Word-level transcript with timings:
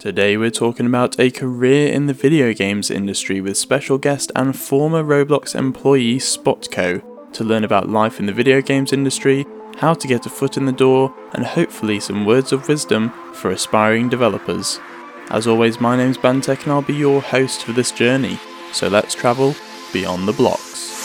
Today 0.00 0.38
we're 0.38 0.48
talking 0.48 0.86
about 0.86 1.20
a 1.20 1.30
career 1.30 1.92
in 1.92 2.06
the 2.06 2.14
video 2.14 2.54
games 2.54 2.90
industry 2.90 3.42
with 3.42 3.58
special 3.58 3.98
guest 3.98 4.32
and 4.34 4.58
former 4.58 5.04
Roblox 5.04 5.54
employee 5.54 6.16
Spotco 6.16 7.02
to 7.34 7.44
learn 7.44 7.64
about 7.64 7.90
life 7.90 8.18
in 8.18 8.24
the 8.24 8.32
video 8.32 8.62
games 8.62 8.94
industry, 8.94 9.44
how 9.76 9.92
to 9.92 10.08
get 10.08 10.24
a 10.24 10.30
foot 10.30 10.56
in 10.56 10.64
the 10.64 10.72
door, 10.72 11.14
and 11.34 11.44
hopefully 11.44 12.00
some 12.00 12.24
words 12.24 12.50
of 12.50 12.66
wisdom 12.66 13.10
for 13.34 13.50
aspiring 13.50 14.08
developers. 14.08 14.80
As 15.28 15.46
always, 15.46 15.82
my 15.82 15.98
name's 15.98 16.16
Bantek 16.16 16.62
and 16.62 16.72
I'll 16.72 16.80
be 16.80 16.94
your 16.94 17.20
host 17.20 17.64
for 17.64 17.72
this 17.72 17.92
journey. 17.92 18.38
So 18.72 18.88
let's 18.88 19.14
travel 19.14 19.54
beyond 19.92 20.26
the 20.26 20.32
blocks. 20.32 20.99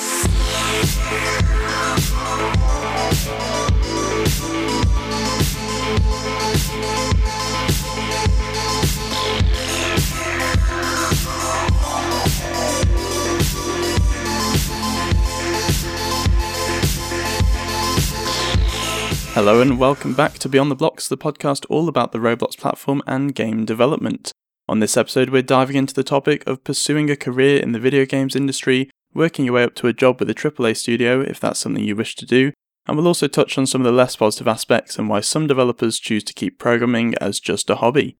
Hello 19.35 19.59
and 19.59 19.77
welcome 19.77 20.13
back 20.13 20.35
to 20.35 20.47
Beyond 20.47 20.71
the 20.71 20.75
Blocks, 20.75 21.09
the 21.09 21.17
podcast 21.17 21.65
all 21.69 21.89
about 21.89 22.13
the 22.13 22.19
Roblox 22.19 22.57
platform 22.57 23.03
and 23.05 23.35
game 23.35 23.65
development. 23.65 24.31
On 24.69 24.79
this 24.79 24.95
episode, 24.95 25.29
we're 25.29 25.41
diving 25.41 25.75
into 25.75 25.93
the 25.93 26.05
topic 26.05 26.47
of 26.47 26.63
pursuing 26.63 27.09
a 27.09 27.17
career 27.17 27.59
in 27.59 27.73
the 27.73 27.79
video 27.79 28.05
games 28.05 28.33
industry, 28.33 28.89
working 29.13 29.43
your 29.43 29.55
way 29.55 29.63
up 29.63 29.75
to 29.75 29.87
a 29.87 29.93
job 29.93 30.21
with 30.21 30.29
a 30.29 30.33
AAA 30.33 30.77
studio 30.77 31.19
if 31.19 31.41
that's 31.41 31.59
something 31.59 31.83
you 31.83 31.97
wish 31.97 32.15
to 32.15 32.25
do, 32.25 32.53
and 32.87 32.95
we'll 32.95 33.09
also 33.09 33.27
touch 33.27 33.57
on 33.57 33.67
some 33.67 33.81
of 33.81 33.85
the 33.85 33.91
less 33.91 34.15
positive 34.15 34.47
aspects 34.47 34.97
and 34.97 35.09
why 35.09 35.19
some 35.19 35.47
developers 35.47 35.99
choose 35.99 36.23
to 36.23 36.33
keep 36.33 36.57
programming 36.57 37.13
as 37.15 37.41
just 37.41 37.69
a 37.69 37.75
hobby. 37.75 38.15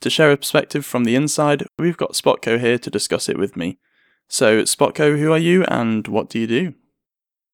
To 0.00 0.10
share 0.10 0.32
a 0.32 0.36
perspective 0.36 0.84
from 0.84 1.04
the 1.04 1.14
inside, 1.14 1.62
we've 1.78 1.96
got 1.96 2.14
Spotco 2.14 2.58
here 2.58 2.76
to 2.76 2.90
discuss 2.90 3.28
it 3.28 3.38
with 3.38 3.56
me. 3.56 3.78
So, 4.26 4.62
Spotco, 4.62 5.16
who 5.16 5.30
are 5.30 5.38
you 5.38 5.62
and 5.68 6.08
what 6.08 6.28
do 6.28 6.40
you 6.40 6.48
do? 6.48 6.74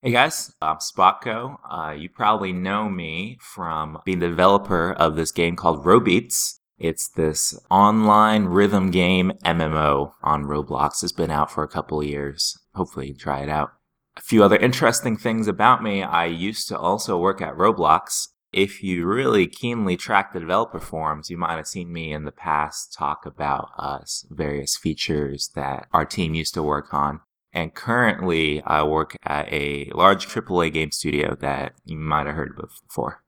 Hey 0.05 0.11
guys, 0.11 0.53
I'm 0.61 0.79
Spotco. 0.79 1.59
Uh, 1.71 1.93
you 1.93 2.09
probably 2.09 2.53
know 2.53 2.89
me 2.89 3.39
from 3.41 3.99
being 4.05 4.19
the 4.19 4.29
developer 4.29 4.93
of 4.95 5.15
this 5.15 5.31
game 5.31 5.55
called 5.55 5.85
Robeats. 5.85 6.59
It's 6.77 7.09
this 7.09 7.57
online 7.71 8.47
rhythm 8.47 8.91
game 8.91 9.31
MMO 9.45 10.15
on 10.25 10.43
Roblox. 10.43 11.05
It's 11.05 11.13
been 11.13 11.31
out 11.31 11.53
for 11.53 11.63
a 11.63 11.69
couple 11.69 12.03
years. 12.03 12.59
Hopefully, 12.75 13.07
you 13.07 13.15
try 13.15 13.45
it 13.45 13.49
out. 13.49 13.75
A 14.17 14.23
few 14.23 14.43
other 14.43 14.57
interesting 14.57 15.17
things 15.17 15.47
about 15.47 15.85
me. 15.85 16.03
I 16.03 16.25
used 16.25 16.67
to 16.71 16.77
also 16.77 17.17
work 17.17 17.41
at 17.41 17.55
Roblox. 17.55 18.27
If 18.53 18.83
you 18.83 19.07
really 19.07 19.47
keenly 19.47 19.97
track 19.97 20.33
the 20.33 20.41
developer 20.41 20.81
forums, 20.81 21.31
you 21.31 21.37
might 21.37 21.59
have 21.59 21.69
seen 21.69 21.93
me 21.93 22.13
in 22.13 22.25
the 22.25 22.33
past 22.33 22.93
talk 22.93 23.25
about 23.25 23.69
us 23.79 24.27
various 24.31 24.77
features 24.77 25.53
that 25.55 25.87
our 25.93 26.05
team 26.05 26.35
used 26.35 26.55
to 26.55 26.63
work 26.65 26.93
on. 26.93 27.21
And 27.53 27.75
currently, 27.75 28.63
I 28.63 28.83
work 28.83 29.17
at 29.25 29.53
a 29.53 29.91
large 29.95 30.27
AAA 30.27 30.73
game 30.73 30.91
studio 30.91 31.37
that 31.41 31.75
you 31.85 31.99
might 31.99 32.27
have 32.27 32.35
heard 32.35 32.57
before. 32.57 33.23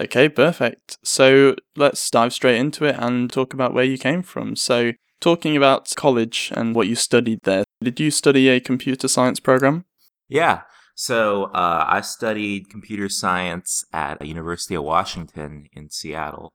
Okay, 0.00 0.28
perfect. 0.28 0.98
So 1.02 1.54
let's 1.76 2.10
dive 2.10 2.32
straight 2.32 2.56
into 2.56 2.84
it 2.84 2.96
and 2.98 3.30
talk 3.30 3.52
about 3.52 3.74
where 3.74 3.84
you 3.84 3.98
came 3.98 4.22
from. 4.22 4.56
So, 4.56 4.92
talking 5.20 5.56
about 5.56 5.92
college 5.96 6.50
and 6.56 6.74
what 6.74 6.88
you 6.88 6.94
studied 6.94 7.40
there, 7.44 7.64
did 7.82 8.00
you 8.00 8.10
study 8.10 8.48
a 8.48 8.60
computer 8.60 9.08
science 9.08 9.40
program? 9.40 9.84
Yeah. 10.28 10.62
So, 10.94 11.44
uh, 11.44 11.84
I 11.88 12.00
studied 12.00 12.70
computer 12.70 13.08
science 13.08 13.84
at 13.92 14.18
the 14.18 14.26
University 14.26 14.74
of 14.74 14.84
Washington 14.84 15.66
in 15.72 15.90
Seattle. 15.90 16.52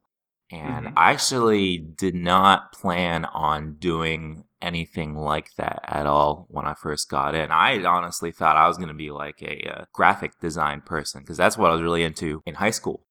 And 0.52 0.88
mm-hmm. 0.88 0.97
I 0.97 1.12
actually 1.12 1.78
did 1.78 2.16
not 2.16 2.72
plan 2.72 3.25
on 3.25 3.75
doing 3.75 4.45
anything 4.61 5.16
like 5.16 5.55
that 5.55 5.81
at 5.88 6.05
all 6.05 6.47
when 6.50 6.66
I 6.66 6.73
first 6.73 7.09
got 7.09 7.36
in. 7.36 7.52
I 7.52 7.83
honestly 7.83 8.31
thought 8.31 8.55
I 8.58 8.67
was 8.67 8.77
going 8.77 8.89
to 8.89 8.94
be 8.94 9.11
like 9.11 9.41
a, 9.41 9.68
a 9.68 9.72
uh, 9.72 9.85
graphic 9.94 10.40
design 10.40 10.81
person 10.81 11.22
because 11.22 11.38
that's 11.38 11.57
what 11.57 11.69
I 11.69 11.73
was 11.73 11.81
really 11.81 12.03
into 12.03 12.41
in 12.45 12.56
high 12.56 12.72
school. 12.72 13.06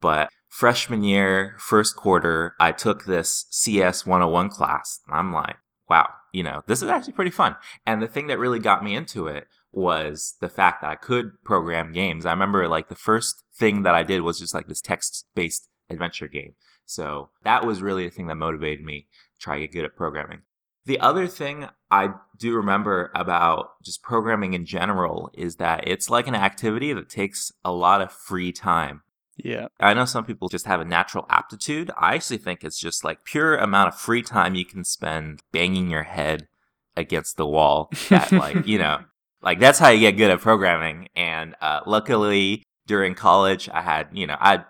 But 0.00 0.28
freshman 0.48 1.02
year, 1.02 1.56
first 1.58 1.96
quarter, 1.96 2.54
I 2.60 2.72
took 2.72 3.04
this 3.04 3.46
CS 3.50 4.04
101 4.04 4.50
class. 4.50 5.00
And 5.06 5.16
I'm 5.16 5.32
like, 5.32 5.56
wow, 5.88 6.08
you 6.32 6.42
know, 6.42 6.62
this 6.66 6.82
is 6.82 6.88
actually 6.88 7.14
pretty 7.14 7.30
fun. 7.30 7.56
And 7.86 8.02
the 8.02 8.08
thing 8.08 8.26
that 8.26 8.38
really 8.38 8.58
got 8.58 8.84
me 8.84 8.94
into 8.94 9.28
it 9.28 9.46
was 9.72 10.34
the 10.40 10.48
fact 10.48 10.82
that 10.82 10.90
I 10.90 10.96
could 10.96 11.42
program 11.44 11.92
games. 11.92 12.26
I 12.26 12.32
remember 12.32 12.68
like 12.68 12.88
the 12.88 12.94
first 12.94 13.42
thing 13.54 13.82
that 13.82 13.94
I 13.94 14.02
did 14.02 14.20
was 14.20 14.38
just 14.38 14.54
like 14.54 14.68
this 14.68 14.80
text 14.80 15.26
based 15.34 15.68
adventure 15.88 16.28
game. 16.28 16.54
So 16.84 17.30
that 17.44 17.64
was 17.64 17.80
really 17.80 18.04
the 18.04 18.14
thing 18.14 18.26
that 18.26 18.34
motivated 18.34 18.84
me 18.84 19.06
to 19.34 19.40
try 19.40 19.54
to 19.54 19.60
get 19.62 19.72
good 19.72 19.84
at 19.84 19.96
programming. 19.96 20.42
The 20.84 20.98
other 21.00 21.26
thing 21.26 21.68
I 21.90 22.14
do 22.36 22.56
remember 22.56 23.12
about 23.14 23.82
just 23.82 24.02
programming 24.02 24.54
in 24.54 24.66
general 24.66 25.30
is 25.34 25.56
that 25.56 25.86
it's 25.86 26.10
like 26.10 26.26
an 26.26 26.34
activity 26.34 26.92
that 26.92 27.08
takes 27.08 27.52
a 27.64 27.72
lot 27.72 28.00
of 28.00 28.12
free 28.12 28.50
time. 28.52 29.02
Yeah. 29.36 29.68
I 29.80 29.94
know 29.94 30.04
some 30.04 30.24
people 30.24 30.48
just 30.48 30.66
have 30.66 30.80
a 30.80 30.84
natural 30.84 31.26
aptitude. 31.30 31.90
I 31.96 32.14
actually 32.14 32.38
think 32.38 32.64
it's 32.64 32.78
just 32.78 33.04
like 33.04 33.24
pure 33.24 33.56
amount 33.56 33.88
of 33.88 34.00
free 34.00 34.22
time 34.22 34.54
you 34.54 34.64
can 34.64 34.84
spend 34.84 35.40
banging 35.52 35.88
your 35.90 36.02
head 36.02 36.48
against 36.96 37.36
the 37.36 37.46
wall 37.46 37.90
that 38.10 38.32
like, 38.32 38.66
you 38.66 38.78
know, 38.78 39.00
like 39.42 39.58
that's 39.60 39.78
how 39.78 39.88
you 39.88 40.00
get 40.00 40.16
good 40.16 40.30
at 40.30 40.40
programming. 40.40 41.08
And 41.14 41.54
uh, 41.60 41.80
luckily 41.86 42.62
during 42.86 43.14
college, 43.14 43.68
I 43.68 43.82
had, 43.82 44.08
you 44.12 44.26
know, 44.26 44.36
I 44.38 44.64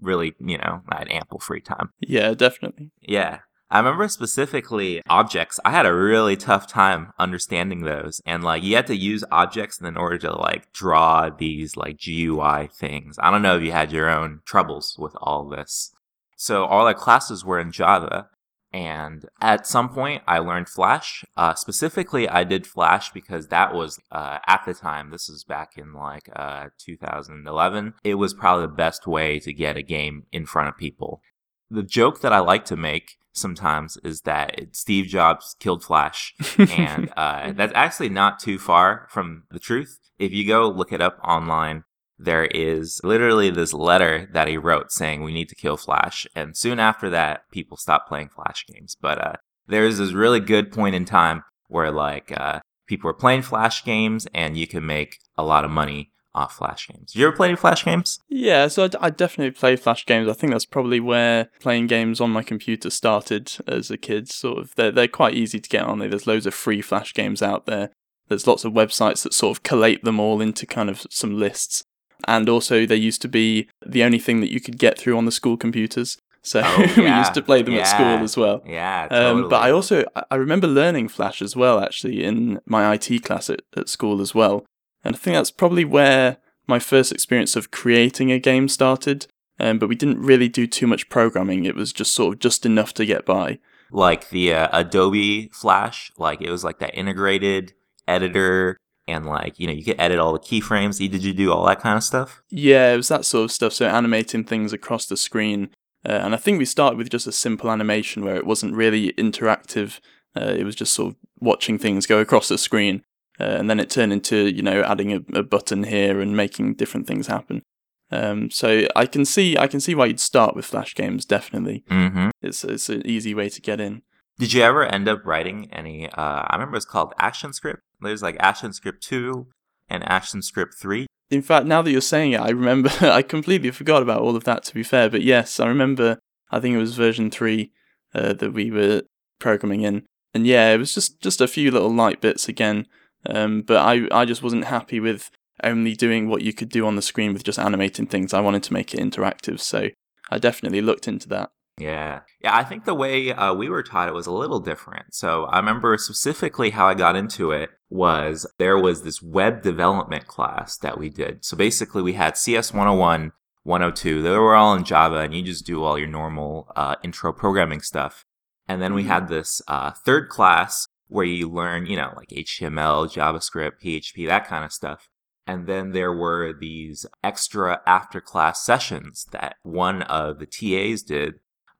really, 0.00 0.34
you 0.40 0.58
know, 0.58 0.82
I 0.88 0.98
had 0.98 1.10
ample 1.10 1.38
free 1.38 1.60
time. 1.60 1.90
Yeah, 2.00 2.34
definitely. 2.34 2.90
Yeah. 3.00 3.40
I 3.70 3.78
remember 3.78 4.08
specifically 4.08 5.02
objects. 5.08 5.60
I 5.64 5.70
had 5.70 5.84
a 5.84 5.94
really 5.94 6.36
tough 6.36 6.66
time 6.66 7.12
understanding 7.18 7.82
those. 7.82 8.22
And 8.24 8.42
like 8.42 8.62
you 8.62 8.76
had 8.76 8.86
to 8.86 8.96
use 8.96 9.24
objects 9.30 9.80
in 9.80 9.96
order 9.96 10.16
to 10.18 10.34
like 10.34 10.72
draw 10.72 11.28
these 11.28 11.76
like 11.76 12.00
GUI 12.02 12.68
things. 12.72 13.16
I 13.18 13.30
don't 13.30 13.42
know 13.42 13.56
if 13.56 13.62
you 13.62 13.72
had 13.72 13.92
your 13.92 14.08
own 14.08 14.40
troubles 14.46 14.96
with 14.98 15.14
all 15.20 15.46
this. 15.46 15.92
So 16.36 16.64
all 16.64 16.86
our 16.86 16.94
classes 16.94 17.44
were 17.44 17.60
in 17.60 17.72
Java. 17.72 18.28
And 18.72 19.26
at 19.40 19.66
some 19.66 19.88
point, 19.88 20.22
I 20.26 20.38
learned 20.38 20.68
Flash. 20.68 21.24
Uh, 21.36 21.54
specifically, 21.54 22.28
I 22.28 22.44
did 22.44 22.66
Flash 22.66 23.10
because 23.12 23.48
that 23.48 23.74
was, 23.74 23.98
uh, 24.12 24.38
at 24.46 24.62
the 24.66 24.74
time, 24.74 25.10
this 25.10 25.28
is 25.30 25.42
back 25.42 25.78
in 25.78 25.94
like 25.94 26.28
uh, 26.36 26.66
2011, 26.78 27.94
it 28.04 28.16
was 28.16 28.34
probably 28.34 28.66
the 28.66 28.72
best 28.72 29.06
way 29.06 29.38
to 29.40 29.54
get 29.54 29.78
a 29.78 29.82
game 29.82 30.26
in 30.32 30.44
front 30.44 30.68
of 30.68 30.76
people. 30.76 31.22
The 31.70 31.82
joke 31.82 32.20
that 32.20 32.32
I 32.32 32.40
like 32.40 32.66
to 32.66 32.76
make 32.76 33.16
sometimes 33.40 33.96
is 34.04 34.22
that 34.22 34.60
Steve 34.72 35.06
Jobs 35.06 35.56
killed 35.58 35.84
Flash, 35.84 36.34
and 36.58 37.12
uh, 37.16 37.52
that's 37.56 37.72
actually 37.74 38.08
not 38.08 38.38
too 38.38 38.58
far 38.58 39.06
from 39.10 39.44
the 39.50 39.58
truth. 39.58 39.98
If 40.18 40.32
you 40.32 40.46
go 40.46 40.68
look 40.68 40.92
it 40.92 41.00
up 41.00 41.18
online, 41.22 41.84
there 42.18 42.46
is 42.46 43.00
literally 43.04 43.50
this 43.50 43.72
letter 43.72 44.28
that 44.32 44.48
he 44.48 44.56
wrote 44.56 44.90
saying 44.90 45.22
we 45.22 45.32
need 45.32 45.48
to 45.48 45.54
kill 45.54 45.76
Flash, 45.76 46.26
and 46.34 46.56
soon 46.56 46.78
after 46.80 47.08
that, 47.10 47.42
people 47.52 47.76
stopped 47.76 48.08
playing 48.08 48.30
Flash 48.30 48.64
games. 48.66 48.96
But 49.00 49.18
uh, 49.18 49.32
there's 49.66 49.98
this 49.98 50.12
really 50.12 50.40
good 50.40 50.72
point 50.72 50.94
in 50.94 51.04
time 51.04 51.42
where 51.68 51.90
like 51.90 52.32
uh, 52.38 52.60
people 52.86 53.08
were 53.08 53.14
playing 53.14 53.42
Flash 53.42 53.84
games, 53.84 54.26
and 54.34 54.56
you 54.56 54.66
can 54.66 54.84
make 54.84 55.18
a 55.36 55.44
lot 55.44 55.64
of 55.64 55.70
money 55.70 56.10
off 56.34 56.56
Flash 56.56 56.88
games. 56.88 57.12
Did 57.12 57.20
you 57.20 57.26
ever 57.26 57.36
play 57.36 57.48
any 57.48 57.56
Flash 57.56 57.84
games? 57.84 58.20
Yeah, 58.28 58.68
so 58.68 58.84
I, 58.84 59.06
I 59.06 59.10
definitely 59.10 59.52
play 59.52 59.76
Flash 59.76 60.06
games. 60.06 60.28
I 60.28 60.32
think 60.32 60.52
that's 60.52 60.64
probably 60.64 61.00
where 61.00 61.48
playing 61.60 61.86
games 61.86 62.20
on 62.20 62.30
my 62.30 62.42
computer 62.42 62.90
started 62.90 63.52
as 63.66 63.90
a 63.90 63.96
kid. 63.96 64.28
Sort 64.28 64.58
of, 64.58 64.74
they're 64.76 64.92
they're 64.92 65.08
quite 65.08 65.34
easy 65.34 65.60
to 65.60 65.68
get 65.68 65.84
on. 65.84 65.98
There's 65.98 66.26
loads 66.26 66.46
of 66.46 66.54
free 66.54 66.82
Flash 66.82 67.14
games 67.14 67.42
out 67.42 67.66
there. 67.66 67.90
There's 68.28 68.46
lots 68.46 68.64
of 68.64 68.72
websites 68.72 69.22
that 69.22 69.32
sort 69.32 69.56
of 69.56 69.62
collate 69.62 70.04
them 70.04 70.20
all 70.20 70.40
into 70.40 70.66
kind 70.66 70.90
of 70.90 71.06
some 71.10 71.38
lists. 71.38 71.84
And 72.26 72.48
also, 72.48 72.84
they 72.84 72.96
used 72.96 73.22
to 73.22 73.28
be 73.28 73.68
the 73.86 74.02
only 74.02 74.18
thing 74.18 74.40
that 74.40 74.52
you 74.52 74.60
could 74.60 74.78
get 74.78 74.98
through 74.98 75.16
on 75.16 75.24
the 75.24 75.32
school 75.32 75.56
computers. 75.56 76.18
So 76.42 76.62
oh, 76.64 76.80
yeah. 76.80 76.96
we 76.96 77.18
used 77.18 77.34
to 77.34 77.42
play 77.42 77.62
them 77.62 77.74
yeah. 77.74 77.80
at 77.80 77.86
school 77.86 78.24
as 78.24 78.36
well. 78.36 78.62
Yeah, 78.66 79.08
totally. 79.08 79.42
Um, 79.44 79.48
but 79.48 79.62
I 79.62 79.70
also 79.70 80.04
I 80.30 80.36
remember 80.36 80.66
learning 80.66 81.08
Flash 81.08 81.42
as 81.42 81.56
well, 81.56 81.80
actually, 81.80 82.24
in 82.24 82.60
my 82.66 82.94
IT 82.94 83.24
class 83.24 83.50
at, 83.50 83.62
at 83.76 83.88
school 83.88 84.20
as 84.20 84.34
well. 84.34 84.64
And 85.04 85.14
I 85.14 85.18
think 85.18 85.34
that's 85.34 85.50
probably 85.50 85.84
where 85.84 86.38
my 86.66 86.78
first 86.78 87.12
experience 87.12 87.56
of 87.56 87.70
creating 87.70 88.30
a 88.30 88.38
game 88.38 88.68
started. 88.68 89.26
Um, 89.60 89.78
but 89.78 89.88
we 89.88 89.96
didn't 89.96 90.20
really 90.20 90.48
do 90.48 90.66
too 90.66 90.86
much 90.86 91.08
programming. 91.08 91.64
It 91.64 91.74
was 91.74 91.92
just 91.92 92.14
sort 92.14 92.34
of 92.34 92.40
just 92.40 92.64
enough 92.64 92.94
to 92.94 93.06
get 93.06 93.26
by. 93.26 93.58
Like 93.90 94.28
the 94.28 94.52
uh, 94.52 94.68
Adobe 94.72 95.48
Flash, 95.52 96.12
like 96.16 96.40
it 96.40 96.50
was 96.50 96.62
like 96.62 96.78
that 96.78 96.96
integrated 96.96 97.72
editor 98.06 98.76
and 99.08 99.26
like 99.26 99.58
you 99.58 99.66
know 99.66 99.72
you 99.72 99.82
could 99.82 99.98
edit 99.98 100.18
all 100.18 100.32
the 100.32 100.38
keyframes 100.38 100.98
did 100.98 101.24
you 101.24 101.32
do 101.32 101.52
all 101.52 101.66
that 101.66 101.80
kind 101.80 101.96
of 101.96 102.04
stuff 102.04 102.42
yeah 102.50 102.92
it 102.92 102.96
was 102.96 103.08
that 103.08 103.24
sort 103.24 103.44
of 103.44 103.52
stuff 103.52 103.72
so 103.72 103.86
animating 103.86 104.44
things 104.44 104.72
across 104.72 105.06
the 105.06 105.16
screen 105.16 105.70
uh, 106.06 106.12
and 106.12 106.34
i 106.34 106.36
think 106.36 106.58
we 106.58 106.64
started 106.64 106.96
with 106.96 107.10
just 107.10 107.26
a 107.26 107.32
simple 107.32 107.70
animation 107.70 108.24
where 108.24 108.36
it 108.36 108.46
wasn't 108.46 108.74
really 108.74 109.12
interactive 109.14 110.00
uh, 110.36 110.54
it 110.56 110.64
was 110.64 110.76
just 110.76 110.92
sort 110.92 111.12
of 111.12 111.16
watching 111.40 111.78
things 111.78 112.06
go 112.06 112.20
across 112.20 112.48
the 112.48 112.58
screen 112.58 113.02
uh, 113.40 113.44
and 113.58 113.68
then 113.70 113.80
it 113.80 113.90
turned 113.90 114.12
into 114.12 114.48
you 114.48 114.62
know 114.62 114.82
adding 114.82 115.12
a, 115.12 115.20
a, 115.38 115.42
button 115.42 115.84
here 115.84 116.20
and 116.20 116.36
making 116.36 116.74
different 116.74 117.06
things 117.06 117.26
happen 117.26 117.62
Um, 118.10 118.50
so 118.50 118.86
I 118.96 119.06
can 119.06 119.24
see 119.24 119.56
I 119.58 119.66
can 119.66 119.80
see 119.80 119.94
why 119.94 120.06
you'd 120.06 120.20
start 120.20 120.56
with 120.56 120.64
Flash 120.66 120.94
games. 120.94 121.24
Definitely, 121.26 121.84
Mm-hmm. 121.90 122.30
it's 122.42 122.64
it's 122.64 122.88
an 122.88 123.02
easy 123.06 123.34
way 123.34 123.48
to 123.50 123.60
get 123.60 123.80
in. 123.80 124.02
Did 124.38 124.52
you 124.52 124.62
ever 124.62 124.84
end 124.84 125.08
up 125.08 125.26
writing 125.26 125.68
any? 125.72 126.08
Uh, 126.10 126.42
I 126.48 126.54
remember 126.54 126.76
it's 126.76 126.86
called 126.86 127.12
ActionScript. 127.20 127.80
There's 128.00 128.22
like 128.22 128.38
ActionScript 128.38 129.00
two 129.00 129.48
and 129.88 130.02
ActionScript 130.04 130.74
three. 130.80 131.06
In 131.30 131.42
fact, 131.42 131.66
now 131.66 131.82
that 131.82 131.90
you're 131.90 132.00
saying 132.00 132.32
it, 132.32 132.40
I 132.40 132.50
remember 132.50 132.90
I 133.02 133.22
completely 133.22 133.70
forgot 133.72 134.02
about 134.02 134.22
all 134.22 134.36
of 134.36 134.44
that. 134.44 134.64
To 134.64 134.74
be 134.74 134.82
fair, 134.82 135.10
but 135.10 135.22
yes, 135.22 135.60
I 135.60 135.66
remember. 135.66 136.18
I 136.50 136.60
think 136.60 136.74
it 136.74 136.78
was 136.78 136.96
version 136.96 137.30
three 137.30 137.72
uh, 138.14 138.32
that 138.40 138.52
we 138.54 138.70
were 138.70 139.02
programming 139.38 139.82
in, 139.82 140.06
and 140.32 140.46
yeah, 140.46 140.72
it 140.72 140.78
was 140.78 140.94
just 140.94 141.20
just 141.20 141.42
a 141.42 141.48
few 141.48 141.70
little 141.70 141.92
light 141.92 142.20
bits 142.22 142.48
again. 142.48 142.86
Um, 143.26 143.62
but 143.62 143.76
I 143.78 144.06
I 144.10 144.24
just 144.24 144.42
wasn't 144.42 144.64
happy 144.64 145.00
with 145.00 145.30
only 145.64 145.94
doing 145.94 146.28
what 146.28 146.42
you 146.42 146.52
could 146.52 146.68
do 146.68 146.86
on 146.86 146.96
the 146.96 147.02
screen 147.02 147.32
with 147.32 147.44
just 147.44 147.58
animating 147.58 148.06
things. 148.06 148.32
I 148.32 148.40
wanted 148.40 148.62
to 148.64 148.72
make 148.72 148.94
it 148.94 149.00
interactive, 149.00 149.60
so 149.60 149.88
I 150.30 150.38
definitely 150.38 150.80
looked 150.80 151.08
into 151.08 151.28
that. 151.30 151.50
Yeah. 151.78 152.20
Yeah, 152.42 152.56
I 152.56 152.64
think 152.64 152.84
the 152.84 152.94
way 152.94 153.32
uh, 153.32 153.54
we 153.54 153.68
were 153.68 153.82
taught 153.84 154.08
it 154.08 154.14
was 154.14 154.26
a 154.26 154.32
little 154.32 154.58
different. 154.60 155.14
So 155.14 155.44
I 155.44 155.58
remember 155.58 155.96
specifically 155.96 156.70
how 156.70 156.88
I 156.88 156.94
got 156.94 157.14
into 157.16 157.52
it 157.52 157.70
was 157.88 158.46
there 158.58 158.76
was 158.78 159.02
this 159.02 159.22
web 159.22 159.62
development 159.62 160.26
class 160.26 160.76
that 160.78 160.98
we 160.98 161.08
did. 161.08 161.44
So 161.44 161.56
basically, 161.56 162.02
we 162.02 162.14
had 162.14 162.36
CS 162.36 162.72
101, 162.72 163.30
102. 163.62 164.22
They 164.22 164.30
were 164.30 164.56
all 164.56 164.74
in 164.74 164.84
Java, 164.84 165.18
and 165.18 165.34
you 165.34 165.42
just 165.42 165.66
do 165.66 165.82
all 165.84 165.98
your 165.98 166.08
normal 166.08 166.70
uh, 166.74 166.96
intro 167.04 167.32
programming 167.32 167.80
stuff. 167.80 168.24
And 168.66 168.82
then 168.82 168.92
we 168.92 169.04
Mhm. 169.04 169.08
had 169.08 169.28
this 169.28 169.62
uh, 169.68 169.92
third 169.92 170.28
class 170.28 170.86
where 171.08 171.24
you 171.24 171.50
learn, 171.50 171.86
you 171.86 171.96
know, 171.96 172.12
like 172.16 172.28
HTML, 172.28 173.12
JavaScript, 173.12 173.82
PHP, 173.82 174.26
that 174.26 174.46
kind 174.46 174.64
of 174.64 174.72
stuff. 174.72 175.08
And 175.46 175.66
then 175.66 175.92
there 175.92 176.12
were 176.12 176.52
these 176.52 177.06
extra 177.24 177.80
after 177.86 178.20
class 178.20 178.64
sessions 178.64 179.26
that 179.32 179.56
one 179.62 180.02
of 180.02 180.38
the 180.38 180.46
TAs 180.46 181.02
did 181.02 181.36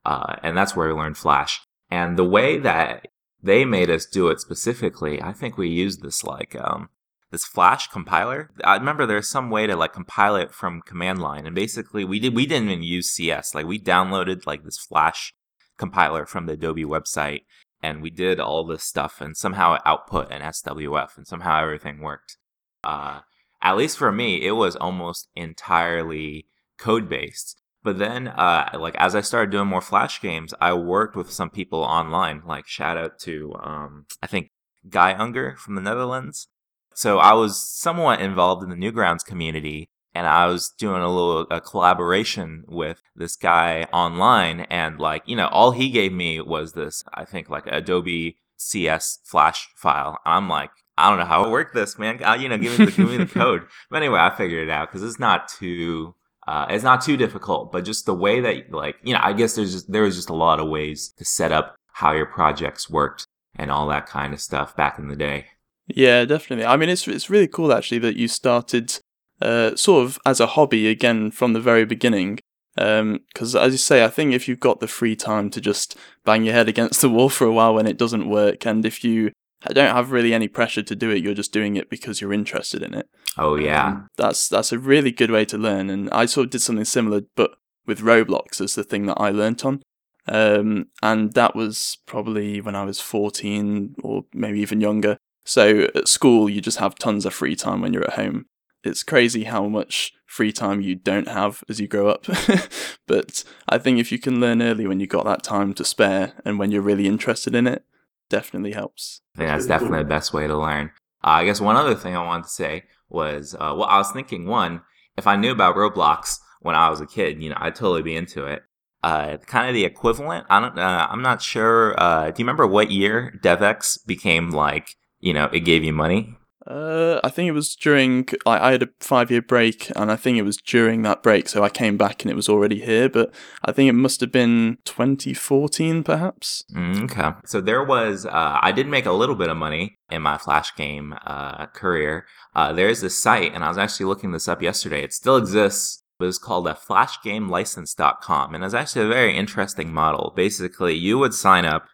uh, 0.09 0.37
and 0.43 0.57
that's 0.57 0.75
where 0.75 0.89
we 0.89 0.95
learned 0.95 1.19
Flash. 1.19 1.61
And 1.91 2.17
the 2.17 2.25
way 2.25 2.59
that 2.59 3.09
they 3.43 3.67
made 3.67 3.91
us 3.91 4.07
do 4.07 4.29
it 4.29 4.41
specifically, 4.41 5.23
I 5.23 5.33
think 5.33 5.59
we 5.59 5.69
used 5.69 6.03
this 6.03 6.25
like 6.25 6.57
um, 6.57 6.89
this 7.31 7.45
Flash 7.45 7.89
compiler. 7.89 8.51
I 8.65 8.77
remember 8.77 9.05
there's 9.05 9.29
some 9.29 9.51
way 9.51 9.67
to 9.67 9.77
like 9.77 9.93
compile 9.93 10.37
it 10.37 10.53
from 10.53 10.81
command 10.81 11.21
line, 11.21 11.47
and 11.47 11.55
basically 11.55 12.05
we 12.07 12.19
did 12.21 12.35
we 12.35 12.47
didn't 12.47 12.71
even 12.71 12.83
use 12.83 13.11
CS. 13.11 13.55
Like 13.55 13.67
we 13.67 13.79
downloaded 13.79 14.47
like 14.47 14.65
this 14.65 14.79
Flash 14.79 15.35
compiler 15.77 16.25
from 16.25 16.47
the 16.47 16.55
Adobe 16.55 16.85
website, 16.85 17.43
and 17.83 18.03
we 18.03 18.11
did 18.11 18.41
all 18.41 18.65
this 18.65 18.85
stuff, 18.85 19.21
and 19.21 19.37
somehow 19.37 19.75
it 19.75 19.83
output 19.85 20.33
an 20.33 20.43
SWF, 20.43 21.17
and 21.17 21.27
somehow 21.27 21.61
everything 21.63 22.01
worked. 22.01 22.37
Uh, 22.83 23.21
at 23.61 23.77
least 23.77 23.99
for 23.99 24.13
me, 24.13 24.45
it 24.45 24.53
was 24.53 24.77
almost 24.77 25.29
entirely 25.35 26.47
code 26.79 27.09
based. 27.09 27.61
But 27.83 27.99
then, 27.99 28.29
uh, 28.29 28.71
like 28.79 28.97
as 28.97 29.15
I 29.15 29.21
started 29.21 29.51
doing 29.51 29.69
more 29.69 29.81
Flash 29.81 30.21
games, 30.21 30.53
I 30.61 30.75
worked 30.75 31.17
with 31.17 31.31
some 31.31 31.51
people 31.51 31.81
online. 31.81 32.43
Like 32.45 32.67
shout 32.67 32.97
out 32.97 33.19
to 33.21 33.55
um, 33.63 34.07
I 34.23 34.27
think 34.27 34.51
Guy 34.89 35.15
Unger 35.15 35.57
from 35.59 35.75
the 35.75 35.81
Netherlands. 35.81 36.49
So 36.95 37.19
I 37.19 37.33
was 37.35 37.59
somewhat 37.59 38.21
involved 38.21 38.63
in 38.63 38.71
the 38.71 38.77
Newgrounds 38.77 39.25
community, 39.25 39.89
and 40.19 40.27
I 40.27 40.47
was 40.47 40.71
doing 40.71 41.01
a 41.01 41.09
little 41.09 41.47
a 41.51 41.61
collaboration 41.61 42.65
with 42.67 43.01
this 43.15 43.37
guy 43.37 43.85
online. 43.93 44.63
And 44.63 44.99
like 44.99 45.23
you 45.27 45.37
know, 45.37 45.47
all 45.47 45.71
he 45.71 45.91
gave 45.91 46.13
me 46.13 46.41
was 46.41 46.73
this 46.73 47.05
I 47.15 47.25
think 47.25 47.49
like 47.49 47.67
Adobe 47.67 48.37
CS 48.57 49.21
Flash 49.25 49.69
file. 49.75 50.19
I'm 50.25 50.49
like. 50.49 50.71
I 51.01 51.09
don't 51.09 51.21
know 51.21 51.27
how 51.27 51.45
to 51.45 51.51
work 51.51 51.75
this, 51.75 51.97
man. 51.97 52.21
Uh, 52.25 52.35
you 52.35 52.49
know, 52.49 52.59
give 52.59 52.77
me 52.77 52.87
the 52.87 52.91
give 52.91 53.09
me 53.09 53.19
the 53.19 53.27
code. 53.41 53.63
But 53.89 53.99
anyway, 53.99 54.19
I 54.19 54.35
figured 54.35 54.67
it 54.67 54.71
out 54.73 54.89
because 54.89 55.05
it's 55.05 55.21
not 55.21 55.47
too 55.47 56.17
uh, 56.49 56.67
it's 56.71 56.83
not 56.83 57.03
too 57.03 57.17
difficult, 57.17 57.71
but 57.71 57.85
just 57.85 58.05
the 58.05 58.15
way 58.15 58.41
that, 58.41 58.73
like, 58.73 58.97
you 59.05 59.13
know, 59.13 59.21
I 59.23 59.35
guess 59.35 59.55
there's 59.55 59.75
just, 59.75 59.93
there 59.93 60.03
was 60.03 60.17
just 60.17 60.31
a 60.31 60.35
lot 60.35 60.59
of 60.59 60.69
ways 60.69 61.13
to 61.19 61.25
set 61.25 61.53
up 61.53 61.77
how 61.93 62.13
your 62.13 62.25
projects 62.25 62.89
worked 62.89 63.27
and 63.55 63.71
all 63.71 63.87
that 63.89 64.07
kind 64.07 64.33
of 64.33 64.41
stuff 64.41 64.75
back 64.75 64.99
in 64.99 65.09
the 65.09 65.15
day. 65.15 65.47
Yeah, 65.87 66.25
definitely. 66.25 66.65
I 66.65 66.77
mean, 66.77 66.89
it's 66.89 67.07
it's 67.07 67.31
really 67.31 67.49
cool 67.49 67.73
actually 67.73 67.99
that 68.01 68.17
you 68.17 68.29
started 68.29 68.99
uh, 69.41 69.77
sort 69.77 70.05
of 70.05 70.19
as 70.27 70.41
a 70.41 70.47
hobby 70.47 70.89
again 70.89 71.31
from 71.31 71.53
the 71.53 71.61
very 71.61 71.85
beginning. 71.85 72.41
Because 72.75 73.57
as 73.57 73.73
you 73.73 73.79
say, 73.79 74.05
I 74.05 74.09
think 74.09 74.33
if 74.33 74.47
you've 74.47 74.61
got 74.61 74.79
the 74.79 74.87
free 74.87 75.17
time 75.17 75.51
to 75.51 75.61
just 75.61 75.97
bang 76.25 76.45
your 76.45 76.55
head 76.55 76.69
against 76.69 77.01
the 77.01 77.09
wall 77.09 77.29
for 77.29 77.45
a 77.45 77.53
while 77.53 77.75
when 77.75 77.87
it 77.89 77.99
doesn't 77.99 78.29
work, 78.29 78.65
and 78.67 78.87
if 78.87 79.03
you 79.03 79.33
don't 79.67 79.95
have 79.95 80.13
really 80.13 80.33
any 80.33 80.47
pressure 80.47 80.83
to 80.83 80.95
do 80.95 81.11
it, 81.11 81.23
you're 81.23 81.35
just 81.35 81.53
doing 81.53 81.77
it 81.77 81.91
because 81.91 82.21
you're 82.21 82.33
interested 82.33 82.83
in 82.83 82.95
it. 82.95 83.09
Oh 83.37 83.57
yeah, 83.57 83.87
Um, 83.87 84.09
that's 84.17 84.49
that's 84.49 84.73
a 84.73 84.79
really 84.79 85.11
good 85.11 85.31
way 85.31 85.45
to 85.47 85.59
learn. 85.59 85.91
And 85.91 86.09
I 86.11 86.27
sort 86.27 86.47
of 86.47 86.51
did 86.51 86.63
something 86.63 86.85
similar, 86.85 87.23
but 87.35 87.53
with 87.87 88.01
Roblox 88.01 88.61
as 88.61 88.75
the 88.75 88.85
thing 88.85 89.07
that 89.07 89.21
I 89.21 89.31
learnt 89.31 89.65
on. 89.65 89.83
Um, 90.29 90.89
and 91.03 91.33
that 91.33 91.57
was 91.57 91.99
probably 92.07 92.61
when 92.61 92.77
I 92.77 92.85
was 92.85 93.01
14 93.01 93.97
or 94.03 94.25
maybe 94.35 94.61
even 94.61 94.81
younger. 94.81 95.17
So 95.45 95.89
at 95.95 96.07
school, 96.07 96.51
you 96.51 96.61
just 96.61 96.79
have 96.79 96.97
tons 96.97 97.25
of 97.25 97.33
free 97.33 97.57
time 97.57 97.81
when 97.81 97.95
you're 97.95 98.07
at 98.07 98.15
home. 98.15 98.45
It's 98.89 99.03
crazy 99.03 99.45
how 99.45 99.69
much 99.69 100.13
free 100.27 100.53
time 100.53 100.81
you 100.81 100.95
don't 100.95 101.29
have 101.29 101.63
as 101.69 101.81
you 101.81 101.87
grow 101.87 102.09
up. 102.09 102.27
but 103.07 103.45
I 103.69 103.79
think 103.79 103.99
if 103.99 104.11
you 104.11 104.19
can 104.19 104.41
learn 104.41 104.63
early 104.63 104.87
when 104.87 105.01
you've 105.01 105.09
got 105.09 105.25
that 105.27 105.43
time 105.43 105.75
to 105.75 105.85
spare 105.85 106.33
and 106.45 106.59
when 106.59 106.71
you're 106.71 106.83
really 106.83 107.07
interested 107.07 107.55
in 107.55 107.67
it, 107.67 107.85
definitely 108.29 108.73
helps. 108.73 109.21
I 109.35 109.39
think 109.39 109.51
that's 109.51 109.67
definitely 109.67 109.99
the 109.99 110.05
best 110.05 110.33
way 110.33 110.47
to 110.47 110.57
learn. 110.57 110.91
Uh, 111.25 111.41
I 111.41 111.45
guess 111.45 111.61
one 111.61 111.77
other 111.77 111.95
thing 111.95 112.17
I 112.17 112.25
wanted 112.25 112.45
to 112.45 112.51
say 112.51 112.85
was, 113.09 113.55
uh, 113.55 113.75
well, 113.77 113.85
I 113.85 113.99
was 113.99 114.11
thinking 114.11 114.47
one, 114.47 114.83
if 115.17 115.27
I 115.27 115.37
knew 115.37 115.51
about 115.51 115.77
Roblox 115.77 116.39
when 116.61 116.75
I 116.75 116.91
was 116.91 117.01
a 117.01 117.07
kid, 117.07 117.43
you 117.43 117.51
know, 117.51 117.57
I'd 117.59 117.75
totally 117.75 118.03
be 118.03 118.17
into 118.17 118.47
it. 118.47 118.63
Uh, 119.03 119.37
kind 119.47 119.69
of 119.69 119.75
the 119.75 119.85
equivalent. 119.85 120.45
I 120.51 120.61
don't. 120.61 120.77
Uh, 120.77 121.07
I'm 121.09 121.23
not 121.23 121.41
sure. 121.41 121.95
Uh, 122.01 122.31
do 122.33 122.43
you 122.43 122.45
remember 122.45 122.67
what 122.67 122.91
year 122.91 123.39
DevEx 123.43 124.05
became 124.05 124.51
like? 124.51 124.97
You 125.21 125.33
know, 125.35 125.45
it 125.53 125.61
gave 125.61 125.85
you 125.85 125.93
money. 125.93 126.37
Uh, 126.69 127.19
I 127.25 127.31
think 127.31 127.49
it 127.49 127.53
was 127.53 127.75
during 127.75 128.29
I, 128.45 128.69
I 128.69 128.73
had 128.73 128.83
a 128.83 128.89
five 129.01 129.31
year 129.31 129.41
break, 129.43 129.91
and 129.97 130.13
I 130.13 130.17
think 130.17 130.37
it 130.37 130.43
was 130.43 130.59
during 130.59 131.03
that 131.03 131.23
break. 131.23 131.49
So 131.49 131.65
I 131.65 131.71
came 131.71 131.97
back 131.97 132.23
and 132.23 132.31
it 132.31 132.35
was 132.35 132.49
already 132.49 132.81
here. 132.81 133.09
But 133.09 133.33
I 133.65 133.73
think 133.73 133.89
it 133.89 133.95
must 133.95 134.21
have 134.21 134.31
been 134.33 134.79
2014, 134.85 136.05
perhaps. 136.05 136.65
Mm, 136.75 137.05
Okay. 137.05 137.31
So 137.47 137.61
there 137.61 137.83
was, 137.83 138.27
uh, 138.27 138.59
I 138.61 138.71
did 138.73 138.87
make 138.87 139.07
a 139.07 139.13
little 139.13 139.35
bit 139.35 139.49
of 139.49 139.57
money 139.57 139.97
in 140.11 140.21
my 140.23 140.37
Flash 140.37 140.75
game 140.77 141.15
uh, 141.27 141.67
career. 141.67 142.27
Uh, 142.55 142.73
there's 142.73 143.01
this 143.01 143.19
site, 143.19 143.55
and 143.55 143.65
I 143.65 143.69
was 143.69 143.79
actually 143.79 144.07
looking 144.07 144.33
this 144.33 144.49
up 144.49 144.61
yesterday. 144.61 145.03
It 145.03 145.13
still 145.15 145.37
exists. 145.37 146.03
It 146.21 146.25
was 146.25 146.39
called 146.39 146.67
a 146.67 146.75
flashgamelicense.com. 146.75 148.55
And 148.55 148.65
it's 148.65 148.75
actually 148.75 149.05
a 149.05 149.09
very 149.09 149.37
interesting 149.37 149.93
model. 149.93 150.33
Basically, 150.35 150.95
you 150.95 151.19
would 151.19 151.35
sign 151.35 151.65
up 151.65 151.87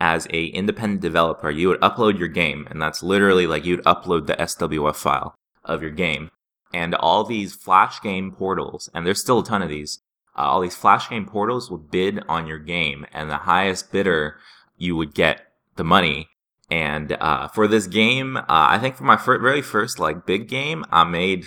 as 0.00 0.26
a 0.30 0.46
independent 0.46 1.00
developer. 1.00 1.50
You 1.50 1.68
would 1.68 1.80
upload 1.80 2.18
your 2.18 2.28
game, 2.28 2.66
and 2.70 2.80
that's 2.80 3.02
literally 3.02 3.46
like 3.46 3.64
you'd 3.64 3.84
upload 3.84 4.26
the 4.26 4.34
SWF 4.34 4.96
file 4.96 5.34
of 5.64 5.82
your 5.82 5.90
game. 5.90 6.30
And 6.74 6.94
all 6.94 7.24
these 7.24 7.54
Flash 7.54 8.00
game 8.02 8.32
portals, 8.32 8.90
and 8.92 9.06
there's 9.06 9.20
still 9.20 9.40
a 9.40 9.44
ton 9.44 9.62
of 9.62 9.68
these, 9.68 10.00
uh, 10.36 10.42
all 10.42 10.60
these 10.60 10.76
Flash 10.76 11.08
game 11.08 11.24
portals 11.24 11.70
would 11.70 11.90
bid 11.90 12.22
on 12.28 12.46
your 12.46 12.58
game, 12.58 13.06
and 13.12 13.30
the 13.30 13.38
highest 13.38 13.92
bidder, 13.92 14.36
you 14.76 14.96
would 14.96 15.14
get 15.14 15.46
the 15.76 15.84
money. 15.84 16.28
And 16.70 17.12
uh, 17.12 17.48
for 17.48 17.68
this 17.68 17.86
game, 17.86 18.36
uh, 18.36 18.42
I 18.48 18.78
think 18.78 18.96
for 18.96 19.04
my 19.04 19.16
fir- 19.16 19.38
very 19.38 19.62
first 19.62 19.98
like 19.98 20.26
big 20.26 20.48
game, 20.48 20.84
I 20.90 21.04
made 21.04 21.46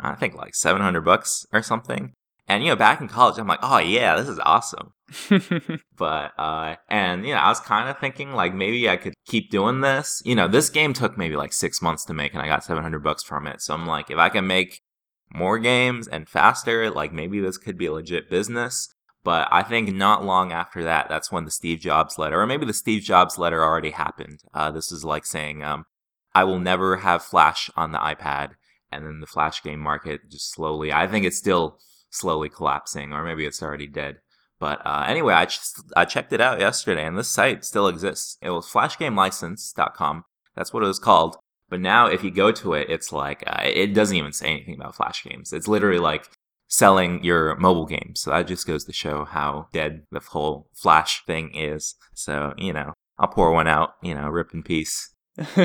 I, 0.00 0.14
think 0.14 0.34
like 0.34 0.54
seven 0.54 0.80
hundred 0.80 1.02
bucks 1.02 1.46
or 1.52 1.62
something. 1.62 2.14
And 2.46 2.62
you 2.62 2.70
know, 2.70 2.76
back 2.76 3.00
in 3.00 3.08
college, 3.08 3.38
I'm 3.38 3.46
like, 3.46 3.60
oh 3.62 3.78
yeah, 3.78 4.16
this 4.16 4.28
is 4.28 4.40
awesome. 4.40 4.92
But 5.96 6.32
uh, 6.38 6.74
and 6.88 7.24
you 7.24 7.32
know, 7.34 7.40
I 7.40 7.48
was 7.48 7.60
kind 7.60 7.88
of 7.88 7.98
thinking 7.98 8.32
like 8.32 8.52
maybe 8.52 8.88
I 8.88 8.96
could 8.96 9.14
keep 9.26 9.50
doing 9.50 9.80
this. 9.80 10.20
You 10.24 10.34
know, 10.34 10.48
this 10.48 10.68
game 10.68 10.92
took 10.92 11.16
maybe 11.16 11.36
like 11.36 11.52
six 11.52 11.80
months 11.80 12.04
to 12.06 12.14
make, 12.14 12.32
and 12.32 12.42
I 12.42 12.48
got 12.48 12.64
seven 12.64 12.82
hundred 12.82 13.04
bucks 13.04 13.22
from 13.22 13.46
it. 13.46 13.60
So 13.60 13.74
I'm 13.74 13.86
like, 13.86 14.10
if 14.10 14.18
I 14.18 14.28
can 14.28 14.46
make 14.46 14.80
more 15.32 15.58
games 15.58 16.08
and 16.08 16.28
faster, 16.28 16.90
like 16.90 17.12
maybe 17.12 17.40
this 17.40 17.58
could 17.58 17.78
be 17.78 17.86
a 17.86 17.92
legit 17.92 18.28
business. 18.28 18.92
But 19.22 19.48
I 19.50 19.62
think 19.62 19.94
not 19.94 20.24
long 20.24 20.52
after 20.52 20.82
that, 20.84 21.08
that's 21.08 21.32
when 21.32 21.44
the 21.44 21.50
Steve 21.50 21.78
Jobs 21.80 22.18
letter, 22.18 22.40
or 22.40 22.46
maybe 22.46 22.66
the 22.66 22.74
Steve 22.74 23.02
Jobs 23.02 23.38
letter 23.38 23.62
already 23.62 23.90
happened. 23.90 24.40
Uh, 24.52 24.70
this 24.70 24.92
is 24.92 25.02
like 25.04 25.24
saying, 25.24 25.62
um, 25.62 25.86
I 26.34 26.44
will 26.44 26.58
never 26.58 26.98
have 26.98 27.22
Flash 27.22 27.70
on 27.76 27.92
the 27.92 27.98
iPad. 27.98 28.50
And 28.92 29.06
then 29.06 29.20
the 29.20 29.26
Flash 29.26 29.62
game 29.62 29.80
market 29.80 30.30
just 30.30 30.52
slowly, 30.52 30.92
I 30.92 31.06
think 31.06 31.24
it's 31.24 31.38
still 31.38 31.78
slowly 32.14 32.48
collapsing, 32.48 33.12
or 33.12 33.24
maybe 33.24 33.46
it's 33.46 33.62
already 33.62 33.86
dead. 33.86 34.18
But 34.60 34.80
uh, 34.86 35.04
anyway, 35.06 35.34
I, 35.34 35.46
I 35.96 36.04
checked 36.04 36.32
it 36.32 36.40
out 36.40 36.60
yesterday, 36.60 37.04
and 37.04 37.18
this 37.18 37.28
site 37.28 37.64
still 37.64 37.88
exists. 37.88 38.38
It 38.40 38.50
was 38.50 38.66
flashgamelicense.com. 38.66 40.24
That's 40.54 40.72
what 40.72 40.82
it 40.82 40.86
was 40.86 40.98
called. 40.98 41.36
But 41.68 41.80
now, 41.80 42.06
if 42.06 42.22
you 42.22 42.30
go 42.30 42.52
to 42.52 42.74
it, 42.74 42.88
it's 42.88 43.12
like, 43.12 43.42
uh, 43.46 43.62
it 43.64 43.94
doesn't 43.94 44.16
even 44.16 44.32
say 44.32 44.48
anything 44.48 44.76
about 44.76 44.94
Flash 44.94 45.24
games. 45.24 45.52
It's 45.52 45.66
literally 45.66 45.98
like 45.98 46.30
selling 46.68 47.22
your 47.24 47.56
mobile 47.56 47.86
games. 47.86 48.20
So 48.20 48.30
that 48.30 48.46
just 48.46 48.66
goes 48.66 48.84
to 48.84 48.92
show 48.92 49.24
how 49.24 49.68
dead 49.72 50.02
the 50.10 50.20
whole 50.20 50.68
Flash 50.74 51.24
thing 51.26 51.54
is. 51.54 51.94
So, 52.14 52.54
you 52.56 52.72
know, 52.72 52.92
I'll 53.18 53.28
pour 53.28 53.52
one 53.52 53.68
out, 53.68 53.94
you 54.02 54.14
know, 54.14 54.28
rip 54.28 54.54
in 54.54 54.62
peace. 54.62 55.13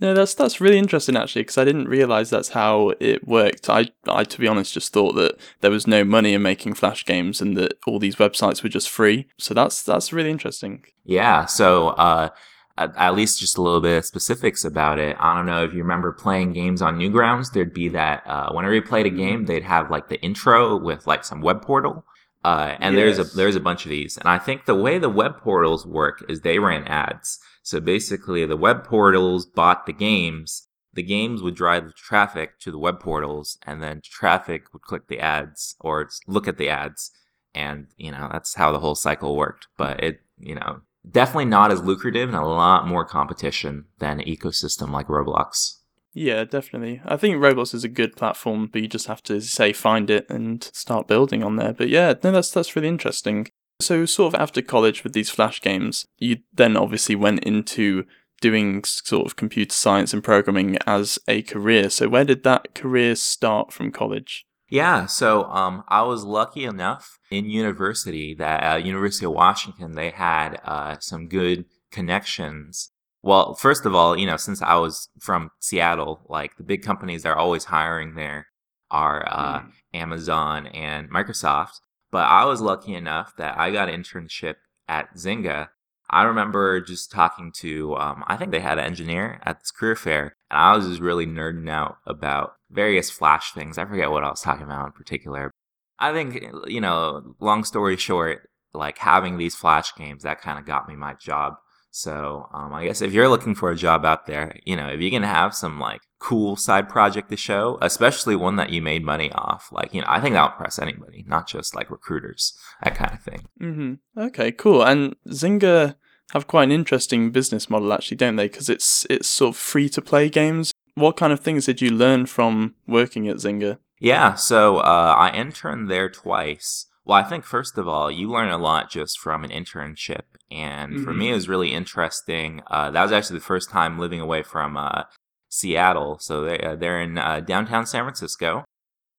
no, 0.00 0.12
that's 0.12 0.34
that's 0.34 0.60
really 0.60 0.78
interesting 0.78 1.16
actually 1.16 1.42
because 1.42 1.58
I 1.58 1.64
didn't 1.64 1.86
realize 1.86 2.30
that's 2.30 2.48
how 2.48 2.94
it 2.98 3.26
worked. 3.26 3.70
I 3.70 3.88
I 4.08 4.24
to 4.24 4.38
be 4.40 4.48
honest 4.48 4.74
just 4.74 4.92
thought 4.92 5.12
that 5.12 5.38
there 5.60 5.70
was 5.70 5.86
no 5.86 6.04
money 6.04 6.34
in 6.34 6.42
making 6.42 6.74
flash 6.74 7.04
games 7.04 7.40
and 7.40 7.56
that 7.56 7.74
all 7.86 8.00
these 8.00 8.16
websites 8.16 8.62
were 8.62 8.68
just 8.68 8.90
free. 8.90 9.28
So 9.38 9.54
that's 9.54 9.84
that's 9.84 10.12
really 10.12 10.30
interesting. 10.30 10.84
Yeah, 11.04 11.44
so 11.44 11.90
uh 11.90 12.30
at, 12.76 12.92
at 12.96 13.14
least 13.14 13.38
just 13.38 13.56
a 13.56 13.62
little 13.62 13.80
bit 13.80 13.98
of 13.98 14.04
specifics 14.04 14.64
about 14.64 14.98
it. 14.98 15.16
I 15.20 15.36
don't 15.36 15.46
know 15.46 15.64
if 15.64 15.72
you 15.72 15.82
remember 15.82 16.12
playing 16.12 16.52
games 16.52 16.82
on 16.82 16.98
Newgrounds, 16.98 17.52
there'd 17.52 17.72
be 17.72 17.88
that 17.90 18.24
uh 18.26 18.50
whenever 18.52 18.74
you 18.74 18.82
played 18.82 19.06
a 19.06 19.10
game, 19.10 19.46
they'd 19.46 19.62
have 19.62 19.92
like 19.92 20.08
the 20.08 20.20
intro 20.22 20.76
with 20.76 21.06
like 21.06 21.24
some 21.24 21.40
web 21.40 21.62
portal. 21.62 22.04
Uh, 22.44 22.76
and 22.80 22.96
yes. 22.96 23.16
there's 23.16 23.32
a 23.32 23.36
there's 23.36 23.56
a 23.56 23.60
bunch 23.60 23.84
of 23.84 23.90
these, 23.90 24.16
and 24.16 24.28
I 24.28 24.38
think 24.38 24.64
the 24.64 24.74
way 24.74 24.98
the 24.98 25.08
web 25.08 25.38
portals 25.38 25.84
work 25.84 26.24
is 26.28 26.40
they 26.40 26.60
ran 26.60 26.84
ads. 26.84 27.40
So 27.68 27.80
basically, 27.80 28.46
the 28.46 28.56
web 28.56 28.82
portals 28.82 29.44
bought 29.44 29.84
the 29.84 29.92
games. 29.92 30.68
The 30.94 31.02
games 31.02 31.42
would 31.42 31.54
drive 31.54 31.94
traffic 31.94 32.58
to 32.60 32.70
the 32.70 32.78
web 32.78 32.98
portals, 32.98 33.58
and 33.66 33.82
then 33.82 34.00
traffic 34.02 34.72
would 34.72 34.80
click 34.80 35.06
the 35.06 35.20
ads 35.20 35.76
or 35.78 36.08
look 36.26 36.48
at 36.48 36.56
the 36.56 36.70
ads. 36.70 37.10
And, 37.54 37.88
you 37.98 38.10
know, 38.10 38.30
that's 38.32 38.54
how 38.54 38.72
the 38.72 38.78
whole 38.78 38.94
cycle 38.94 39.36
worked. 39.36 39.66
But 39.76 40.02
it, 40.02 40.20
you 40.38 40.54
know, 40.54 40.80
definitely 41.10 41.44
not 41.44 41.70
as 41.70 41.82
lucrative 41.82 42.30
and 42.30 42.38
a 42.38 42.46
lot 42.46 42.88
more 42.88 43.04
competition 43.04 43.84
than 43.98 44.20
an 44.20 44.26
ecosystem 44.26 44.90
like 44.90 45.08
Roblox. 45.08 45.74
Yeah, 46.14 46.44
definitely. 46.44 47.02
I 47.04 47.18
think 47.18 47.36
Roblox 47.36 47.74
is 47.74 47.84
a 47.84 47.88
good 47.88 48.16
platform, 48.16 48.70
but 48.72 48.80
you 48.80 48.88
just 48.88 49.08
have 49.08 49.22
to 49.24 49.42
say 49.42 49.74
find 49.74 50.08
it 50.08 50.24
and 50.30 50.64
start 50.72 51.06
building 51.06 51.42
on 51.42 51.56
there. 51.56 51.74
But 51.74 51.90
yeah, 51.90 52.14
no, 52.24 52.32
that's 52.32 52.50
that's 52.50 52.74
really 52.74 52.88
interesting. 52.88 53.48
So, 53.80 54.06
sort 54.06 54.34
of 54.34 54.40
after 54.40 54.60
college 54.60 55.04
with 55.04 55.12
these 55.12 55.30
Flash 55.30 55.60
games, 55.60 56.06
you 56.18 56.38
then 56.52 56.76
obviously 56.76 57.14
went 57.14 57.44
into 57.44 58.04
doing 58.40 58.82
sort 58.84 59.26
of 59.26 59.36
computer 59.36 59.74
science 59.74 60.12
and 60.12 60.22
programming 60.22 60.78
as 60.86 61.18
a 61.28 61.42
career. 61.42 61.90
So, 61.90 62.08
where 62.08 62.24
did 62.24 62.42
that 62.42 62.74
career 62.74 63.14
start 63.14 63.72
from 63.72 63.92
college? 63.92 64.46
Yeah, 64.70 65.06
so 65.06 65.44
um, 65.44 65.82
I 65.88 66.02
was 66.02 66.24
lucky 66.24 66.64
enough 66.64 67.18
in 67.30 67.48
university 67.48 68.34
that 68.34 68.62
uh, 68.62 68.76
University 68.76 69.24
of 69.24 69.32
Washington 69.32 69.94
they 69.94 70.10
had 70.10 70.60
uh, 70.64 70.96
some 71.00 71.28
good 71.28 71.64
connections. 71.90 72.90
Well, 73.22 73.54
first 73.54 73.86
of 73.86 73.94
all, 73.94 74.18
you 74.18 74.26
know, 74.26 74.36
since 74.36 74.60
I 74.60 74.76
was 74.76 75.08
from 75.18 75.50
Seattle, 75.58 76.20
like 76.28 76.56
the 76.56 76.64
big 76.64 76.82
companies 76.82 77.22
that 77.22 77.30
are 77.30 77.38
always 77.38 77.64
hiring 77.64 78.14
there 78.14 78.48
are 78.90 79.26
uh, 79.26 79.60
mm. 79.60 79.70
Amazon 79.94 80.66
and 80.68 81.10
Microsoft. 81.10 81.80
But 82.10 82.26
I 82.26 82.44
was 82.44 82.60
lucky 82.60 82.94
enough 82.94 83.36
that 83.36 83.58
I 83.58 83.70
got 83.70 83.88
an 83.88 84.02
internship 84.02 84.56
at 84.88 85.14
Zynga. 85.14 85.68
I 86.10 86.22
remember 86.22 86.80
just 86.80 87.10
talking 87.10 87.52
to, 87.56 87.94
um, 87.96 88.24
I 88.26 88.36
think 88.36 88.50
they 88.50 88.60
had 88.60 88.78
an 88.78 88.86
engineer 88.86 89.40
at 89.44 89.60
this 89.60 89.70
career 89.70 89.94
fair, 89.94 90.36
and 90.50 90.58
I 90.58 90.74
was 90.74 90.86
just 90.86 91.00
really 91.00 91.26
nerding 91.26 91.68
out 91.68 91.98
about 92.06 92.54
various 92.70 93.10
Flash 93.10 93.52
things. 93.52 93.76
I 93.76 93.84
forget 93.84 94.10
what 94.10 94.24
I 94.24 94.30
was 94.30 94.40
talking 94.40 94.64
about 94.64 94.86
in 94.86 94.92
particular. 94.92 95.50
I 95.98 96.12
think, 96.12 96.42
you 96.66 96.80
know, 96.80 97.34
long 97.40 97.64
story 97.64 97.96
short, 97.96 98.48
like 98.72 98.98
having 98.98 99.36
these 99.36 99.54
Flash 99.54 99.94
games, 99.96 100.22
that 100.22 100.40
kind 100.40 100.58
of 100.58 100.64
got 100.64 100.88
me 100.88 100.96
my 100.96 101.14
job. 101.14 101.54
So 101.90 102.48
um, 102.52 102.72
I 102.72 102.84
guess 102.84 103.00
if 103.00 103.12
you're 103.12 103.28
looking 103.28 103.54
for 103.54 103.70
a 103.70 103.76
job 103.76 104.04
out 104.04 104.26
there, 104.26 104.58
you 104.64 104.76
know, 104.76 104.88
if 104.88 105.00
you 105.00 105.10
can 105.10 105.22
have 105.22 105.54
some 105.54 105.80
like 105.80 106.02
cool 106.18 106.56
side 106.56 106.88
project 106.88 107.30
to 107.30 107.36
show, 107.36 107.78
especially 107.80 108.36
one 108.36 108.56
that 108.56 108.70
you 108.70 108.82
made 108.82 109.04
money 109.04 109.32
off, 109.32 109.70
like 109.72 109.94
you 109.94 110.00
know, 110.00 110.06
I 110.08 110.20
think 110.20 110.34
that'll 110.34 110.50
impress 110.50 110.78
anybody, 110.78 111.24
not 111.26 111.48
just 111.48 111.74
like 111.74 111.90
recruiters, 111.90 112.56
that 112.82 112.94
kind 112.94 113.12
of 113.12 113.22
thing. 113.22 113.48
Mm-hmm. 113.60 114.20
Okay, 114.20 114.52
cool. 114.52 114.82
And 114.82 115.16
Zynga 115.28 115.96
have 116.32 116.46
quite 116.46 116.64
an 116.64 116.72
interesting 116.72 117.30
business 117.30 117.70
model, 117.70 117.92
actually, 117.92 118.16
don't 118.16 118.36
they? 118.36 118.48
Because 118.48 118.68
it's 118.68 119.06
it's 119.08 119.28
sort 119.28 119.54
of 119.54 119.56
free 119.56 119.88
to 119.90 120.02
play 120.02 120.28
games. 120.28 120.72
What 120.94 121.16
kind 121.16 121.32
of 121.32 121.40
things 121.40 121.66
did 121.66 121.80
you 121.80 121.90
learn 121.90 122.26
from 122.26 122.74
working 122.86 123.28
at 123.28 123.36
Zynga? 123.36 123.78
Yeah, 124.00 124.34
so 124.34 124.78
uh, 124.78 125.14
I 125.16 125.30
interned 125.30 125.90
there 125.90 126.08
twice. 126.08 126.86
Well, 127.08 127.16
I 127.16 127.22
think 127.22 127.44
first 127.44 127.78
of 127.78 127.88
all, 127.88 128.10
you 128.10 128.30
learn 128.30 128.50
a 128.50 128.58
lot 128.58 128.90
just 128.90 129.18
from 129.18 129.42
an 129.42 129.50
internship, 129.50 130.24
and 130.50 130.92
mm-hmm. 130.92 131.04
for 131.04 131.14
me, 131.14 131.24
it 131.24 131.28
mm-hmm. 131.28 131.34
was 131.36 131.48
really 131.48 131.72
interesting. 131.72 132.60
Uh, 132.66 132.90
that 132.90 133.02
was 133.02 133.12
actually 133.12 133.38
the 133.38 133.46
first 133.46 133.70
time 133.70 133.98
living 133.98 134.20
away 134.20 134.42
from 134.42 134.76
uh, 134.76 135.04
Seattle, 135.48 136.18
so 136.20 136.44
they, 136.44 136.58
uh, 136.58 136.76
they're 136.76 137.00
in 137.00 137.16
uh, 137.16 137.40
downtown 137.40 137.86
San 137.86 138.04
Francisco. 138.04 138.62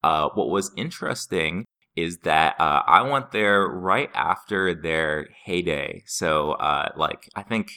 Uh, 0.03 0.29
what 0.35 0.49
was 0.49 0.71
interesting 0.77 1.65
is 1.95 2.19
that 2.19 2.61
uh, 2.61 2.83
I 2.85 3.01
went 3.01 3.31
there 3.31 3.67
right 3.67 4.11
after 4.13 4.75
their 4.75 5.27
heyday. 5.43 6.03
So, 6.05 6.57
like, 6.95 7.27
I 7.35 7.41
think 7.41 7.71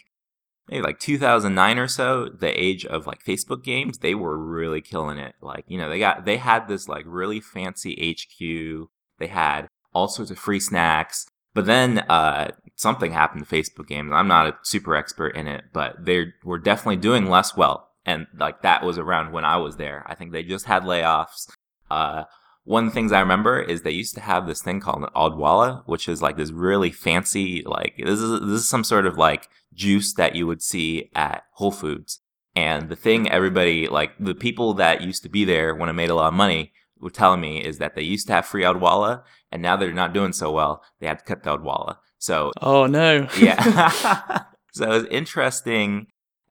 maybe 0.68 0.82
like 0.82 0.98
2009 0.98 1.78
or 1.78 1.88
so, 1.88 2.28
the 2.28 2.62
age 2.62 2.84
of 2.84 3.06
like 3.06 3.24
Facebook 3.24 3.64
games, 3.64 3.98
they 3.98 4.14
were 4.14 4.36
really 4.36 4.82
killing 4.82 5.16
it. 5.16 5.36
Like, 5.40 5.64
you 5.68 5.78
know, 5.78 5.88
they 5.88 5.98
got 5.98 6.26
they 6.26 6.36
had 6.36 6.68
this 6.68 6.86
like 6.86 7.04
really 7.06 7.40
fancy 7.40 8.14
HQ. 8.14 8.88
They 9.18 9.28
had 9.28 9.68
all 9.92 10.08
sorts 10.08 10.30
of 10.30 10.38
free 10.38 10.60
snacks. 10.60 11.26
But 11.54 11.66
then 11.66 11.98
uh, 12.00 12.52
something 12.76 13.12
happened 13.12 13.46
to 13.46 13.54
Facebook 13.54 13.86
games. 13.86 14.10
I'm 14.12 14.28
not 14.28 14.46
a 14.46 14.56
super 14.62 14.96
expert 14.96 15.36
in 15.36 15.46
it, 15.46 15.64
but 15.72 16.04
they 16.04 16.32
were 16.44 16.58
definitely 16.58 16.96
doing 16.96 17.28
less 17.28 17.56
well. 17.56 17.90
And 18.04 18.26
like 18.38 18.62
that 18.62 18.84
was 18.84 18.98
around 18.98 19.32
when 19.32 19.44
I 19.44 19.56
was 19.58 19.76
there. 19.76 20.04
I 20.06 20.14
think 20.14 20.32
they 20.32 20.42
just 20.42 20.66
had 20.66 20.82
layoffs. 20.82 21.48
Uh, 21.90 22.24
one 22.64 22.84
of 22.84 22.90
the 22.90 22.94
things 22.94 23.12
I 23.12 23.20
remember 23.20 23.60
is 23.60 23.82
they 23.82 23.90
used 23.90 24.14
to 24.14 24.20
have 24.20 24.46
this 24.46 24.62
thing 24.62 24.80
called 24.80 25.02
an 25.02 25.08
Odwalla, 25.16 25.82
which 25.86 26.08
is 26.08 26.22
like 26.22 26.36
this 26.36 26.52
really 26.52 26.90
fancy, 26.90 27.62
like 27.64 27.94
this 27.98 28.20
is 28.20 28.40
this 28.40 28.60
is 28.60 28.68
some 28.68 28.84
sort 28.84 29.06
of 29.06 29.18
like 29.18 29.48
juice 29.74 30.14
that 30.14 30.36
you 30.36 30.46
would 30.46 30.62
see 30.62 31.10
at 31.14 31.44
Whole 31.54 31.72
Foods. 31.72 32.20
And 32.54 32.88
the 32.88 32.96
thing 32.96 33.30
everybody 33.30 33.88
like 33.88 34.12
the 34.18 34.34
people 34.34 34.74
that 34.74 35.02
used 35.02 35.22
to 35.24 35.28
be 35.28 35.44
there 35.44 35.74
when 35.74 35.88
I 35.88 35.92
made 35.92 36.10
a 36.10 36.14
lot 36.14 36.28
of 36.28 36.34
money 36.34 36.72
were 37.00 37.10
telling 37.10 37.40
me 37.40 37.58
is 37.58 37.78
that 37.78 37.94
they 37.94 38.02
used 38.02 38.28
to 38.28 38.32
have 38.34 38.46
free 38.46 38.62
Odwalla, 38.62 39.22
and 39.52 39.62
now 39.62 39.76
they're 39.76 39.92
not 39.92 40.14
doing 40.14 40.32
so 40.32 40.50
well. 40.50 40.82
They 41.00 41.06
had 41.06 41.18
to 41.20 41.24
cut 41.24 41.42
the 41.42 41.56
Odwalla. 41.56 41.96
So 42.18 42.52
oh 42.60 42.86
no, 42.86 43.28
yeah. 43.38 44.42
so 44.72 44.84
it 44.84 44.88
was 44.88 45.06
interesting 45.06 46.06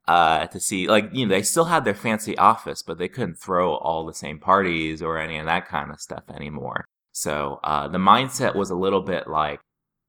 uh, 0.08 0.46
to 0.46 0.60
see, 0.60 0.88
like 0.88 1.10
you 1.12 1.26
know, 1.26 1.34
they 1.34 1.42
still 1.42 1.66
had 1.66 1.84
their 1.84 1.94
fancy 1.94 2.36
office, 2.38 2.82
but 2.82 2.98
they 2.98 3.08
couldn't 3.08 3.38
throw 3.38 3.74
all 3.74 4.06
the 4.06 4.14
same 4.14 4.38
parties 4.38 5.02
or 5.02 5.18
any 5.18 5.38
of 5.38 5.46
that 5.46 5.68
kind 5.68 5.90
of 5.90 6.00
stuff 6.00 6.24
anymore. 6.34 6.84
So 7.12 7.60
uh, 7.62 7.88
the 7.88 7.98
mindset 7.98 8.54
was 8.54 8.70
a 8.70 8.74
little 8.74 9.02
bit 9.02 9.28
like, 9.28 9.60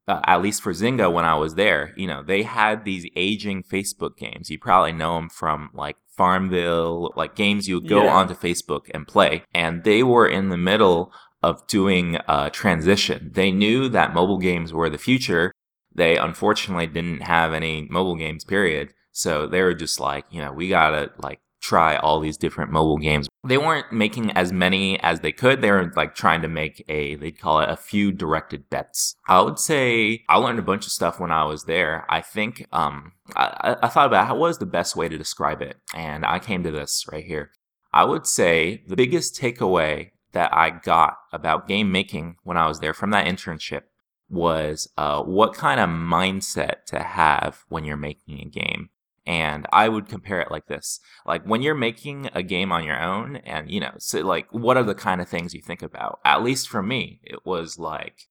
uh, 0.08 0.20
at 0.24 0.42
least 0.42 0.62
for 0.62 0.72
Zynga 0.72 1.12
when 1.12 1.24
I 1.24 1.34
was 1.34 1.54
there, 1.54 1.92
you 1.96 2.06
know, 2.06 2.22
they 2.22 2.42
had 2.42 2.84
these 2.84 3.06
aging 3.14 3.62
Facebook 3.62 4.16
games. 4.16 4.50
You 4.50 4.58
probably 4.58 4.92
know 4.92 5.16
them 5.16 5.28
from 5.28 5.70
like 5.74 5.96
Farmville, 6.16 7.12
like 7.16 7.34
games 7.34 7.68
you 7.68 7.76
would 7.76 7.88
go 7.88 8.04
yeah. 8.04 8.14
onto 8.14 8.34
Facebook 8.34 8.90
and 8.92 9.06
play. 9.06 9.44
And 9.54 9.84
they 9.84 10.02
were 10.02 10.26
in 10.26 10.48
the 10.48 10.56
middle 10.56 11.12
of 11.44 11.66
doing 11.66 12.18
a 12.26 12.48
transition. 12.50 13.30
They 13.34 13.50
knew 13.50 13.88
that 13.90 14.14
mobile 14.14 14.38
games 14.38 14.72
were 14.72 14.88
the 14.88 14.98
future. 14.98 15.52
They 15.94 16.16
unfortunately 16.16 16.86
didn't 16.86 17.20
have 17.20 17.52
any 17.52 17.86
mobile 17.90 18.16
games, 18.16 18.44
period. 18.44 18.94
So 19.12 19.46
they 19.46 19.60
were 19.62 19.74
just 19.74 20.00
like, 20.00 20.24
you 20.30 20.40
know, 20.40 20.52
we 20.52 20.68
gotta 20.70 21.12
like 21.18 21.40
try 21.60 21.96
all 21.96 22.18
these 22.18 22.38
different 22.38 22.70
mobile 22.70 22.96
games. 22.98 23.28
They 23.46 23.58
weren't 23.58 23.92
making 23.92 24.30
as 24.32 24.52
many 24.52 24.98
as 25.00 25.20
they 25.20 25.32
could. 25.32 25.60
They 25.60 25.70
were 25.70 25.92
like 25.94 26.14
trying 26.14 26.40
to 26.42 26.48
make 26.48 26.82
a, 26.88 27.14
they'd 27.16 27.38
call 27.38 27.60
it 27.60 27.68
a 27.68 27.76
few 27.76 28.10
directed 28.10 28.70
bets. 28.70 29.14
I 29.28 29.42
would 29.42 29.58
say 29.58 30.24
I 30.28 30.38
learned 30.38 30.58
a 30.58 30.62
bunch 30.70 30.86
of 30.86 30.92
stuff 30.92 31.20
when 31.20 31.30
I 31.30 31.44
was 31.44 31.64
there. 31.64 32.06
I 32.08 32.22
think, 32.22 32.66
um, 32.72 33.12
I, 33.36 33.76
I 33.82 33.88
thought 33.88 34.06
about 34.06 34.26
how, 34.26 34.36
was 34.36 34.58
the 34.58 34.66
best 34.66 34.96
way 34.96 35.08
to 35.08 35.18
describe 35.18 35.60
it. 35.62 35.76
And 35.94 36.24
I 36.24 36.38
came 36.38 36.62
to 36.64 36.70
this 36.70 37.04
right 37.12 37.24
here. 37.24 37.50
I 37.92 38.04
would 38.04 38.26
say 38.26 38.82
the 38.88 38.96
biggest 38.96 39.40
takeaway 39.40 40.10
that 40.34 40.52
I 40.52 40.70
got 40.70 41.16
about 41.32 41.66
game 41.66 41.90
making 41.90 42.36
when 42.42 42.56
I 42.56 42.66
was 42.68 42.80
there 42.80 42.92
from 42.92 43.10
that 43.10 43.26
internship 43.26 43.82
was 44.28 44.88
uh, 44.98 45.22
what 45.22 45.54
kind 45.54 45.80
of 45.80 45.88
mindset 45.88 46.84
to 46.86 47.00
have 47.00 47.64
when 47.68 47.84
you're 47.84 47.96
making 47.96 48.40
a 48.40 48.44
game. 48.44 48.90
And 49.26 49.66
I 49.72 49.88
would 49.88 50.08
compare 50.08 50.40
it 50.40 50.50
like 50.50 50.66
this. 50.66 51.00
Like 51.24 51.44
when 51.44 51.62
you're 51.62 51.74
making 51.74 52.28
a 52.34 52.42
game 52.42 52.72
on 52.72 52.84
your 52.84 53.00
own 53.00 53.36
and, 53.36 53.70
you 53.70 53.80
know, 53.80 53.94
so 53.98 54.20
like 54.20 54.46
what 54.50 54.76
are 54.76 54.82
the 54.82 54.94
kind 54.94 55.22
of 55.22 55.28
things 55.28 55.54
you 55.54 55.62
think 55.62 55.82
about? 55.82 56.18
At 56.24 56.42
least 56.42 56.68
for 56.68 56.82
me, 56.82 57.20
it 57.22 57.46
was 57.46 57.78
like, 57.78 58.28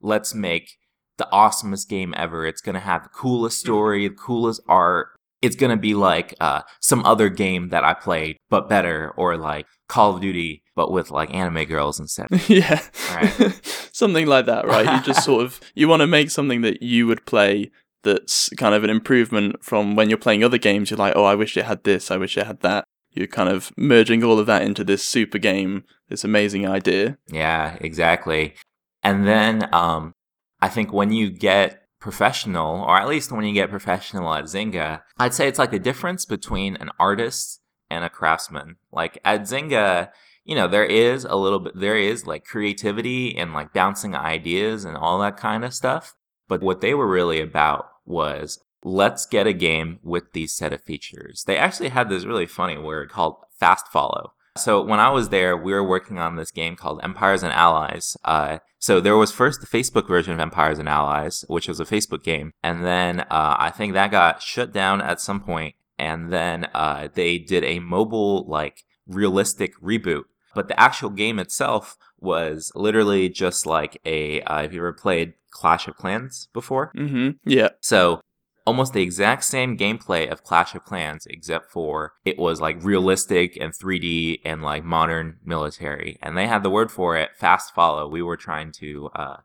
let's 0.00 0.34
make 0.34 0.76
the 1.16 1.28
awesomest 1.32 1.88
game 1.88 2.14
ever. 2.16 2.46
It's 2.46 2.60
going 2.60 2.74
to 2.74 2.80
have 2.80 3.02
the 3.02 3.08
coolest 3.08 3.60
hmm. 3.60 3.66
story, 3.66 4.08
the 4.08 4.14
coolest 4.14 4.60
art. 4.68 5.08
It's 5.42 5.56
going 5.56 5.70
to 5.70 5.80
be 5.80 5.94
like 5.94 6.34
uh, 6.40 6.62
some 6.80 7.04
other 7.04 7.28
game 7.28 7.68
that 7.68 7.84
I 7.84 7.94
played, 7.94 8.38
but 8.48 8.68
better, 8.68 9.12
or 9.16 9.36
like 9.36 9.66
Call 9.88 10.14
of 10.14 10.20
Duty, 10.20 10.62
but 10.74 10.90
with 10.90 11.10
like 11.10 11.32
anime 11.34 11.64
girls 11.64 12.00
instead. 12.00 12.28
yeah. 12.48 12.80
Right. 13.14 13.60
something 13.92 14.26
like 14.26 14.46
that, 14.46 14.66
right? 14.66 14.96
You 14.96 15.02
just 15.02 15.24
sort 15.24 15.44
of, 15.44 15.60
you 15.74 15.88
want 15.88 16.00
to 16.00 16.06
make 16.06 16.30
something 16.30 16.62
that 16.62 16.82
you 16.82 17.06
would 17.06 17.26
play 17.26 17.70
that's 18.02 18.48
kind 18.56 18.74
of 18.74 18.84
an 18.84 18.90
improvement 18.90 19.62
from 19.62 19.96
when 19.96 20.08
you're 20.08 20.18
playing 20.18 20.44
other 20.44 20.58
games. 20.58 20.90
You're 20.90 20.98
like, 20.98 21.14
oh, 21.16 21.24
I 21.24 21.34
wish 21.34 21.56
it 21.56 21.64
had 21.64 21.84
this, 21.84 22.10
I 22.10 22.16
wish 22.16 22.36
it 22.36 22.46
had 22.46 22.60
that. 22.60 22.84
You're 23.12 23.26
kind 23.26 23.48
of 23.48 23.72
merging 23.76 24.22
all 24.22 24.38
of 24.38 24.46
that 24.46 24.62
into 24.62 24.84
this 24.84 25.02
super 25.02 25.38
game, 25.38 25.84
this 26.08 26.22
amazing 26.22 26.68
idea. 26.68 27.16
Yeah, 27.28 27.78
exactly. 27.80 28.54
And 29.02 29.26
then 29.26 29.68
um, 29.72 30.12
I 30.60 30.68
think 30.68 30.92
when 30.92 31.12
you 31.12 31.30
get 31.30 31.85
professional, 32.06 32.82
or 32.82 32.96
at 32.96 33.08
least 33.08 33.32
when 33.32 33.44
you 33.44 33.52
get 33.52 33.68
professional 33.68 34.32
at 34.32 34.44
Zynga, 34.44 35.02
I'd 35.18 35.34
say 35.34 35.48
it's 35.48 35.58
like 35.58 35.72
the 35.72 35.80
difference 35.80 36.24
between 36.24 36.76
an 36.76 36.90
artist 37.00 37.60
and 37.90 38.04
a 38.04 38.08
craftsman. 38.08 38.76
Like 38.92 39.18
at 39.24 39.40
Zynga, 39.40 40.10
you 40.44 40.54
know, 40.54 40.68
there 40.68 40.84
is 40.84 41.24
a 41.24 41.34
little 41.34 41.58
bit, 41.58 41.72
there 41.74 41.98
is 41.98 42.24
like 42.24 42.44
creativity 42.44 43.36
and 43.36 43.52
like 43.52 43.72
bouncing 43.72 44.14
ideas 44.14 44.84
and 44.84 44.96
all 44.96 45.18
that 45.18 45.36
kind 45.36 45.64
of 45.64 45.74
stuff. 45.74 46.14
But 46.46 46.62
what 46.62 46.80
they 46.80 46.94
were 46.94 47.08
really 47.08 47.40
about 47.40 47.86
was 48.04 48.60
let's 48.84 49.26
get 49.26 49.48
a 49.48 49.52
game 49.52 49.98
with 50.04 50.32
these 50.32 50.54
set 50.54 50.72
of 50.72 50.84
features. 50.84 51.42
They 51.44 51.56
actually 51.56 51.88
had 51.88 52.08
this 52.08 52.24
really 52.24 52.46
funny 52.46 52.78
word 52.78 53.10
called 53.10 53.34
fast 53.58 53.88
follow. 53.88 54.32
So 54.56 54.82
when 54.82 55.00
I 55.00 55.10
was 55.10 55.28
there, 55.28 55.56
we 55.56 55.72
were 55.72 55.84
working 55.84 56.18
on 56.18 56.36
this 56.36 56.50
game 56.50 56.76
called 56.76 57.00
Empires 57.02 57.42
and 57.42 57.52
Allies. 57.52 58.16
Uh, 58.24 58.58
so 58.78 59.00
there 59.00 59.16
was 59.16 59.32
first 59.32 59.60
the 59.60 59.66
Facebook 59.66 60.06
version 60.06 60.32
of 60.32 60.40
Empires 60.40 60.78
and 60.78 60.88
Allies, 60.88 61.44
which 61.48 61.68
was 61.68 61.80
a 61.80 61.84
Facebook 61.84 62.22
game, 62.22 62.52
and 62.62 62.84
then 62.84 63.20
uh, 63.20 63.56
I 63.58 63.70
think 63.70 63.94
that 63.94 64.10
got 64.10 64.42
shut 64.42 64.72
down 64.72 65.00
at 65.00 65.20
some 65.20 65.40
point, 65.40 65.74
and 65.98 66.32
then 66.32 66.68
uh, 66.74 67.08
they 67.12 67.38
did 67.38 67.64
a 67.64 67.80
mobile 67.80 68.46
like 68.48 68.84
realistic 69.06 69.72
reboot. 69.82 70.24
But 70.54 70.68
the 70.68 70.78
actual 70.80 71.10
game 71.10 71.38
itself 71.38 71.96
was 72.18 72.72
literally 72.74 73.28
just 73.28 73.66
like 73.66 74.00
a. 74.04 74.40
Uh, 74.42 74.62
have 74.62 74.72
you 74.72 74.80
ever 74.80 74.92
played 74.92 75.34
Clash 75.50 75.88
of 75.88 75.96
Clans 75.96 76.48
before? 76.52 76.92
Mm-hmm. 76.96 77.30
Yeah. 77.44 77.70
So 77.80 78.20
almost 78.66 78.92
the 78.92 79.02
exact 79.02 79.44
same 79.44 79.76
gameplay 79.76 80.30
of 80.30 80.42
Clash 80.42 80.74
of 80.74 80.84
Clans, 80.84 81.26
except 81.30 81.70
for 81.70 82.14
it 82.24 82.38
was 82.38 82.60
like 82.60 82.82
realistic 82.82 83.56
and 83.56 83.72
3D 83.72 84.40
and 84.44 84.62
like 84.62 84.84
modern 84.84 85.38
military. 85.44 86.18
And 86.20 86.36
they 86.36 86.46
had 86.46 86.62
the 86.62 86.70
word 86.70 86.90
for 86.90 87.16
it, 87.16 87.30
fast 87.36 87.74
follow. 87.74 88.08
We 88.08 88.22
were 88.22 88.36
trying 88.36 88.72
to 88.72 89.08
uh, 89.14 89.36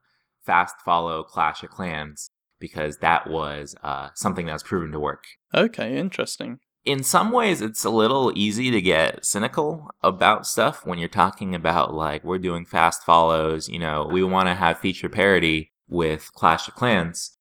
fast 0.44 0.76
follow 0.84 1.24
Clash 1.24 1.64
of 1.64 1.70
Clans 1.70 2.32
because 2.60 2.98
that 2.98 3.30
was 3.30 3.76
uh, 3.84 4.10
something 4.16 4.48
that 4.48 4.54
was 4.54 4.64
proven 4.64 4.92
to 4.92 5.00
work. 5.00 5.24
Okay, 5.54 5.98
interesting. 5.98 6.60
In 6.84 7.04
some 7.04 7.32
ways, 7.32 7.62
it's 7.62 7.86
a 7.86 7.92
little 7.92 8.32
easy 8.36 8.72
to 8.72 8.82
get 8.82 9.24
cynical 9.24 9.92
about 10.02 10.48
stuff 10.48 10.84
when 10.84 10.98
you're 10.98 11.08
talking 11.08 11.54
about 11.54 11.94
like 11.94 12.24
we're 12.24 12.40
doing 12.40 12.66
fast 12.66 13.04
follows. 13.04 13.70
You 13.70 13.78
know, 13.78 14.08
we 14.12 14.24
want 14.24 14.48
to 14.48 14.56
have 14.56 14.80
feature 14.80 15.10
parity 15.10 15.72
with 15.88 16.32
Clash 16.34 16.68
of 16.68 16.74
Clans 16.74 17.38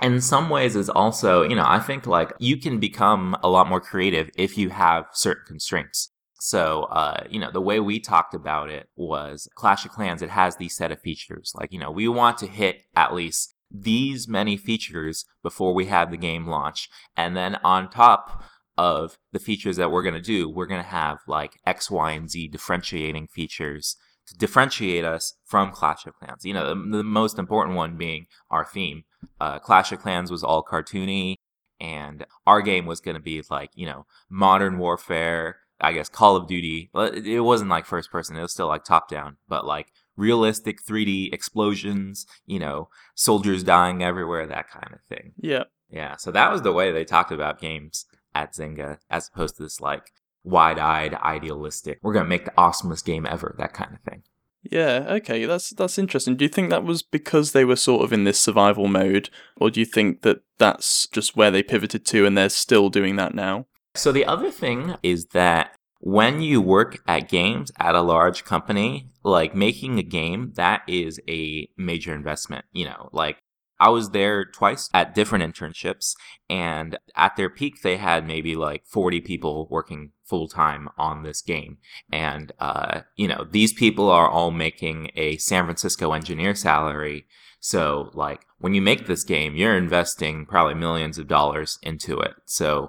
in 0.00 0.20
some 0.20 0.48
ways 0.48 0.76
is 0.76 0.88
also, 0.88 1.42
you 1.42 1.56
know, 1.56 1.66
I 1.66 1.80
think 1.80 2.06
like 2.06 2.32
you 2.38 2.56
can 2.56 2.78
become 2.78 3.36
a 3.42 3.48
lot 3.48 3.68
more 3.68 3.80
creative 3.80 4.30
if 4.36 4.56
you 4.56 4.70
have 4.70 5.06
certain 5.12 5.44
constraints. 5.46 6.10
So, 6.40 6.84
uh, 6.84 7.24
you 7.28 7.40
know, 7.40 7.50
the 7.50 7.60
way 7.60 7.80
we 7.80 7.98
talked 7.98 8.32
about 8.32 8.70
it 8.70 8.88
was 8.94 9.48
Clash 9.56 9.84
of 9.84 9.90
Clans, 9.90 10.22
it 10.22 10.30
has 10.30 10.56
these 10.56 10.76
set 10.76 10.92
of 10.92 11.00
features. 11.00 11.52
Like, 11.58 11.72
you 11.72 11.80
know, 11.80 11.90
we 11.90 12.06
want 12.06 12.38
to 12.38 12.46
hit 12.46 12.82
at 12.94 13.12
least 13.12 13.54
these 13.70 14.28
many 14.28 14.56
features 14.56 15.24
before 15.42 15.74
we 15.74 15.86
have 15.86 16.10
the 16.10 16.16
game 16.16 16.46
launch. 16.46 16.88
And 17.16 17.36
then 17.36 17.56
on 17.56 17.90
top 17.90 18.44
of 18.76 19.18
the 19.32 19.40
features 19.40 19.76
that 19.76 19.90
we're 19.90 20.04
going 20.04 20.14
to 20.14 20.20
do, 20.20 20.48
we're 20.48 20.66
going 20.66 20.82
to 20.82 20.88
have 20.88 21.18
like 21.26 21.58
X, 21.66 21.90
Y, 21.90 22.12
and 22.12 22.30
Z 22.30 22.48
differentiating 22.48 23.26
features 23.26 23.96
to 24.28 24.36
differentiate 24.36 25.04
us 25.04 25.34
from 25.44 25.72
Clash 25.72 26.06
of 26.06 26.14
Clans. 26.14 26.44
You 26.44 26.54
know, 26.54 26.68
the, 26.68 26.98
the 26.98 27.02
most 27.02 27.38
important 27.38 27.76
one 27.76 27.96
being 27.96 28.26
our 28.50 28.64
theme 28.64 29.02
uh, 29.40 29.58
Clash 29.58 29.92
of 29.92 30.00
Clans 30.00 30.30
was 30.30 30.44
all 30.44 30.62
cartoony, 30.62 31.36
and 31.80 32.26
our 32.46 32.62
game 32.62 32.86
was 32.86 33.00
going 33.00 33.16
to 33.16 33.22
be 33.22 33.42
like 33.50 33.70
you 33.74 33.86
know 33.86 34.06
modern 34.28 34.78
warfare. 34.78 35.58
I 35.80 35.92
guess 35.92 36.08
Call 36.08 36.34
of 36.34 36.48
Duty. 36.48 36.90
It 36.94 37.44
wasn't 37.44 37.70
like 37.70 37.86
first 37.86 38.10
person; 38.10 38.36
it 38.36 38.42
was 38.42 38.52
still 38.52 38.66
like 38.66 38.84
top 38.84 39.08
down, 39.08 39.36
but 39.48 39.64
like 39.64 39.92
realistic 40.16 40.84
3D 40.84 41.32
explosions. 41.32 42.26
You 42.46 42.58
know, 42.58 42.88
soldiers 43.14 43.62
dying 43.62 44.02
everywhere, 44.02 44.46
that 44.46 44.68
kind 44.68 44.92
of 44.92 45.00
thing. 45.08 45.32
Yeah, 45.40 45.64
yeah. 45.90 46.16
So 46.16 46.30
that 46.32 46.50
was 46.50 46.62
the 46.62 46.72
way 46.72 46.90
they 46.90 47.04
talked 47.04 47.32
about 47.32 47.60
games 47.60 48.06
at 48.34 48.54
Zynga, 48.54 48.98
as 49.10 49.28
opposed 49.28 49.56
to 49.56 49.62
this 49.62 49.80
like 49.80 50.12
wide-eyed, 50.44 51.14
idealistic. 51.14 51.98
We're 52.02 52.12
gonna 52.12 52.28
make 52.28 52.44
the 52.46 52.52
awesomest 52.52 53.04
game 53.04 53.26
ever, 53.26 53.54
that 53.58 53.72
kind 53.72 53.94
of 53.94 54.00
thing. 54.00 54.22
Yeah, 54.62 55.06
okay, 55.08 55.44
that's 55.44 55.70
that's 55.70 55.98
interesting. 55.98 56.36
Do 56.36 56.44
you 56.44 56.48
think 56.48 56.70
that 56.70 56.84
was 56.84 57.02
because 57.02 57.52
they 57.52 57.64
were 57.64 57.76
sort 57.76 58.04
of 58.04 58.12
in 58.12 58.24
this 58.24 58.40
survival 58.40 58.88
mode, 58.88 59.30
or 59.56 59.70
do 59.70 59.80
you 59.80 59.86
think 59.86 60.22
that 60.22 60.40
that's 60.58 61.06
just 61.08 61.36
where 61.36 61.50
they 61.50 61.62
pivoted 61.62 62.04
to 62.06 62.26
and 62.26 62.36
they're 62.36 62.48
still 62.48 62.90
doing 62.90 63.16
that 63.16 63.34
now? 63.34 63.66
So 63.94 64.12
the 64.12 64.24
other 64.24 64.50
thing 64.50 64.96
is 65.02 65.26
that 65.26 65.74
when 66.00 66.40
you 66.40 66.60
work 66.60 66.98
at 67.06 67.28
games 67.28 67.72
at 67.78 67.94
a 67.94 68.02
large 68.02 68.44
company, 68.44 69.10
like 69.24 69.54
making 69.54 69.98
a 69.98 70.02
game, 70.02 70.52
that 70.56 70.82
is 70.86 71.20
a 71.28 71.68
major 71.76 72.14
investment. 72.14 72.64
You 72.72 72.86
know, 72.86 73.08
like 73.12 73.38
I 73.80 73.90
was 73.90 74.10
there 74.10 74.44
twice 74.44 74.88
at 74.92 75.14
different 75.14 75.44
internships, 75.44 76.14
and 76.50 76.98
at 77.14 77.36
their 77.36 77.50
peak, 77.50 77.82
they 77.82 77.96
had 77.96 78.26
maybe 78.26 78.56
like 78.56 78.84
40 78.86 79.20
people 79.20 79.68
working 79.70 80.12
full 80.24 80.48
time 80.48 80.88
on 80.98 81.22
this 81.22 81.40
game. 81.40 81.78
And, 82.12 82.52
uh, 82.58 83.02
you 83.16 83.28
know, 83.28 83.46
these 83.50 83.72
people 83.72 84.10
are 84.10 84.28
all 84.28 84.50
making 84.50 85.10
a 85.14 85.36
San 85.38 85.64
Francisco 85.64 86.12
engineer 86.12 86.54
salary. 86.54 87.26
So, 87.60 88.10
like, 88.14 88.44
when 88.58 88.74
you 88.74 88.82
make 88.82 89.06
this 89.06 89.24
game, 89.24 89.56
you're 89.56 89.76
investing 89.76 90.46
probably 90.46 90.74
millions 90.74 91.18
of 91.18 91.26
dollars 91.26 91.78
into 91.82 92.20
it. 92.20 92.34
So, 92.44 92.88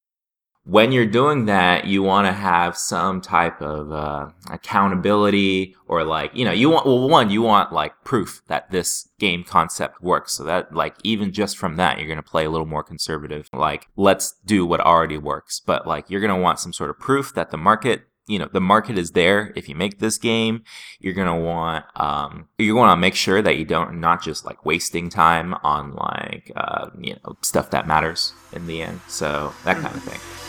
when 0.66 0.92
you're 0.92 1.06
doing 1.06 1.46
that, 1.46 1.86
you 1.86 2.04
want 2.04 2.28
to 2.28 2.32
have 2.32 2.78
some 2.78 3.22
type 3.22 3.62
of 3.62 3.92
uh, 3.92 4.30
accountability 4.52 5.76
or 5.88 6.04
like, 6.04 6.32
you 6.36 6.46
know, 6.46 6.52
you 6.52 6.70
want, 6.70 6.86
well, 6.86 7.10
one, 7.10 7.30
you 7.30 7.42
want 7.42 7.74
like 7.74 7.94
proof 8.04 8.42
that 8.48 8.70
this 8.70 9.10
game 9.20 9.44
concept 9.44 10.02
works. 10.02 10.34
So 10.34 10.44
that 10.44 10.74
like, 10.74 10.96
even 11.04 11.32
just 11.32 11.58
from 11.58 11.78
that, 11.78 11.98
you're 11.98 12.08
going 12.08 12.18
to 12.18 12.24
play 12.24 12.46
a 12.46 12.50
little 12.50 12.68
more 12.68 12.84
conservative. 12.84 13.50
Like, 13.52 13.88
let's 13.96 14.36
do 14.46 14.66
what 14.66 14.80
already 14.80 15.18
works. 15.18 15.60
But 15.60 15.88
like, 15.88 16.10
you're 16.10 16.22
going 16.22 16.36
to 16.36 16.42
want 16.42 16.60
some 16.60 16.74
sort 16.74 16.90
of 16.90 17.00
proof 17.00 17.34
that 17.34 17.52
the 17.52 17.58
market 17.58 18.04
you 18.28 18.38
know 18.38 18.48
the 18.54 18.62
market 18.62 18.96
is 18.98 19.12
there 19.12 19.52
if 19.56 19.68
you 19.68 19.74
make 19.74 19.98
this 19.98 20.20
game 20.20 20.64
you're 21.00 21.16
gonna 21.16 21.38
want 21.38 21.84
um 21.96 22.48
you're 22.60 22.76
gonna 22.76 22.96
make 22.96 23.16
sure 23.16 23.42
that 23.42 23.58
you 23.58 23.66
don't 23.66 24.00
not 24.00 24.22
just 24.22 24.46
like 24.46 24.64
wasting 24.64 25.10
time 25.10 25.56
on 25.64 25.94
like 25.96 26.52
uh 26.56 26.92
you 27.00 27.16
know 27.16 27.36
stuff 27.42 27.72
that 27.72 27.88
matters 27.88 28.34
in 28.54 28.68
the 28.68 28.84
end 28.84 29.02
so 29.08 29.52
that 29.66 29.78
kind 29.78 29.96
of 29.96 30.04
thing 30.04 30.49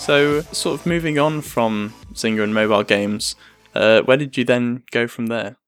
So, 0.00 0.40
sort 0.40 0.80
of 0.80 0.86
moving 0.86 1.18
on 1.18 1.42
from 1.42 1.92
Zynga 2.14 2.42
and 2.42 2.54
mobile 2.54 2.82
games, 2.82 3.36
uh, 3.74 4.00
where 4.00 4.16
did 4.16 4.34
you 4.34 4.44
then 4.44 4.82
go 4.90 5.06
from 5.06 5.26
there? 5.26 5.58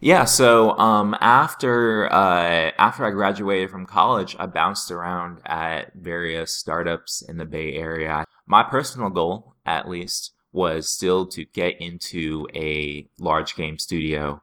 Yeah, 0.00 0.24
so 0.24 0.76
um, 0.78 1.14
after 1.20 2.10
uh, 2.10 2.72
after 2.78 3.04
I 3.04 3.10
graduated 3.10 3.70
from 3.70 3.84
college, 3.84 4.34
I 4.38 4.46
bounced 4.46 4.90
around 4.90 5.40
at 5.44 5.92
various 5.92 6.54
startups 6.54 7.20
in 7.20 7.36
the 7.36 7.44
Bay 7.44 7.74
Area. 7.74 8.24
My 8.46 8.62
personal 8.62 9.10
goal, 9.10 9.56
at 9.66 9.86
least, 9.88 10.32
was 10.52 10.88
still 10.88 11.26
to 11.26 11.44
get 11.44 11.78
into 11.78 12.48
a 12.54 13.06
large 13.18 13.54
game 13.54 13.78
studio. 13.78 14.42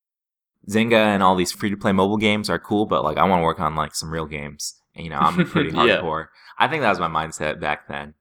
Zynga 0.70 0.94
and 0.94 1.24
all 1.24 1.36
these 1.36 1.52
free 1.52 1.72
to 1.72 1.76
play 1.76 1.92
mobile 1.92 2.18
games 2.18 2.52
are 2.52 2.60
cool, 2.60 2.86
but 2.86 3.04
like 3.04 3.18
I 3.18 3.26
want 3.26 3.40
to 3.40 3.44
work 3.46 3.60
on 3.60 3.76
like 3.76 3.96
some 3.96 4.12
real 4.12 4.28
games. 4.28 4.76
And, 4.94 5.06
you 5.06 5.10
know, 5.10 5.18
I'm 5.18 5.44
pretty 5.50 5.72
hardcore. 5.72 6.28
yeah. 6.28 6.66
I 6.66 6.68
think 6.68 6.84
that 6.84 6.90
was 6.90 7.00
my 7.00 7.08
mindset 7.08 7.60
back 7.60 7.88
then. 7.88 8.14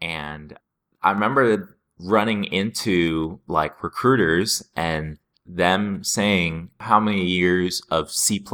And 0.00 0.56
I 1.04 1.12
remember 1.12 1.76
running 2.00 2.44
into 2.44 3.40
like 3.46 3.82
recruiters 3.82 4.68
and 4.74 5.18
them 5.46 6.02
saying, 6.02 6.70
How 6.80 6.98
many 6.98 7.24
years 7.24 7.82
of 7.90 8.10
C 8.10 8.44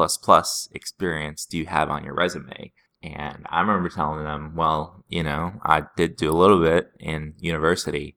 experience 0.73 1.47
do 1.47 1.57
you 1.57 1.67
have 1.67 1.91
on 1.91 2.05
your 2.05 2.15
resume? 2.15 2.73
And 3.03 3.47
I 3.49 3.61
remember 3.61 3.89
telling 3.89 4.25
them, 4.25 4.57
Well, 4.57 5.05
you 5.09 5.23
know, 5.23 5.53
I 5.63 5.85
did 5.97 6.17
do 6.17 6.31
a 6.31 6.37
little 6.37 6.61
bit 6.61 6.91
in 6.99 7.35
university. 7.39 8.17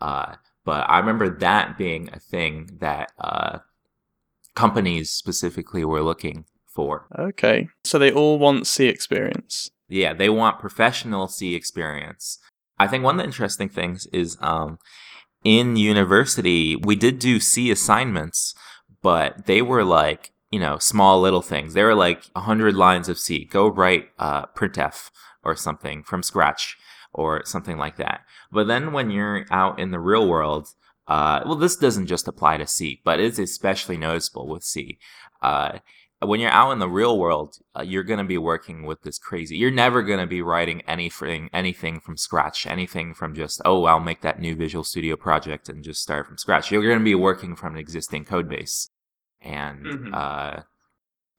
Uh, 0.00 0.36
but 0.64 0.88
I 0.88 1.00
remember 1.00 1.28
that 1.28 1.76
being 1.76 2.08
a 2.12 2.20
thing 2.20 2.78
that 2.80 3.10
uh, 3.18 3.58
companies 4.54 5.10
specifically 5.10 5.84
were 5.84 6.02
looking 6.02 6.44
for. 6.66 7.08
Okay. 7.18 7.68
So 7.84 7.98
they 7.98 8.12
all 8.12 8.38
want 8.38 8.68
C 8.68 8.86
experience. 8.86 9.70
Yeah, 9.88 10.14
they 10.14 10.28
want 10.28 10.60
professional 10.60 11.28
C 11.28 11.54
experience. 11.54 12.38
I 12.78 12.86
think 12.86 13.04
one 13.04 13.16
of 13.16 13.18
the 13.18 13.24
interesting 13.24 13.68
things 13.68 14.06
is 14.12 14.36
um, 14.40 14.78
in 15.44 15.76
university, 15.76 16.76
we 16.76 16.96
did 16.96 17.18
do 17.18 17.40
C 17.40 17.70
assignments, 17.70 18.54
but 19.02 19.46
they 19.46 19.62
were 19.62 19.84
like, 19.84 20.32
you 20.50 20.60
know, 20.60 20.78
small 20.78 21.20
little 21.20 21.42
things. 21.42 21.74
They 21.74 21.82
were 21.82 21.94
like 21.94 22.24
100 22.32 22.74
lines 22.74 23.08
of 23.08 23.18
C. 23.18 23.44
Go 23.44 23.68
write 23.68 24.08
uh, 24.18 24.46
printf 24.46 25.10
or 25.42 25.56
something 25.56 26.02
from 26.02 26.22
scratch 26.22 26.76
or 27.12 27.44
something 27.44 27.78
like 27.78 27.96
that. 27.96 28.20
But 28.50 28.66
then 28.66 28.92
when 28.92 29.10
you're 29.10 29.46
out 29.50 29.78
in 29.78 29.90
the 29.90 29.98
real 30.00 30.28
world, 30.28 30.68
uh, 31.08 31.40
well, 31.44 31.56
this 31.56 31.76
doesn't 31.76 32.06
just 32.06 32.28
apply 32.28 32.58
to 32.58 32.66
C, 32.66 33.00
but 33.04 33.18
it's 33.18 33.38
especially 33.38 33.96
noticeable 33.96 34.48
with 34.48 34.62
C. 34.62 34.98
Uh, 35.42 35.78
when 36.26 36.40
you're 36.40 36.50
out 36.50 36.72
in 36.72 36.78
the 36.78 36.88
real 36.88 37.18
world, 37.18 37.58
uh, 37.76 37.82
you're 37.82 38.02
going 38.02 38.18
to 38.18 38.24
be 38.24 38.38
working 38.38 38.84
with 38.84 39.02
this 39.02 39.18
crazy. 39.18 39.56
You're 39.56 39.70
never 39.70 40.02
going 40.02 40.18
to 40.18 40.26
be 40.26 40.42
writing 40.42 40.82
anything, 40.82 41.48
anything 41.52 42.00
from 42.00 42.16
scratch, 42.16 42.66
anything 42.66 43.14
from 43.14 43.34
just, 43.34 43.60
oh, 43.64 43.84
I'll 43.84 44.00
make 44.00 44.20
that 44.22 44.40
new 44.40 44.54
Visual 44.54 44.84
Studio 44.84 45.16
project 45.16 45.68
and 45.68 45.82
just 45.82 46.02
start 46.02 46.26
from 46.26 46.38
scratch. 46.38 46.70
You're 46.70 46.82
going 46.82 46.98
to 46.98 47.04
be 47.04 47.14
working 47.14 47.56
from 47.56 47.74
an 47.74 47.80
existing 47.80 48.24
code 48.24 48.48
base. 48.48 48.90
And, 49.40 49.84
Mhm. 49.86 50.14
uh, 50.14 50.62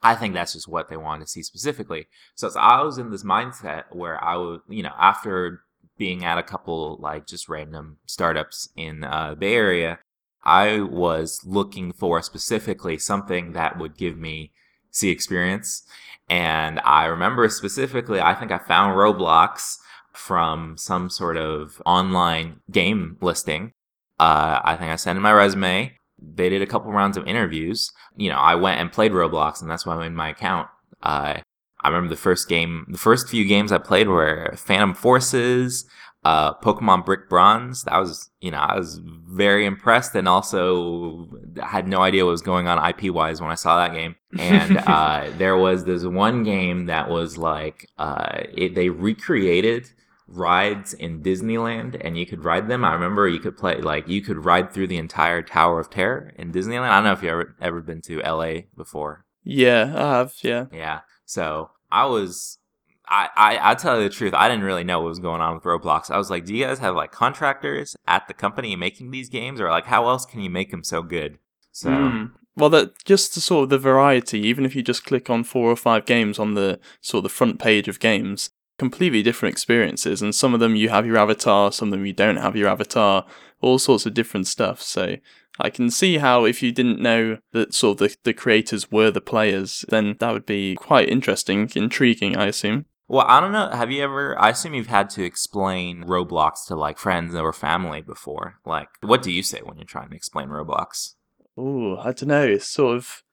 I 0.06 0.16
think 0.16 0.34
that's 0.34 0.54
just 0.54 0.68
what 0.68 0.90
they 0.90 0.98
wanted 0.98 1.26
to 1.26 1.32
see 1.32 1.44
specifically. 1.44 2.08
So, 2.36 2.50
so 2.50 2.60
I 2.60 2.82
was 2.82 2.98
in 2.98 3.10
this 3.10 3.24
mindset 3.24 3.84
where 3.92 4.22
I 4.22 4.36
would, 4.36 4.60
you 4.68 4.84
know, 4.84 4.92
after 5.00 5.62
being 5.98 6.26
at 6.26 6.38
a 6.38 6.44
couple 6.44 6.98
like 7.00 7.26
just 7.26 7.48
random 7.48 8.00
startups 8.06 8.68
in 8.76 9.06
uh, 9.06 9.30
the 9.30 9.36
Bay 9.38 9.56
Area, 9.56 10.00
I 10.44 10.82
was 10.82 11.42
looking 11.46 11.94
for 11.94 12.22
specifically 12.22 12.98
something 12.98 13.54
that 13.54 13.78
would 13.78 13.96
give 13.96 14.18
me 14.18 14.52
C 14.94 15.10
experience. 15.10 15.84
And 16.30 16.80
I 16.86 17.06
remember 17.06 17.48
specifically, 17.50 18.22
I 18.22 18.34
think 18.34 18.52
I 18.52 18.58
found 18.60 18.96
Roblox 18.96 19.78
from 20.14 20.78
some 20.78 21.10
sort 21.10 21.36
of 21.36 21.82
online 21.86 22.62
game 22.72 23.18
listing. 23.20 23.74
Uh, 24.20 24.62
I 24.64 24.76
think 24.78 24.92
I 24.92 24.96
sent 24.96 25.18
in 25.18 25.24
my 25.24 25.34
resume. 25.34 25.98
They 26.22 26.48
did 26.48 26.62
a 26.62 26.68
couple 26.68 26.92
rounds 26.92 27.18
of 27.18 27.28
interviews. 27.28 27.92
You 28.16 28.30
know, 28.30 28.38
I 28.38 28.56
went 28.56 28.80
and 28.80 28.92
played 28.92 29.12
Roblox, 29.12 29.62
and 29.62 29.70
that's 29.70 29.86
why 29.86 29.96
I 29.96 30.00
made 30.08 30.16
my 30.16 30.30
account. 30.30 30.70
Uh, 31.02 31.40
I 31.82 31.90
remember 31.90 32.10
the 32.10 32.22
first 32.22 32.48
game, 32.48 32.86
the 32.88 32.98
first 32.98 33.28
few 33.28 33.44
games 33.44 33.72
I 33.72 33.78
played 33.80 34.08
were 34.08 34.54
Phantom 34.56 34.94
Forces, 34.94 35.86
uh, 36.26 36.54
Pokemon 36.56 37.06
Brick 37.06 37.30
Bronze. 37.30 37.84
That 37.84 37.98
was, 37.98 38.30
you 38.40 38.52
know, 38.52 38.60
I 38.60 38.78
was 38.78 39.00
very 39.04 39.66
impressed 39.66 40.16
and 40.16 40.28
also 40.28 41.28
had 41.62 41.88
no 41.88 42.02
idea 42.02 42.26
what 42.26 42.32
was 42.32 42.42
going 42.42 42.68
on 42.68 42.84
IP 42.90 43.14
wise 43.14 43.42
when 43.42 43.52
I 43.52 43.56
saw 43.56 43.78
that 43.78 43.94
game. 43.94 44.16
And 44.38 44.78
uh, 44.86 45.30
there 45.38 45.58
was 45.58 45.86
this 45.86 46.04
one 46.04 46.44
game 46.44 46.86
that 46.86 47.10
was 47.10 47.38
like, 47.38 47.90
uh, 47.98 48.44
it, 48.54 48.76
they 48.76 48.90
recreated 48.90 49.90
rides 50.28 50.94
in 50.94 51.22
Disneyland 51.22 51.98
and 52.00 52.18
you 52.18 52.26
could 52.26 52.44
ride 52.46 52.68
them. 52.68 52.86
I 52.86 52.94
remember 52.94 53.28
you 53.28 53.40
could 53.40 53.58
play, 53.58 53.82
like, 53.82 54.08
you 54.08 54.22
could 54.22 54.46
ride 54.46 54.74
through 54.74 54.88
the 54.88 54.98
entire 54.98 55.42
Tower 55.42 55.80
of 55.80 55.90
Terror 55.90 56.32
in 56.38 56.52
Disneyland. 56.52 56.90
I 56.90 56.96
don't 56.98 57.04
know 57.04 57.12
if 57.12 57.24
you 57.24 57.30
ever, 57.30 57.56
ever 57.62 57.82
been 57.82 58.02
to 58.04 58.20
LA 58.22 58.62
before. 58.76 59.26
Yeah, 59.44 59.94
I 59.96 60.18
have. 60.18 60.34
Yeah. 60.42 60.66
Yeah. 60.72 61.02
So 61.26 61.72
I 61.92 62.06
was, 62.06 62.60
I, 63.08 63.30
I, 63.36 63.72
I 63.72 63.76
tell 63.76 63.98
you 63.98 64.04
the 64.04 64.14
truth, 64.14 64.34
I 64.34 64.48
didn't 64.48 64.64
really 64.64 64.84
know 64.84 65.00
what 65.00 65.10
was 65.10 65.20
going 65.20 65.42
on 65.42 65.56
with 65.56 65.64
Roblox. 65.64 66.10
I 66.10 66.18
was 66.18 66.30
like, 66.30 66.46
do 66.46 66.56
you 66.56 66.66
guys 66.66 66.80
have 66.80 66.96
like 66.96 67.12
contractors 67.12 67.96
at 68.08 68.28
the 68.28 68.34
company 68.34 68.76
making 68.76 69.12
these 69.12 69.30
games, 69.30 69.60
or 69.60 69.70
like 69.70 69.86
how 69.86 70.08
else 70.08 70.26
can 70.26 70.42
you 70.42 70.50
make 70.50 70.72
them 70.72 70.84
so 70.84 71.02
good? 71.02 71.38
So 71.72 71.90
Mm. 71.90 72.32
Well, 72.56 72.70
that 72.70 73.04
just 73.04 73.34
the 73.34 73.42
sort 73.42 73.64
of 73.64 73.70
the 73.70 73.80
variety. 73.80 74.40
Even 74.42 74.66
if 74.66 74.76
you 74.76 74.84
just 74.84 75.06
click 75.06 75.30
on 75.30 75.44
four 75.44 75.72
or 75.72 75.76
five 75.76 76.06
games 76.06 76.38
on 76.38 76.54
the 76.54 76.80
sort 77.02 77.20
of 77.20 77.24
the 77.24 77.36
front 77.36 77.60
page 77.60 77.88
of 77.88 78.00
games, 78.00 78.52
completely 78.78 79.24
different 79.24 79.54
experiences. 79.54 80.22
And 80.22 80.36
some 80.36 80.54
of 80.54 80.60
them 80.60 80.76
you 80.76 80.90
have 80.90 81.06
your 81.06 81.18
avatar, 81.18 81.72
some 81.72 81.88
of 81.88 81.92
them 81.94 82.06
you 82.06 82.14
don't 82.14 82.38
have 82.38 82.56
your 82.56 82.70
avatar. 82.70 83.26
All 83.62 83.80
sorts 83.80 84.06
of 84.06 84.14
different 84.14 84.46
stuff. 84.46 84.82
So 84.82 85.16
I 85.60 85.70
can 85.70 85.90
see 85.90 86.18
how 86.18 86.46
if 86.46 86.62
you 86.62 86.72
didn't 86.72 87.00
know 87.00 87.38
that 87.54 87.74
sort 87.74 88.02
of 88.02 88.10
the, 88.10 88.18
the 88.24 88.34
creators 88.34 88.92
were 88.92 89.10
the 89.10 89.22
players, 89.22 89.86
then 89.90 90.18
that 90.20 90.32
would 90.34 90.46
be 90.46 90.76
quite 90.76 91.10
interesting, 91.10 91.72
intriguing. 91.76 92.36
I 92.36 92.48
assume. 92.48 92.86
Well, 93.08 93.26
I 93.28 93.42
don't 93.42 93.52
know. 93.52 93.70
Have 93.70 93.92
you 93.92 94.02
ever? 94.04 94.40
I 94.40 94.50
assume 94.50 94.74
you've 94.74 94.88
had 94.88 95.10
to 95.12 95.24
explain 95.24 96.04
Roblox 96.04 96.66
to 96.68 96.76
like 96.76 96.98
friends 96.98 97.36
or 97.36 97.52
family 97.52 98.02
before. 98.02 98.56
Like, 98.66 98.88
what 99.02 99.22
do 99.22 99.32
you 99.32 99.44
say 99.44 99.60
when 99.64 99.78
you're 99.78 99.86
trying 99.86 100.10
to 100.10 100.16
explain 100.16 100.48
Roblox? 100.48 101.16
Oh, 101.58 101.98
I 101.98 102.14
don't 102.14 102.28
know. 102.30 102.44
It's 102.44 102.66
sort 102.66 102.98
of 102.98 103.24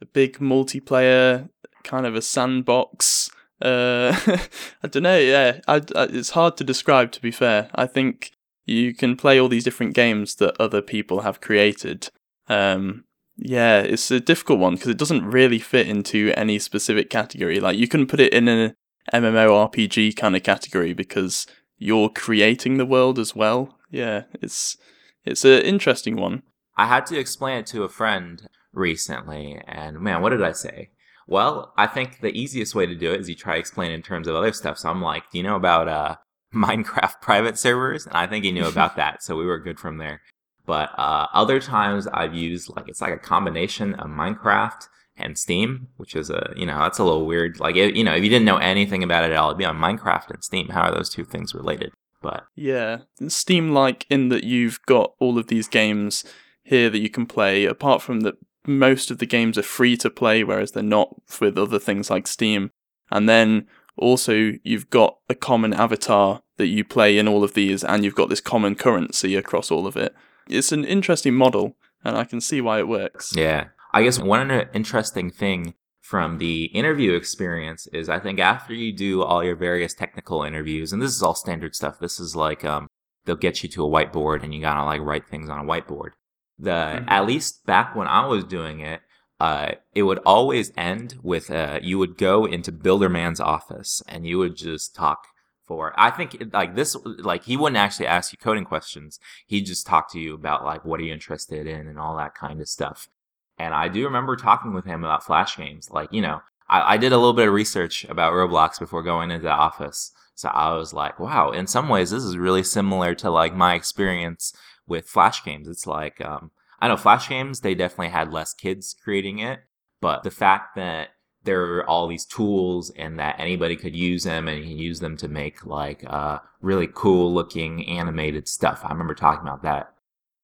a 0.00 0.06
big 0.06 0.38
multiplayer, 0.38 1.48
kind 1.82 2.06
of 2.06 2.14
a 2.14 2.22
sandbox. 2.22 3.30
Uh, 3.60 4.16
I 4.82 4.88
don't 4.88 5.02
know. 5.02 5.18
Yeah, 5.18 5.60
I, 5.66 5.76
I, 5.76 6.04
it's 6.04 6.30
hard 6.30 6.56
to 6.58 6.64
describe. 6.64 7.10
To 7.12 7.20
be 7.20 7.32
fair, 7.32 7.68
I 7.74 7.86
think 7.86 8.30
you 8.64 8.94
can 8.94 9.16
play 9.16 9.40
all 9.40 9.48
these 9.48 9.64
different 9.64 9.94
games 9.94 10.36
that 10.36 10.60
other 10.60 10.82
people 10.82 11.20
have 11.20 11.40
created. 11.40 12.10
Um, 12.48 13.04
yeah, 13.36 13.80
it's 13.80 14.10
a 14.10 14.20
difficult 14.20 14.60
one 14.60 14.74
because 14.74 14.88
it 14.88 14.98
doesn't 14.98 15.26
really 15.26 15.58
fit 15.58 15.88
into 15.88 16.32
any 16.36 16.58
specific 16.58 17.10
category. 17.10 17.60
Like 17.60 17.76
you 17.76 17.88
can 17.88 18.06
put 18.06 18.20
it 18.20 18.32
in 18.32 18.48
an 18.48 18.74
MMORPG 19.12 20.16
kind 20.16 20.36
of 20.36 20.42
category 20.42 20.92
because 20.92 21.46
you're 21.78 22.08
creating 22.08 22.76
the 22.76 22.86
world 22.86 23.18
as 23.18 23.34
well. 23.34 23.78
Yeah, 23.90 24.24
it's 24.34 24.76
it's 25.24 25.44
an 25.44 25.62
interesting 25.62 26.16
one. 26.16 26.42
I 26.76 26.86
had 26.86 27.06
to 27.06 27.18
explain 27.18 27.58
it 27.58 27.66
to 27.68 27.84
a 27.84 27.88
friend 27.88 28.46
recently, 28.72 29.60
and 29.66 30.00
man, 30.00 30.22
what 30.22 30.30
did 30.30 30.42
I 30.42 30.52
say? 30.52 30.90
Well, 31.26 31.72
I 31.76 31.86
think 31.86 32.20
the 32.20 32.36
easiest 32.38 32.74
way 32.74 32.86
to 32.86 32.94
do 32.94 33.12
it 33.12 33.20
is 33.20 33.28
you 33.28 33.34
try 33.34 33.54
to 33.54 33.60
explain 33.60 33.90
in 33.90 34.02
terms 34.02 34.28
of 34.28 34.36
other 34.36 34.52
stuff. 34.52 34.78
So 34.78 34.88
I'm 34.88 35.02
like, 35.02 35.24
do 35.30 35.38
you 35.38 35.44
know 35.44 35.56
about 35.56 35.88
uh, 35.88 36.16
Minecraft 36.54 37.20
private 37.20 37.58
servers? 37.58 38.06
And 38.06 38.16
I 38.16 38.26
think 38.26 38.44
he 38.44 38.52
knew 38.52 38.66
about 38.66 38.96
that, 38.96 39.22
so 39.22 39.36
we 39.36 39.46
were 39.46 39.58
good 39.58 39.80
from 39.80 39.98
there. 39.98 40.20
But 40.64 40.90
uh, 40.98 41.26
other 41.32 41.60
times 41.60 42.06
I've 42.08 42.34
used 42.34 42.70
like 42.74 42.88
it's 42.88 43.00
like 43.00 43.14
a 43.14 43.18
combination 43.18 43.94
of 43.94 44.08
Minecraft 44.08 44.88
and 45.16 45.38
Steam, 45.38 45.88
which 45.96 46.14
is 46.14 46.30
a 46.30 46.52
you 46.56 46.66
know 46.66 46.78
that's 46.78 46.98
a 46.98 47.04
little 47.04 47.26
weird. 47.26 47.58
Like 47.60 47.76
it, 47.76 47.96
you 47.96 48.04
know 48.04 48.14
if 48.14 48.22
you 48.22 48.30
didn't 48.30 48.44
know 48.44 48.58
anything 48.58 49.02
about 49.02 49.24
it 49.24 49.30
at 49.32 49.36
all, 49.36 49.50
it'd 49.50 49.58
be 49.58 49.64
on 49.64 49.78
Minecraft 49.78 50.30
and 50.30 50.44
Steam. 50.44 50.68
How 50.68 50.82
are 50.82 50.94
those 50.94 51.10
two 51.10 51.24
things 51.24 51.54
related? 51.54 51.92
But 52.22 52.44
Yeah, 52.54 53.00
Steam 53.28 53.72
like 53.72 54.06
in 54.10 54.28
that 54.30 54.44
you've 54.44 54.80
got 54.86 55.12
all 55.18 55.38
of 55.38 55.48
these 55.48 55.68
games 55.68 56.24
here 56.62 56.90
that 56.90 56.98
you 56.98 57.10
can 57.10 57.26
play. 57.26 57.64
Apart 57.64 58.02
from 58.02 58.20
that, 58.20 58.36
most 58.66 59.10
of 59.10 59.18
the 59.18 59.26
games 59.26 59.56
are 59.56 59.62
free 59.62 59.96
to 59.98 60.10
play, 60.10 60.42
whereas 60.42 60.72
they're 60.72 60.82
not 60.82 61.14
with 61.40 61.56
other 61.56 61.78
things 61.78 62.10
like 62.10 62.26
Steam. 62.26 62.70
And 63.10 63.28
then 63.28 63.68
also 63.96 64.52
you've 64.64 64.90
got 64.90 65.18
a 65.28 65.34
common 65.34 65.72
avatar 65.72 66.42
that 66.56 66.66
you 66.66 66.84
play 66.84 67.18
in 67.18 67.28
all 67.28 67.44
of 67.44 67.54
these, 67.54 67.84
and 67.84 68.04
you've 68.04 68.14
got 68.14 68.28
this 68.28 68.40
common 68.40 68.74
currency 68.74 69.36
across 69.36 69.70
all 69.70 69.86
of 69.86 69.96
it. 69.96 70.14
It's 70.48 70.72
an 70.72 70.84
interesting 70.84 71.34
model, 71.34 71.76
and 72.04 72.16
I 72.16 72.24
can 72.24 72.40
see 72.40 72.60
why 72.60 72.78
it 72.78 72.88
works. 72.88 73.34
Yeah. 73.36 73.66
I 73.96 74.02
guess 74.02 74.18
one 74.18 74.50
interesting 74.74 75.30
thing 75.30 75.72
from 76.02 76.36
the 76.36 76.64
interview 76.66 77.14
experience 77.14 77.86
is 77.94 78.10
I 78.10 78.18
think 78.18 78.38
after 78.38 78.74
you 78.74 78.92
do 78.92 79.22
all 79.22 79.42
your 79.42 79.56
various 79.56 79.94
technical 79.94 80.42
interviews, 80.42 80.92
and 80.92 81.00
this 81.00 81.12
is 81.12 81.22
all 81.22 81.34
standard 81.34 81.74
stuff, 81.74 81.98
this 81.98 82.20
is 82.20 82.36
like 82.36 82.62
um, 82.62 82.88
they'll 83.24 83.36
get 83.36 83.62
you 83.62 83.70
to 83.70 83.86
a 83.86 83.88
whiteboard 83.88 84.42
and 84.42 84.52
you 84.54 84.60
gotta 84.60 84.84
like 84.84 85.00
write 85.00 85.26
things 85.26 85.48
on 85.48 85.60
a 85.60 85.64
whiteboard. 85.64 86.10
The 86.58 86.70
Mhm. 87.00 87.04
at 87.08 87.24
least 87.24 87.64
back 87.64 87.96
when 87.96 88.06
I 88.06 88.26
was 88.26 88.44
doing 88.44 88.80
it, 88.80 89.00
uh, 89.40 89.72
it 89.94 90.02
would 90.02 90.18
always 90.26 90.72
end 90.76 91.16
with 91.22 91.50
uh, 91.50 91.80
you 91.82 91.98
would 91.98 92.18
go 92.18 92.44
into 92.44 92.72
Builderman's 92.72 93.40
office 93.40 94.02
and 94.06 94.26
you 94.26 94.36
would 94.36 94.56
just 94.56 94.94
talk 94.94 95.24
for. 95.66 95.94
I 95.96 96.10
think 96.10 96.36
like 96.52 96.74
this, 96.76 96.96
like 97.04 97.44
he 97.44 97.56
wouldn't 97.56 97.78
actually 97.78 98.08
ask 98.08 98.30
you 98.30 98.36
coding 98.36 98.66
questions. 98.66 99.18
He'd 99.46 99.64
just 99.64 99.86
talk 99.86 100.12
to 100.12 100.20
you 100.20 100.34
about 100.34 100.66
like 100.66 100.84
what 100.84 101.00
are 101.00 101.04
you 101.04 101.14
interested 101.14 101.66
in 101.66 101.88
and 101.88 101.98
all 101.98 102.14
that 102.18 102.34
kind 102.34 102.60
of 102.60 102.68
stuff. 102.68 103.08
And 103.58 103.74
I 103.74 103.88
do 103.88 104.04
remember 104.04 104.36
talking 104.36 104.74
with 104.74 104.84
him 104.84 105.04
about 105.04 105.24
Flash 105.24 105.56
games. 105.56 105.90
Like, 105.90 106.12
you 106.12 106.20
know, 106.20 106.42
I, 106.68 106.94
I 106.94 106.96
did 106.96 107.12
a 107.12 107.18
little 107.18 107.32
bit 107.32 107.48
of 107.48 107.54
research 107.54 108.04
about 108.04 108.32
Roblox 108.32 108.78
before 108.78 109.02
going 109.02 109.30
into 109.30 109.44
the 109.44 109.50
office. 109.50 110.12
So 110.34 110.50
I 110.50 110.74
was 110.74 110.92
like, 110.92 111.18
wow, 111.18 111.50
in 111.50 111.66
some 111.66 111.88
ways, 111.88 112.10
this 112.10 112.22
is 112.22 112.36
really 112.36 112.62
similar 112.62 113.14
to 113.16 113.30
like 113.30 113.54
my 113.54 113.74
experience 113.74 114.52
with 114.86 115.08
Flash 115.08 115.42
games. 115.42 115.68
It's 115.68 115.86
like, 115.86 116.20
um, 116.20 116.50
I 116.80 116.88
know 116.88 116.96
Flash 116.96 117.28
games, 117.28 117.60
they 117.60 117.74
definitely 117.74 118.08
had 118.08 118.32
less 118.32 118.52
kids 118.52 118.94
creating 119.02 119.38
it, 119.38 119.60
but 120.02 120.22
the 120.22 120.30
fact 120.30 120.76
that 120.76 121.08
there 121.44 121.62
are 121.76 121.88
all 121.88 122.06
these 122.06 122.26
tools 122.26 122.90
and 122.90 123.18
that 123.18 123.36
anybody 123.38 123.76
could 123.76 123.96
use 123.96 124.24
them 124.24 124.48
and 124.48 124.58
you 124.58 124.64
can 124.64 124.78
use 124.78 125.00
them 125.00 125.16
to 125.16 125.28
make 125.28 125.64
like 125.64 126.04
uh, 126.06 126.40
really 126.60 126.88
cool 126.92 127.32
looking 127.32 127.86
animated 127.86 128.46
stuff. 128.46 128.80
I 128.84 128.90
remember 128.90 129.14
talking 129.14 129.46
about 129.46 129.62
that. 129.62 129.92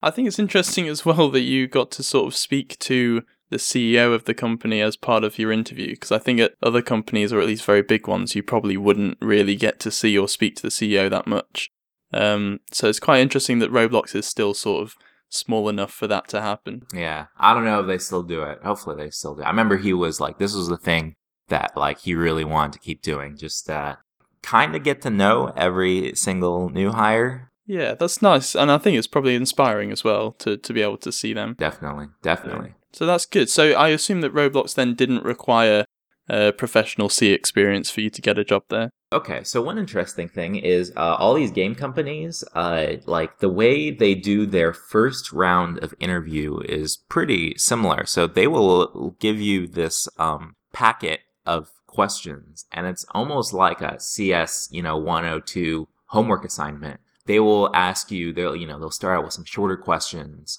I 0.03 0.11
think 0.11 0.27
it's 0.29 0.38
interesting 0.38 0.88
as 0.88 1.05
well 1.05 1.31
that 1.31 1.43
you 1.43 1.69
got 1.69 1.91
to 1.93 2.03
sort 2.03 2.27
of 2.27 2.37
speak 2.37 2.79
to 2.81 3.23
the 3.51 3.59
CEO 3.59 4.15
of 4.15 4.25
the 4.25 4.35
company 4.35 4.81
as 4.81 4.97
part 4.97 5.25
of 5.25 5.38
your 5.38 5.53
interview, 5.53 5.91
because 5.91 6.11
I 6.11 6.19
think 6.19 6.41
at 6.41 6.55
other 6.62 6.83
companies, 6.83 7.33
or 7.33 7.41
at 7.41 7.47
least 7.47 7.65
very 7.65 7.83
big 7.83 8.09
ones, 8.09 8.35
you 8.35 8.43
probably 8.43 8.77
wouldn't 8.77 9.19
really 9.21 9.57
get 9.57 9.79
to 9.81 9.91
see 9.91 10.19
or 10.19 10.27
speak 10.27 10.57
to 10.57 10.62
the 10.62 10.69
CEO 10.69 11.09
that 11.11 11.27
much. 11.27 11.71
Um, 12.12 12.61
so 12.73 12.88
it's 12.88 12.99
quite 12.99 13.21
interesting 13.21 13.59
that 13.61 13.71
Roblox 13.71 14.15
is 14.15 14.27
still 14.27 14.55
sort 14.55 14.83
of 14.83 14.97
small 15.29 15.69
enough 15.69 15.93
for 15.93 16.07
that 16.07 16.29
to 16.29 16.41
happen. 16.41 16.83
Yeah, 16.93 17.27
I 17.38 17.55
don't 17.55 17.65
know 17.65 17.81
if 17.81 17.87
they 17.87 17.99
still 17.99 18.23
do 18.23 18.43
it. 18.43 18.59
Hopefully, 18.62 18.97
they 18.97 19.11
still 19.11 19.35
do. 19.35 19.43
I 19.43 19.51
remember 19.51 19.77
he 19.77 19.93
was 19.93 20.21
like, 20.21 20.38
this 20.38 20.55
was 20.55 20.69
the 20.69 20.77
thing 20.77 21.15
that 21.49 21.77
like 21.77 22.01
he 22.01 22.15
really 22.15 22.45
wanted 22.45 22.73
to 22.73 22.79
keep 22.81 23.03
doing. 23.03 23.37
Just 23.37 23.69
uh, 23.71 23.97
kind 24.43 24.75
of 24.75 24.83
get 24.83 25.03
to 25.03 25.11
know 25.11 25.53
every 25.57 26.15
single 26.15 26.71
new 26.71 26.91
hire. 26.91 27.52
Yeah, 27.66 27.94
that's 27.94 28.20
nice, 28.22 28.55
and 28.55 28.70
I 28.70 28.79
think 28.79 28.98
it's 28.98 29.07
probably 29.07 29.35
inspiring 29.35 29.92
as 29.92 30.03
well 30.03 30.33
to 30.33 30.57
to 30.57 30.72
be 30.72 30.83
able 30.83 30.98
to 30.98 31.12
see 31.12 31.33
them. 31.33 31.55
Definitely, 31.59 32.07
definitely. 32.22 32.75
So 32.92 33.07
that's 33.07 33.25
good. 33.27 33.48
So 33.48 33.72
I 33.72 33.88
assume 33.88 34.20
that 34.20 34.35
Roblox 34.35 34.75
then 34.75 34.94
didn't 34.94 35.25
require 35.25 35.87
a 36.29 36.53
professional 36.53 37.09
C 37.09 37.33
experience 37.33 37.90
for 37.90 38.01
you 38.01 38.11
to 38.11 38.22
get 38.22 38.38
a 38.38 38.44
job 38.44 38.64
there. 38.68 38.90
Okay, 39.12 39.42
so 39.44 39.61
one 39.61 39.77
interesting 39.77 40.29
thing 40.29 40.57
is 40.57 40.92
uh, 40.96 41.16
all 41.18 41.35
these 41.35 41.51
game 41.51 41.75
companies, 41.75 42.42
uh, 42.55 42.94
like 43.07 43.40
the 43.40 43.48
way 43.48 43.90
they 43.90 44.14
do 44.14 44.46
their 44.46 44.72
first 44.72 45.33
round 45.33 45.79
of 45.81 45.94
interview 46.01 46.61
is 46.61 46.96
pretty 46.96 47.55
similar. 47.59 48.07
So 48.07 48.27
they 48.27 48.46
will 48.46 49.16
give 49.20 49.38
you 49.40 49.66
this 49.66 50.09
um, 50.18 50.55
packet 50.72 51.20
of 51.44 51.70
questions, 51.87 52.64
and 52.72 52.87
it's 52.87 53.05
almost 53.11 53.53
like 53.53 53.83
a 53.83 54.01
CS, 54.01 54.68
you 54.70 54.83
know, 54.83 54.96
102 54.96 55.88
homework 56.07 56.44
assignment. 56.44 57.01
They 57.33 57.40
will 57.40 57.75
ask 57.75 58.11
you, 58.11 58.35
they'll, 58.35 58.55
you 58.55 58.66
know, 58.66 58.79
they'll 58.79 58.90
start 58.90 59.16
out 59.16 59.25
with 59.25 59.33
some 59.33 59.47
shorter 59.47 59.79
questions. 59.79 60.59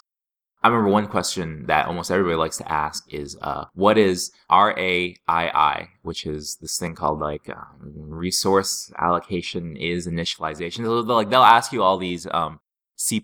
I 0.64 0.70
remember 0.70 0.90
one 0.90 1.06
question 1.06 1.68
that 1.68 1.86
almost 1.86 2.10
everybody 2.10 2.36
likes 2.36 2.58
to 2.58 2.72
ask 2.72 3.04
is, 3.14 3.38
uh, 3.44 3.66
what 3.76 3.96
is 3.96 4.32
RAII, 4.50 5.88
which 6.02 6.26
is 6.26 6.58
this 6.62 6.80
thing 6.80 6.96
called 6.96 7.20
like 7.20 7.48
um, 7.48 7.94
resource 7.94 8.92
allocation 8.98 9.78
is 9.78 10.08
initialization. 10.08 10.78
So 10.78 11.04
they'll, 11.04 11.16
like 11.16 11.30
they'll 11.30 11.44
ask 11.44 11.72
you 11.72 11.84
all 11.84 12.00
these 12.00 12.26
um, 12.32 12.60
C++ 12.96 13.24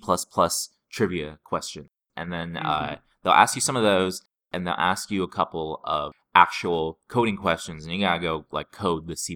trivia 0.91 1.39
questions, 1.43 1.89
and 2.15 2.31
then 2.31 2.55
uh, 2.55 2.61
mm-hmm. 2.61 2.93
uh, 2.93 2.95
they'll 3.23 3.33
ask 3.33 3.55
you 3.55 3.61
some 3.61 3.75
of 3.75 3.81
those, 3.81 4.21
and 4.53 4.67
they'll 4.67 4.75
ask 4.77 5.09
you 5.09 5.23
a 5.23 5.27
couple 5.27 5.81
of 5.85 6.13
actual 6.35 6.99
coding 7.07 7.35
questions, 7.35 7.85
and 7.85 7.95
you 7.95 8.01
gotta 8.01 8.21
go 8.21 8.45
like 8.51 8.71
code 8.71 9.07
the 9.07 9.17
C++ 9.17 9.35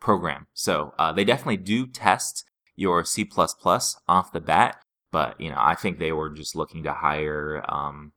program. 0.00 0.46
So 0.54 0.94
uh, 0.98 1.12
they 1.12 1.24
definitely 1.24 1.58
do 1.58 1.86
test 1.86 2.46
your 2.76 3.04
C++ 3.04 3.28
off 4.08 4.32
the 4.32 4.40
bat, 4.40 4.82
but 5.12 5.40
you 5.40 5.50
know, 5.50 5.58
I 5.58 5.74
think 5.74 5.98
they 5.98 6.12
were 6.12 6.30
just 6.30 6.56
looking 6.56 6.82
to 6.84 6.92
hire 6.92 7.64
um, 7.68 8.12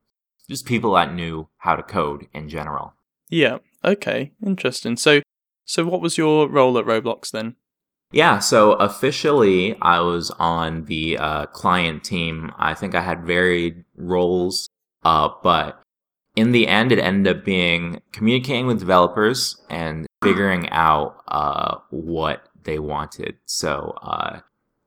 just 0.49 0.65
people 0.65 0.93
that 0.93 1.13
knew 1.13 1.49
how 1.57 1.75
to 1.75 1.83
code 1.83 2.27
in 2.33 2.49
general. 2.49 2.93
Yeah. 3.29 3.59
Okay. 3.83 4.31
Interesting. 4.45 4.97
So, 4.97 5.21
so 5.65 5.85
what 5.85 6.01
was 6.01 6.17
your 6.17 6.47
role 6.47 6.77
at 6.77 6.85
Roblox 6.85 7.31
then? 7.31 7.55
Yeah, 8.11 8.37
so 8.37 8.73
officially 8.73 9.75
I 9.81 9.99
was 9.99 10.29
on 10.37 10.85
the 10.85 11.17
uh, 11.17 11.45
client 11.47 12.03
team. 12.03 12.51
I 12.59 12.75
think 12.75 12.93
I 12.93 13.01
had 13.01 13.25
varied 13.25 13.85
roles, 13.97 14.69
uh, 15.03 15.29
but 15.41 15.81
in 16.35 16.51
the 16.51 16.67
end, 16.67 16.91
it 16.91 16.99
ended 16.99 17.37
up 17.37 17.43
being 17.43 18.01
communicating 18.11 18.67
with 18.67 18.79
developers 18.79 19.59
and 19.69 20.05
figuring 20.21 20.69
out 20.69 21.23
uh, 21.27 21.77
what 21.89 22.47
they 22.63 22.79
wanted. 22.79 23.37
So 23.45 23.97
uh, 24.01 24.39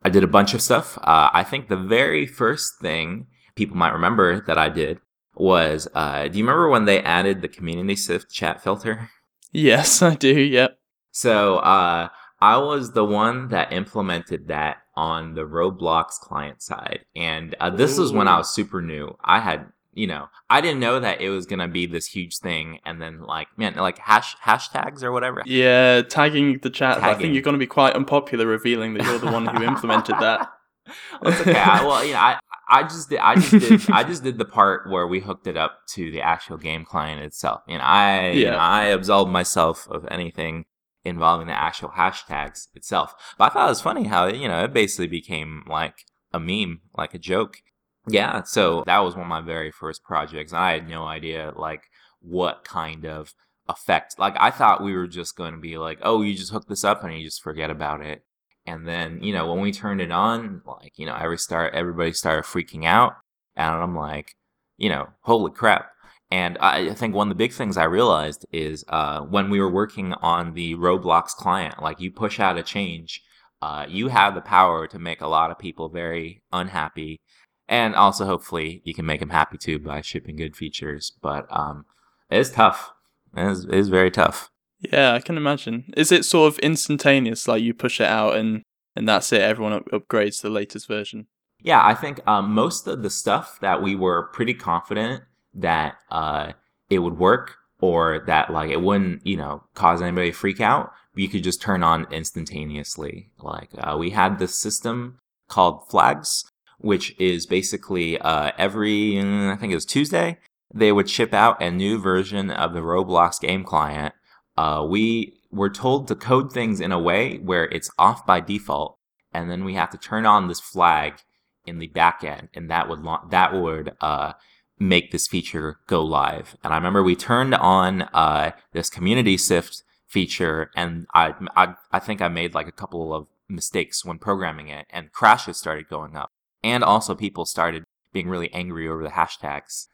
I 0.02 0.08
did 0.08 0.24
a 0.24 0.28
bunch 0.28 0.54
of 0.54 0.62
stuff. 0.62 0.98
Uh, 0.98 1.30
I 1.32 1.42
think 1.42 1.68
the 1.68 1.76
very 1.76 2.26
first 2.26 2.78
thing 2.80 3.26
people 3.54 3.76
might 3.76 3.92
remember 3.92 4.40
that 4.46 4.58
I 4.58 4.68
did 4.68 5.00
was 5.34 5.88
uh, 5.94 6.28
do 6.28 6.38
you 6.38 6.44
remember 6.44 6.68
when 6.68 6.84
they 6.84 7.02
added 7.02 7.42
the 7.42 7.48
community 7.48 7.96
sift 7.96 8.30
chat 8.30 8.62
filter? 8.62 9.10
Yes, 9.52 10.02
I 10.02 10.14
do. 10.14 10.38
Yep. 10.38 10.78
So 11.12 11.58
uh, 11.58 12.08
I 12.40 12.58
was 12.58 12.92
the 12.92 13.04
one 13.04 13.48
that 13.48 13.72
implemented 13.72 14.48
that 14.48 14.78
on 14.94 15.34
the 15.34 15.42
Roblox 15.42 16.18
client 16.20 16.62
side. 16.62 17.04
And 17.14 17.54
uh, 17.60 17.70
this 17.70 17.98
Ooh. 17.98 18.02
was 18.02 18.12
when 18.12 18.28
I 18.28 18.38
was 18.38 18.54
super 18.54 18.82
new. 18.82 19.16
I 19.22 19.40
had 19.40 19.66
you 19.96 20.06
know, 20.06 20.28
I 20.50 20.60
didn't 20.60 20.80
know 20.80 21.00
that 21.00 21.22
it 21.22 21.30
was 21.30 21.46
gonna 21.46 21.68
be 21.68 21.86
this 21.86 22.06
huge 22.06 22.38
thing, 22.38 22.80
and 22.84 23.00
then 23.00 23.22
like, 23.22 23.48
man, 23.56 23.74
like 23.76 23.98
hash 23.98 24.36
hashtags 24.44 25.02
or 25.02 25.10
whatever. 25.10 25.42
Yeah, 25.46 26.02
tagging 26.02 26.58
the 26.58 26.68
chat. 26.68 26.98
Tagging. 26.98 27.08
I 27.08 27.18
think 27.18 27.32
you're 27.32 27.42
gonna 27.42 27.56
be 27.56 27.66
quite 27.66 27.94
unpopular 27.94 28.46
revealing 28.46 28.92
that 28.94 29.04
you're 29.04 29.18
the 29.18 29.32
one 29.32 29.46
who 29.46 29.64
implemented 29.64 30.16
that. 30.20 30.52
okay. 31.24 31.58
I, 31.58 31.82
well, 31.82 32.04
you 32.04 32.12
know, 32.12 32.18
I 32.18 32.38
I 32.68 32.82
just 32.82 33.08
did 33.08 33.20
I 33.20 33.36
just 33.36 33.50
did 33.50 33.90
I 33.90 34.04
just 34.04 34.22
did 34.22 34.36
the 34.36 34.44
part 34.44 34.90
where 34.90 35.06
we 35.06 35.20
hooked 35.20 35.46
it 35.46 35.56
up 35.56 35.78
to 35.94 36.10
the 36.10 36.20
actual 36.20 36.58
game 36.58 36.84
client 36.84 37.22
itself. 37.22 37.62
You 37.66 37.78
know, 37.78 37.84
I 37.84 38.26
yeah. 38.26 38.32
you 38.32 38.50
know, 38.50 38.58
I 38.58 38.84
absolved 38.84 39.32
myself 39.32 39.88
of 39.90 40.06
anything 40.10 40.66
involving 41.06 41.46
the 41.46 41.54
actual 41.54 41.88
hashtags 41.88 42.68
itself. 42.74 43.14
But 43.38 43.44
I 43.44 43.54
thought 43.54 43.66
it 43.66 43.70
was 43.70 43.80
funny 43.80 44.04
how 44.04 44.26
you 44.26 44.46
know 44.46 44.62
it 44.64 44.74
basically 44.74 45.06
became 45.06 45.64
like 45.66 46.04
a 46.34 46.38
meme, 46.38 46.82
like 46.94 47.14
a 47.14 47.18
joke 47.18 47.62
yeah, 48.08 48.42
so 48.44 48.84
that 48.86 48.98
was 49.00 49.14
one 49.14 49.24
of 49.24 49.28
my 49.28 49.40
very 49.40 49.70
first 49.70 50.04
projects. 50.04 50.52
I 50.52 50.72
had 50.72 50.88
no 50.88 51.04
idea 51.04 51.52
like 51.56 51.82
what 52.20 52.64
kind 52.64 53.04
of 53.04 53.34
effect. 53.68 54.18
Like 54.18 54.36
I 54.38 54.50
thought 54.50 54.82
we 54.82 54.94
were 54.94 55.08
just 55.08 55.36
going 55.36 55.54
to 55.54 55.60
be 55.60 55.78
like, 55.78 55.98
oh, 56.02 56.22
you 56.22 56.34
just 56.34 56.52
hook 56.52 56.68
this 56.68 56.84
up 56.84 57.02
and 57.02 57.16
you 57.16 57.24
just 57.24 57.42
forget 57.42 57.70
about 57.70 58.00
it. 58.00 58.22
And 58.64 58.86
then 58.86 59.22
you 59.22 59.32
know 59.32 59.52
when 59.52 59.60
we 59.60 59.72
turned 59.72 60.00
it 60.00 60.12
on, 60.12 60.62
like 60.66 60.92
you 60.96 61.06
know 61.06 61.16
every 61.16 61.38
start 61.38 61.74
everybody 61.74 62.12
started 62.12 62.44
freaking 62.44 62.84
out, 62.84 63.14
and 63.56 63.74
I'm 63.74 63.96
like, 63.96 64.34
you 64.76 64.88
know, 64.88 65.08
holy 65.22 65.52
crap. 65.52 65.90
And 66.30 66.58
I 66.58 66.92
think 66.94 67.14
one 67.14 67.28
of 67.28 67.30
the 67.30 67.38
big 67.38 67.52
things 67.52 67.76
I 67.76 67.84
realized 67.84 68.46
is 68.50 68.84
uh, 68.88 69.20
when 69.20 69.48
we 69.48 69.60
were 69.60 69.70
working 69.70 70.12
on 70.14 70.54
the 70.54 70.74
Roblox 70.74 71.28
client, 71.28 71.80
like 71.80 72.00
you 72.00 72.10
push 72.10 72.40
out 72.40 72.58
a 72.58 72.64
change, 72.64 73.22
uh, 73.62 73.86
you 73.88 74.08
have 74.08 74.34
the 74.34 74.40
power 74.40 74.88
to 74.88 74.98
make 74.98 75.20
a 75.20 75.28
lot 75.28 75.52
of 75.52 75.58
people 75.58 75.88
very 75.88 76.42
unhappy 76.52 77.20
and 77.68 77.94
also 77.94 78.24
hopefully 78.24 78.82
you 78.84 78.94
can 78.94 79.06
make 79.06 79.20
them 79.20 79.30
happy 79.30 79.58
too 79.58 79.78
by 79.78 80.00
shipping 80.00 80.36
good 80.36 80.56
features. 80.56 81.12
But 81.20 81.46
um, 81.50 81.84
it's 82.30 82.50
tough. 82.50 82.92
It 83.36 83.46
is, 83.46 83.64
it 83.64 83.74
is 83.74 83.88
very 83.88 84.10
tough. 84.10 84.50
Yeah, 84.78 85.14
I 85.14 85.20
can 85.20 85.36
imagine. 85.36 85.92
Is 85.96 86.12
it 86.12 86.24
sort 86.24 86.52
of 86.52 86.58
instantaneous? 86.60 87.48
Like 87.48 87.62
you 87.62 87.74
push 87.74 88.00
it 88.00 88.06
out 88.06 88.36
and 88.36 88.62
and 88.94 89.08
that's 89.08 89.32
it. 89.32 89.42
Everyone 89.42 89.72
up- 89.72 89.88
upgrades 89.92 90.36
to 90.40 90.48
the 90.48 90.54
latest 90.54 90.88
version. 90.88 91.26
Yeah, 91.62 91.84
I 91.84 91.94
think 91.94 92.26
um, 92.26 92.52
most 92.52 92.86
of 92.86 93.02
the 93.02 93.10
stuff 93.10 93.58
that 93.60 93.82
we 93.82 93.94
were 93.94 94.28
pretty 94.28 94.54
confident 94.54 95.22
that 95.54 95.96
uh, 96.10 96.52
it 96.90 97.00
would 97.00 97.18
work 97.18 97.56
or 97.80 98.22
that 98.26 98.50
like 98.50 98.70
it 98.70 98.80
wouldn't 98.80 99.26
you 99.26 99.36
know 99.36 99.62
cause 99.74 100.00
anybody 100.00 100.30
to 100.30 100.36
freak 100.36 100.60
out 100.60 100.92
you 101.14 101.28
could 101.28 101.44
just 101.44 101.60
turn 101.60 101.82
on 101.82 102.06
instantaneously 102.10 103.30
like 103.38 103.70
uh, 103.78 103.96
we 103.98 104.10
had 104.10 104.38
this 104.38 104.54
system 104.54 105.18
called 105.48 105.86
flags 105.88 106.44
which 106.78 107.14
is 107.18 107.46
basically 107.46 108.18
uh, 108.18 108.52
every, 108.58 109.18
I 109.18 109.56
think 109.56 109.72
it 109.72 109.76
was 109.76 109.86
Tuesday, 109.86 110.38
they 110.72 110.92
would 110.92 111.08
ship 111.08 111.32
out 111.32 111.62
a 111.62 111.70
new 111.70 111.98
version 111.98 112.50
of 112.50 112.74
the 112.74 112.80
Roblox 112.80 113.40
game 113.40 113.64
client. 113.64 114.14
Uh, 114.56 114.84
we 114.88 115.34
were 115.50 115.70
told 115.70 116.08
to 116.08 116.14
code 116.14 116.52
things 116.52 116.80
in 116.80 116.92
a 116.92 116.98
way 116.98 117.38
where 117.38 117.64
it's 117.64 117.90
off 117.98 118.26
by 118.26 118.40
default, 118.40 118.98
and 119.32 119.50
then 119.50 119.64
we 119.64 119.74
have 119.74 119.90
to 119.90 119.98
turn 119.98 120.26
on 120.26 120.48
this 120.48 120.60
flag 120.60 121.20
in 121.66 121.78
the 121.78 121.88
backend, 121.88 122.48
and 122.54 122.70
that 122.70 122.88
would 122.88 123.04
that 123.30 123.54
would 123.54 123.94
uh, 124.00 124.32
make 124.78 125.10
this 125.10 125.26
feature 125.26 125.78
go 125.86 126.02
live. 126.02 126.56
And 126.62 126.72
I 126.72 126.76
remember 126.76 127.02
we 127.02 127.16
turned 127.16 127.54
on 127.54 128.02
uh, 128.02 128.52
this 128.72 128.90
CommunitySift 128.90 129.82
feature, 130.06 130.70
and 130.74 131.06
I, 131.14 131.34
I 131.56 131.74
I 131.92 131.98
think 131.98 132.20
I 132.20 132.28
made 132.28 132.54
like 132.54 132.68
a 132.68 132.72
couple 132.72 133.14
of 133.14 133.26
mistakes 133.48 134.04
when 134.04 134.18
programming 134.18 134.68
it, 134.68 134.86
and 134.90 135.12
crashes 135.12 135.58
started 135.58 135.88
going 135.88 136.16
up 136.16 136.30
and 136.66 136.84
also 136.84 137.14
people 137.14 137.46
started 137.46 137.84
being 138.12 138.28
really 138.28 138.52
angry 138.52 138.88
over 138.88 139.02
the 139.02 139.10
hashtags 139.10 139.86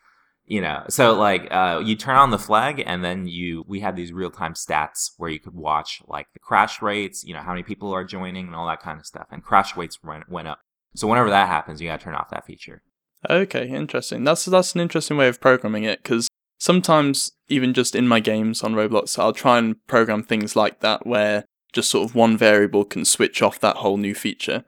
you 0.46 0.60
know? 0.60 0.84
So 0.88 1.14
like 1.14 1.48
uh, 1.50 1.80
you 1.84 1.96
turn 1.96 2.16
on 2.16 2.30
the 2.30 2.38
flag 2.38 2.82
and 2.84 3.04
then 3.04 3.26
you 3.26 3.64
we 3.66 3.80
had 3.80 3.96
these 3.96 4.12
real-time 4.12 4.54
stats 4.54 5.12
where 5.16 5.30
you 5.30 5.38
could 5.38 5.54
watch 5.54 6.02
like 6.06 6.26
the 6.32 6.38
crash 6.38 6.82
rates 6.82 7.24
you 7.24 7.34
know 7.34 7.40
how 7.40 7.52
many 7.52 7.62
people 7.62 7.92
are 7.92 8.04
joining 8.04 8.46
and 8.46 8.56
all 8.56 8.66
that 8.66 8.82
kind 8.82 8.98
of 8.98 9.06
stuff. 9.06 9.26
And 9.30 9.42
crash 9.42 9.76
rates 9.76 10.02
went, 10.02 10.28
went 10.28 10.48
up. 10.48 10.60
So 10.94 11.06
whenever 11.06 11.30
that 11.30 11.48
happens 11.48 11.80
you 11.80 11.88
got 11.88 12.00
to 12.00 12.04
turn 12.04 12.14
off 12.14 12.30
that 12.30 12.46
feature. 12.46 12.82
Okay 13.30 13.68
interesting. 13.68 14.24
That's 14.24 14.44
that's 14.44 14.74
an 14.74 14.80
interesting 14.80 15.16
way 15.16 15.28
of 15.28 15.40
programming 15.40 15.84
it 15.84 16.02
because 16.02 16.28
sometimes 16.58 17.32
even 17.48 17.72
just 17.72 17.94
in 17.94 18.06
my 18.06 18.20
games 18.20 18.62
on 18.62 18.72
roblox 18.72 19.18
i'll 19.18 19.32
try 19.32 19.58
and 19.58 19.84
program 19.88 20.22
things 20.22 20.54
like 20.54 20.78
that 20.78 21.04
where 21.04 21.44
just 21.72 21.90
sort 21.90 22.08
of 22.08 22.14
one 22.14 22.36
variable 22.36 22.84
can 22.84 23.04
switch 23.04 23.42
off 23.42 23.58
that 23.58 23.78
whole 23.78 23.96
new 23.96 24.14
feature 24.14 24.64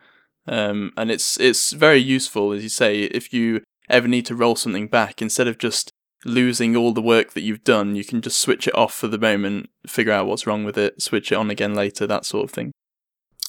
um, 0.47 0.93
and 0.97 1.11
it's 1.11 1.39
it's 1.41 1.73
very 1.73 1.99
useful, 1.99 2.53
as 2.53 2.63
you 2.63 2.69
say, 2.69 3.03
if 3.03 3.33
you 3.33 3.63
ever 3.89 4.09
need 4.09 4.27
to 4.27 4.35
roll 4.35 4.57
something 4.57 4.89
back, 4.89 5.21
instead 5.23 5.49
of 5.49 5.59
just 5.59 5.91
losing 6.25 6.75
all 6.75 6.93
the 6.93 7.03
work 7.03 7.33
that 7.33 7.43
you've 7.43 7.65
done, 7.65 7.97
you 7.97 8.05
can 8.05 8.21
just 8.21 8.41
switch 8.41 8.67
it 8.67 8.75
off 8.75 8.95
for 8.95 9.09
the 9.09 9.19
moment, 9.19 9.69
figure 9.87 10.13
out 10.13 10.27
what's 10.27 10.47
wrong 10.47 10.65
with 10.65 10.79
it, 10.79 11.03
switch 11.03 11.31
it 11.31 11.37
on 11.37 11.51
again 11.51 11.75
later, 11.75 12.07
that 12.07 12.25
sort 12.25 12.45
of 12.45 12.51
thing. 12.51 12.73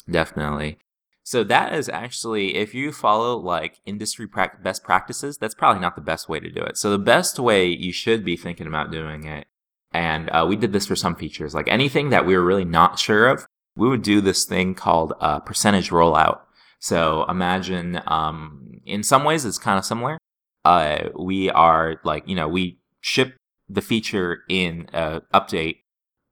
Definitely. 0.09 0.77
So 1.23 1.43
that 1.45 1.73
is 1.73 1.89
actually, 1.89 2.55
if 2.55 2.75
you 2.75 2.91
follow 2.91 3.37
like 3.37 3.79
industry 3.85 4.27
pra- 4.27 4.59
best 4.61 4.83
practices, 4.83 5.37
that's 5.37 5.55
probably 5.55 5.81
not 5.81 5.95
the 5.95 6.01
best 6.01 6.29
way 6.29 6.39
to 6.39 6.51
do 6.51 6.61
it. 6.61 6.77
So 6.77 6.91
the 6.91 6.99
best 6.99 7.39
way 7.39 7.67
you 7.67 7.91
should 7.91 8.23
be 8.23 8.37
thinking 8.37 8.67
about 8.67 8.91
doing 8.91 9.23
it, 9.23 9.47
and 9.91 10.29
uh, 10.29 10.45
we 10.47 10.55
did 10.55 10.71
this 10.71 10.85
for 10.85 10.95
some 10.95 11.15
features, 11.15 11.55
like 11.55 11.67
anything 11.67 12.09
that 12.09 12.25
we 12.25 12.35
were 12.35 12.43
really 12.43 12.65
not 12.65 12.99
sure 12.99 13.27
of, 13.27 13.47
we 13.75 13.87
would 13.87 14.03
do 14.03 14.21
this 14.21 14.45
thing 14.45 14.75
called 14.75 15.13
uh, 15.19 15.39
percentage 15.39 15.89
rollout. 15.89 16.41
So 16.85 17.25
imagine, 17.27 17.99
um, 18.05 18.79
in 18.85 19.01
some 19.01 19.23
ways, 19.23 19.43
it's 19.43 19.57
kind 19.57 19.79
of 19.79 19.85
similar. 19.85 20.19
Uh, 20.63 21.09
we 21.17 21.49
are 21.49 21.99
like, 22.03 22.27
you 22.27 22.35
know, 22.35 22.47
we 22.47 22.77
ship 23.01 23.35
the 23.67 23.81
feature 23.81 24.43
in 24.49 24.87
uh, 24.93 25.21
update. 25.33 25.77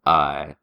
Uh, 0.06 0.54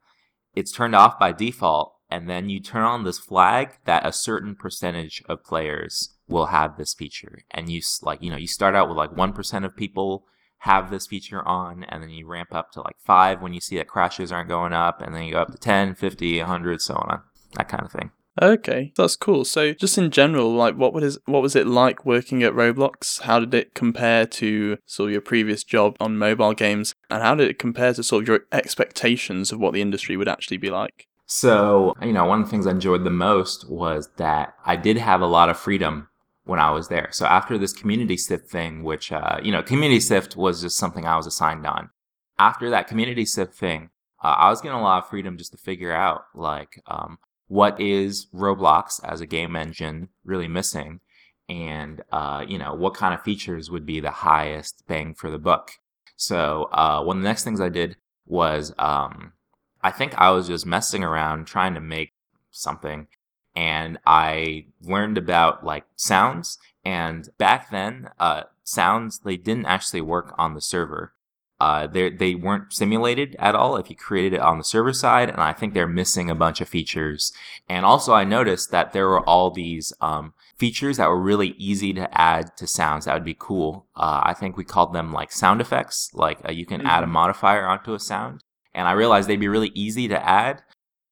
it's 0.54 0.70
turned 0.70 0.94
off 0.94 1.18
by 1.18 1.32
default, 1.32 1.96
and 2.08 2.30
then 2.30 2.48
you 2.48 2.60
turn 2.60 2.84
on 2.84 3.02
this 3.02 3.18
flag 3.18 3.78
that 3.84 4.06
a 4.06 4.12
certain 4.12 4.54
percentage 4.54 5.24
of 5.28 5.42
players 5.42 6.14
will 6.28 6.46
have 6.46 6.76
this 6.76 6.94
feature. 6.94 7.40
And 7.50 7.68
you 7.68 7.80
like, 8.00 8.22
you 8.22 8.30
know, 8.30 8.36
you 8.36 8.46
start 8.46 8.76
out 8.76 8.86
with 8.86 8.96
like 8.96 9.16
one 9.16 9.32
percent 9.32 9.64
of 9.64 9.74
people 9.74 10.24
have 10.58 10.92
this 10.92 11.08
feature 11.08 11.42
on 11.48 11.82
and 11.88 12.00
then 12.00 12.10
you 12.10 12.28
ramp 12.28 12.54
up 12.54 12.70
to 12.70 12.80
like 12.80 13.00
five 13.00 13.42
when 13.42 13.54
you 13.54 13.60
see 13.60 13.76
that 13.76 13.88
crashes 13.88 14.30
aren't 14.30 14.50
going 14.50 14.74
up 14.74 15.00
and 15.00 15.14
then 15.14 15.24
you 15.24 15.32
go 15.32 15.40
up 15.40 15.50
to 15.50 15.56
10 15.56 15.94
50 15.94 16.38
100 16.38 16.82
so 16.82 16.96
on 16.96 17.22
that 17.54 17.66
kind 17.66 17.82
of 17.82 17.90
thing 17.90 18.10
Okay, 18.40 18.92
that's 18.96 19.16
cool. 19.16 19.44
So, 19.44 19.72
just 19.72 19.98
in 19.98 20.10
general, 20.10 20.52
like, 20.52 20.76
what 20.76 20.92
was 20.92 21.18
what 21.26 21.42
was 21.42 21.56
it 21.56 21.66
like 21.66 22.06
working 22.06 22.42
at 22.42 22.52
Roblox? 22.52 23.22
How 23.22 23.40
did 23.40 23.52
it 23.54 23.74
compare 23.74 24.26
to 24.26 24.78
sort 24.86 25.08
of 25.08 25.12
your 25.12 25.20
previous 25.20 25.64
job 25.64 25.96
on 26.00 26.16
mobile 26.16 26.54
games, 26.54 26.94
and 27.10 27.22
how 27.22 27.34
did 27.34 27.50
it 27.50 27.58
compare 27.58 27.92
to 27.94 28.02
sort 28.02 28.22
of 28.22 28.28
your 28.28 28.40
expectations 28.52 29.52
of 29.52 29.58
what 29.58 29.72
the 29.72 29.82
industry 29.82 30.16
would 30.16 30.28
actually 30.28 30.58
be 30.58 30.70
like? 30.70 31.08
So, 31.26 31.94
you 32.02 32.12
know, 32.12 32.24
one 32.24 32.40
of 32.40 32.46
the 32.46 32.50
things 32.50 32.66
I 32.66 32.72
enjoyed 32.72 33.04
the 33.04 33.10
most 33.10 33.70
was 33.70 34.08
that 34.16 34.54
I 34.66 34.74
did 34.74 34.96
have 34.96 35.20
a 35.20 35.26
lot 35.26 35.48
of 35.48 35.56
freedom 35.56 36.08
when 36.42 36.58
I 36.58 36.72
was 36.72 36.88
there. 36.88 37.08
So 37.12 37.24
after 37.24 37.56
this 37.56 37.72
community 37.72 38.16
sift 38.16 38.50
thing, 38.50 38.82
which, 38.82 39.12
uh, 39.12 39.38
you 39.40 39.52
know, 39.52 39.62
community 39.62 40.00
sift 40.00 40.36
was 40.36 40.62
just 40.62 40.76
something 40.76 41.06
I 41.06 41.16
was 41.16 41.28
assigned 41.28 41.64
on. 41.66 41.90
After 42.38 42.68
that 42.70 42.88
community 42.88 43.24
sift 43.24 43.54
thing, 43.54 43.90
uh, 44.24 44.34
I 44.38 44.50
was 44.50 44.60
getting 44.60 44.78
a 44.78 44.82
lot 44.82 45.04
of 45.04 45.08
freedom 45.08 45.36
just 45.36 45.52
to 45.52 45.58
figure 45.58 45.92
out, 45.92 46.22
like, 46.34 46.82
um, 46.88 47.18
what 47.50 47.80
is 47.80 48.28
Roblox 48.32 49.00
as 49.02 49.20
a 49.20 49.26
game 49.26 49.56
engine 49.56 50.08
really 50.24 50.46
missing, 50.46 51.00
and 51.48 52.00
uh, 52.12 52.44
you 52.46 52.58
know 52.58 52.74
what 52.74 52.94
kind 52.94 53.12
of 53.12 53.24
features 53.24 53.72
would 53.72 53.84
be 53.84 53.98
the 53.98 54.12
highest 54.12 54.84
bang 54.86 55.14
for 55.14 55.32
the 55.32 55.38
buck. 55.38 55.72
So 56.14 56.68
uh, 56.70 57.02
one 57.02 57.16
of 57.16 57.22
the 57.24 57.28
next 57.28 57.42
things 57.42 57.60
I 57.60 57.68
did 57.68 57.96
was 58.24 58.72
um, 58.78 59.32
I 59.82 59.90
think 59.90 60.14
I 60.16 60.30
was 60.30 60.46
just 60.46 60.64
messing 60.64 61.02
around 61.02 61.46
trying 61.46 61.74
to 61.74 61.80
make 61.80 62.12
something, 62.52 63.08
and 63.56 63.98
I 64.06 64.66
learned 64.80 65.18
about 65.18 65.66
like 65.66 65.86
sounds. 65.96 66.56
And 66.84 67.28
back 67.36 67.70
then, 67.72 68.10
uh, 68.20 68.44
sounds 68.62 69.18
they 69.24 69.36
didn't 69.36 69.66
actually 69.66 70.02
work 70.02 70.34
on 70.38 70.54
the 70.54 70.60
server. 70.60 71.14
Uh, 71.60 71.86
they 71.86 72.34
weren't 72.34 72.72
simulated 72.72 73.36
at 73.38 73.54
all 73.54 73.76
if 73.76 73.90
you 73.90 73.96
created 73.96 74.34
it 74.34 74.40
on 74.40 74.56
the 74.56 74.64
server 74.64 74.94
side, 74.94 75.28
and 75.28 75.40
I 75.40 75.52
think 75.52 75.74
they're 75.74 75.86
missing 75.86 76.30
a 76.30 76.34
bunch 76.34 76.62
of 76.62 76.68
features. 76.68 77.32
And 77.68 77.84
also, 77.84 78.14
I 78.14 78.24
noticed 78.24 78.70
that 78.70 78.92
there 78.92 79.08
were 79.08 79.20
all 79.28 79.50
these 79.50 79.92
um, 80.00 80.32
features 80.56 80.96
that 80.96 81.08
were 81.08 81.20
really 81.20 81.54
easy 81.58 81.92
to 81.92 82.18
add 82.18 82.56
to 82.56 82.66
sounds 82.66 83.04
that 83.04 83.14
would 83.14 83.24
be 83.24 83.36
cool. 83.38 83.86
Uh, 83.94 84.22
I 84.24 84.32
think 84.32 84.56
we 84.56 84.64
called 84.64 84.94
them 84.94 85.12
like 85.12 85.32
sound 85.32 85.60
effects, 85.60 86.10
like 86.14 86.38
uh, 86.48 86.52
you 86.52 86.64
can 86.64 86.78
mm-hmm. 86.78 86.88
add 86.88 87.02
a 87.02 87.06
mm-hmm. 87.06 87.12
modifier 87.12 87.66
onto 87.66 87.92
a 87.92 88.00
sound. 88.00 88.42
And 88.72 88.88
I 88.88 88.92
realized 88.92 89.28
they'd 89.28 89.36
be 89.36 89.48
really 89.48 89.72
easy 89.74 90.08
to 90.08 90.26
add, 90.26 90.62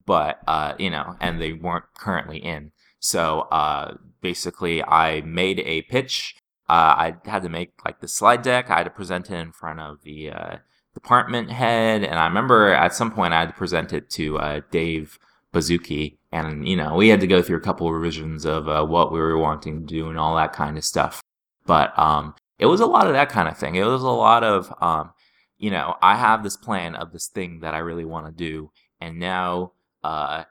but 0.06 0.40
uh, 0.46 0.74
you 0.78 0.88
know, 0.88 1.16
and 1.20 1.42
they 1.42 1.52
weren't 1.52 1.84
currently 1.94 2.38
in. 2.38 2.72
So 3.00 3.40
uh, 3.50 3.96
basically, 4.22 4.82
I 4.82 5.20
made 5.22 5.60
a 5.60 5.82
pitch 5.82 6.36
uh, 6.68 6.94
I 6.98 7.16
had 7.24 7.42
to 7.42 7.48
make 7.48 7.72
like 7.84 8.00
the 8.00 8.08
slide 8.08 8.42
deck. 8.42 8.70
I 8.70 8.78
had 8.78 8.84
to 8.84 8.90
present 8.90 9.30
it 9.30 9.34
in 9.34 9.52
front 9.52 9.80
of 9.80 10.02
the 10.02 10.30
uh, 10.30 10.56
department 10.94 11.50
head, 11.50 12.04
and 12.04 12.18
I 12.18 12.26
remember 12.26 12.72
at 12.72 12.94
some 12.94 13.10
point 13.10 13.32
I 13.32 13.40
had 13.40 13.48
to 13.48 13.54
present 13.54 13.92
it 13.92 14.10
to 14.10 14.38
uh, 14.38 14.60
Dave 14.70 15.18
Baszucki, 15.52 16.18
and 16.30 16.68
you 16.68 16.76
know 16.76 16.94
we 16.94 17.08
had 17.08 17.20
to 17.20 17.26
go 17.26 17.40
through 17.40 17.56
a 17.56 17.62
couple 17.62 17.86
of 17.86 17.94
revisions 17.94 18.44
of 18.44 18.68
uh, 18.68 18.84
what 18.84 19.12
we 19.12 19.18
were 19.18 19.38
wanting 19.38 19.80
to 19.80 19.86
do 19.86 20.10
and 20.10 20.18
all 20.18 20.36
that 20.36 20.52
kind 20.52 20.76
of 20.76 20.84
stuff. 20.84 21.22
But 21.64 21.98
um, 21.98 22.34
it 22.58 22.66
was 22.66 22.80
a 22.80 22.86
lot 22.86 23.06
of 23.06 23.14
that 23.14 23.30
kind 23.30 23.48
of 23.48 23.56
thing. 23.56 23.74
It 23.74 23.84
was 23.84 24.02
a 24.02 24.08
lot 24.08 24.44
of 24.44 24.72
um, 24.82 25.12
you 25.56 25.70
know 25.70 25.96
I 26.02 26.16
have 26.16 26.42
this 26.42 26.56
plan 26.56 26.94
of 26.94 27.12
this 27.12 27.28
thing 27.28 27.60
that 27.60 27.74
I 27.74 27.78
really 27.78 28.04
want 28.04 28.26
to 28.26 28.32
do, 28.32 28.72
and 29.00 29.18
now 29.18 29.72
uh, 30.04 30.44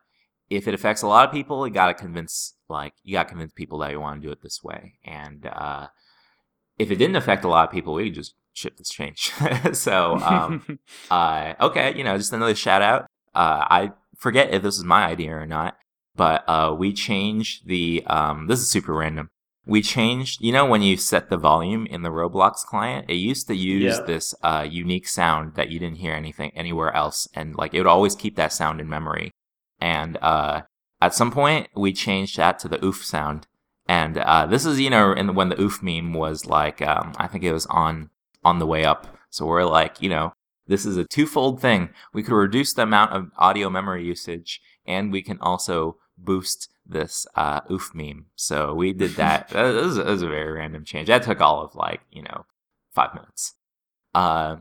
if 0.49 0.67
it 0.67 0.73
affects 0.73 1.03
a 1.03 1.07
lot 1.07 1.27
of 1.27 1.33
people, 1.33 1.67
you 1.67 1.73
got 1.73 1.87
to 1.87 1.93
convince 1.93 2.55
like 2.69 2.93
you 3.03 3.13
got 3.13 3.23
to 3.23 3.29
convince 3.29 3.53
people 3.53 3.79
that 3.79 3.91
you 3.91 3.99
want 3.99 4.21
to 4.21 4.27
do 4.27 4.31
it 4.31 4.41
this 4.41 4.63
way, 4.63 4.93
and 5.05 5.45
uh, 5.45 5.87
if 6.77 6.91
it 6.91 6.97
didn't 6.97 7.15
affect 7.15 7.43
a 7.43 7.47
lot 7.47 7.67
of 7.67 7.73
people, 7.73 7.93
we 7.93 8.05
could 8.05 8.15
just 8.15 8.35
ship 8.53 8.77
this 8.77 8.89
change. 8.89 9.31
so, 9.73 10.17
um, 10.17 10.79
uh, 11.11 11.53
okay, 11.59 11.95
you 11.95 12.03
know, 12.03 12.17
just 12.17 12.33
another 12.33 12.55
shout 12.55 12.81
out. 12.81 13.03
Uh, 13.33 13.65
I 13.69 13.91
forget 14.15 14.53
if 14.53 14.63
this 14.63 14.77
is 14.77 14.83
my 14.83 15.05
idea 15.05 15.35
or 15.35 15.45
not, 15.45 15.77
but 16.15 16.43
uh, 16.47 16.75
we 16.77 16.93
changed 16.93 17.67
the. 17.67 18.03
Um, 18.07 18.47
this 18.47 18.59
is 18.59 18.69
super 18.69 18.93
random. 18.93 19.29
We 19.65 19.81
changed, 19.81 20.41
you 20.41 20.53
know, 20.53 20.65
when 20.65 20.81
you 20.81 20.95
set 20.95 21.29
the 21.29 21.35
volume 21.35 21.85
in 21.87 22.01
the 22.01 22.09
Roblox 22.09 22.63
client, 22.63 23.09
it 23.09 23.15
used 23.15 23.47
to 23.47 23.53
use 23.53 23.97
yeah. 23.97 24.05
this 24.05 24.33
uh, 24.41 24.65
unique 24.67 25.09
sound 25.09 25.55
that 25.55 25.69
you 25.69 25.77
didn't 25.77 25.97
hear 25.97 26.13
anything 26.13 26.51
anywhere 26.55 26.95
else, 26.95 27.27
and 27.33 27.53
like 27.55 27.73
it 27.73 27.79
would 27.79 27.87
always 27.87 28.15
keep 28.15 28.37
that 28.37 28.53
sound 28.53 28.79
in 28.79 28.87
memory. 28.87 29.31
And 29.79 30.17
uh, 30.21 30.61
at 31.01 31.13
some 31.13 31.31
point, 31.31 31.67
we 31.75 31.91
changed 31.91 32.37
that 32.37 32.59
to 32.59 32.69
the 32.69 32.83
oof 32.83 33.05
sound, 33.05 33.45
and 33.87 34.17
uh, 34.17 34.45
this 34.45 34.65
is, 34.65 34.79
you 34.79 34.89
know, 34.89 35.13
in, 35.13 35.33
when 35.35 35.49
the 35.49 35.59
oof 35.59 35.81
meme 35.81 36.13
was 36.13 36.45
like, 36.45 36.81
um, 36.81 37.13
I 37.17 37.27
think 37.27 37.43
it 37.43 37.53
was 37.53 37.65
on 37.67 38.09
on 38.43 38.59
the 38.59 38.67
way 38.67 38.85
up. 38.85 39.07
So 39.29 39.45
we're 39.45 39.65
like, 39.65 40.01
you 40.01 40.09
know, 40.09 40.33
this 40.67 40.85
is 40.85 40.97
a 40.97 41.05
twofold 41.05 41.61
thing. 41.61 41.89
We 42.13 42.23
could 42.23 42.35
reduce 42.35 42.73
the 42.73 42.83
amount 42.83 43.13
of 43.13 43.31
audio 43.37 43.69
memory 43.69 44.05
usage, 44.05 44.61
and 44.85 45.11
we 45.11 45.21
can 45.21 45.39
also 45.39 45.97
boost 46.17 46.69
this 46.85 47.25
uh, 47.35 47.61
oof 47.71 47.91
meme. 47.93 48.25
So 48.35 48.73
we 48.73 48.93
did 48.93 49.11
that. 49.15 49.49
that, 49.49 49.73
was, 49.73 49.95
that, 49.95 50.05
was, 50.05 50.21
a 50.21 50.27
very 50.27 50.51
random 50.51 50.83
change. 50.83 51.07
That 51.07 51.23
took 51.23 51.41
all 51.41 51.63
of 51.63 51.75
like, 51.75 52.01
you 52.11 52.23
know, 52.23 52.45
five 52.93 53.13
minutes. 53.13 53.55
Uh, 54.13 54.57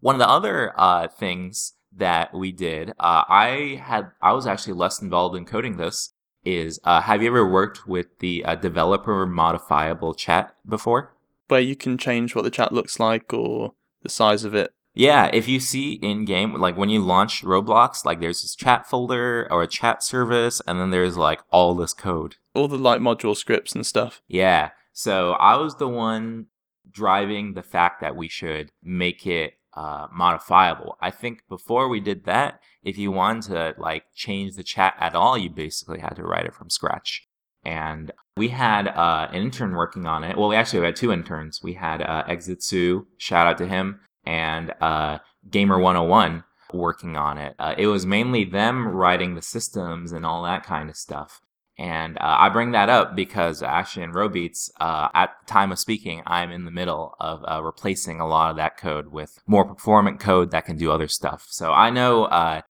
one 0.00 0.14
of 0.14 0.18
the 0.18 0.28
other 0.28 0.72
uh, 0.76 1.08
things 1.08 1.72
that 1.96 2.34
we 2.34 2.52
did, 2.52 2.90
uh, 2.90 3.24
I 3.28 3.80
had 3.82 4.10
I 4.20 4.32
was 4.32 4.46
actually 4.46 4.74
less 4.74 5.00
involved 5.00 5.36
in 5.36 5.46
coding 5.46 5.78
this, 5.78 6.12
is 6.46 6.80
uh, 6.84 7.02
have 7.02 7.22
you 7.22 7.28
ever 7.28 7.46
worked 7.46 7.86
with 7.86 8.18
the 8.20 8.44
uh, 8.44 8.54
developer 8.54 9.26
modifiable 9.26 10.14
chat 10.14 10.54
before? 10.66 11.12
Where 11.48 11.60
you 11.60 11.76
can 11.76 11.98
change 11.98 12.34
what 12.34 12.42
the 12.42 12.50
chat 12.50 12.72
looks 12.72 12.98
like 12.98 13.32
or 13.32 13.74
the 14.02 14.08
size 14.08 14.44
of 14.44 14.54
it. 14.54 14.72
Yeah, 14.94 15.28
if 15.32 15.46
you 15.46 15.60
see 15.60 15.94
in 15.94 16.24
game, 16.24 16.54
like 16.54 16.78
when 16.78 16.88
you 16.88 17.00
launch 17.00 17.42
Roblox, 17.42 18.06
like 18.06 18.20
there's 18.20 18.40
this 18.40 18.54
chat 18.56 18.86
folder 18.86 19.46
or 19.50 19.62
a 19.62 19.66
chat 19.66 20.02
service, 20.02 20.62
and 20.66 20.80
then 20.80 20.90
there's 20.90 21.18
like 21.18 21.42
all 21.50 21.74
this 21.74 21.92
code. 21.92 22.36
All 22.54 22.66
the 22.66 22.78
like 22.78 23.00
module 23.00 23.36
scripts 23.36 23.74
and 23.74 23.84
stuff. 23.84 24.22
Yeah. 24.26 24.70
So 24.94 25.32
I 25.32 25.56
was 25.56 25.76
the 25.76 25.88
one 25.88 26.46
driving 26.90 27.52
the 27.52 27.62
fact 27.62 28.00
that 28.00 28.16
we 28.16 28.28
should 28.28 28.72
make 28.82 29.26
it 29.26 29.58
uh, 29.76 30.06
modifiable. 30.12 30.96
I 31.00 31.10
think 31.10 31.42
before 31.48 31.88
we 31.88 32.00
did 32.00 32.24
that, 32.24 32.60
if 32.82 32.96
you 32.96 33.12
wanted 33.12 33.42
to 33.52 33.74
like 33.78 34.04
change 34.14 34.56
the 34.56 34.62
chat 34.62 34.94
at 34.98 35.14
all, 35.14 35.36
you 35.36 35.50
basically 35.50 36.00
had 36.00 36.16
to 36.16 36.22
write 36.22 36.46
it 36.46 36.54
from 36.54 36.70
scratch. 36.70 37.28
And 37.64 38.12
we 38.36 38.48
had 38.48 38.88
uh, 38.88 39.28
an 39.30 39.42
intern 39.42 39.74
working 39.74 40.06
on 40.06 40.22
it. 40.22 40.36
Well, 40.36 40.48
we 40.48 40.56
actually 40.56 40.84
had 40.84 40.96
two 40.96 41.12
interns. 41.12 41.62
We 41.62 41.74
had 41.74 42.00
uh, 42.00 42.24
Exitsu, 42.28 43.06
shout 43.18 43.46
out 43.46 43.58
to 43.58 43.66
him, 43.66 44.00
and 44.24 44.72
uh, 44.80 45.18
Gamer 45.50 45.78
101 45.78 46.44
working 46.72 47.16
on 47.16 47.38
it. 47.38 47.54
Uh, 47.58 47.74
it 47.76 47.86
was 47.86 48.06
mainly 48.06 48.44
them 48.44 48.88
writing 48.88 49.34
the 49.34 49.42
systems 49.42 50.12
and 50.12 50.24
all 50.24 50.42
that 50.44 50.64
kind 50.64 50.88
of 50.90 50.96
stuff. 50.96 51.40
And 51.78 52.16
uh, 52.16 52.36
I 52.38 52.48
bring 52.48 52.70
that 52.70 52.88
up 52.88 53.14
because 53.14 53.62
actually 53.62 54.04
in 54.04 54.12
Robeats, 54.12 54.70
uh, 54.80 55.08
at 55.12 55.30
the 55.40 55.52
time 55.52 55.72
of 55.72 55.78
speaking, 55.78 56.22
I'm 56.26 56.50
in 56.50 56.64
the 56.64 56.70
middle 56.70 57.14
of 57.20 57.44
uh, 57.46 57.62
replacing 57.62 58.18
a 58.18 58.26
lot 58.26 58.50
of 58.50 58.56
that 58.56 58.78
code 58.78 59.12
with 59.12 59.38
more 59.46 59.66
performant 59.66 60.18
code 60.18 60.52
that 60.52 60.64
can 60.64 60.78
do 60.78 60.90
other 60.90 61.08
stuff. 61.08 61.46
So 61.50 61.72
I 61.72 61.90
know 61.90 62.24
uh, 62.24 62.62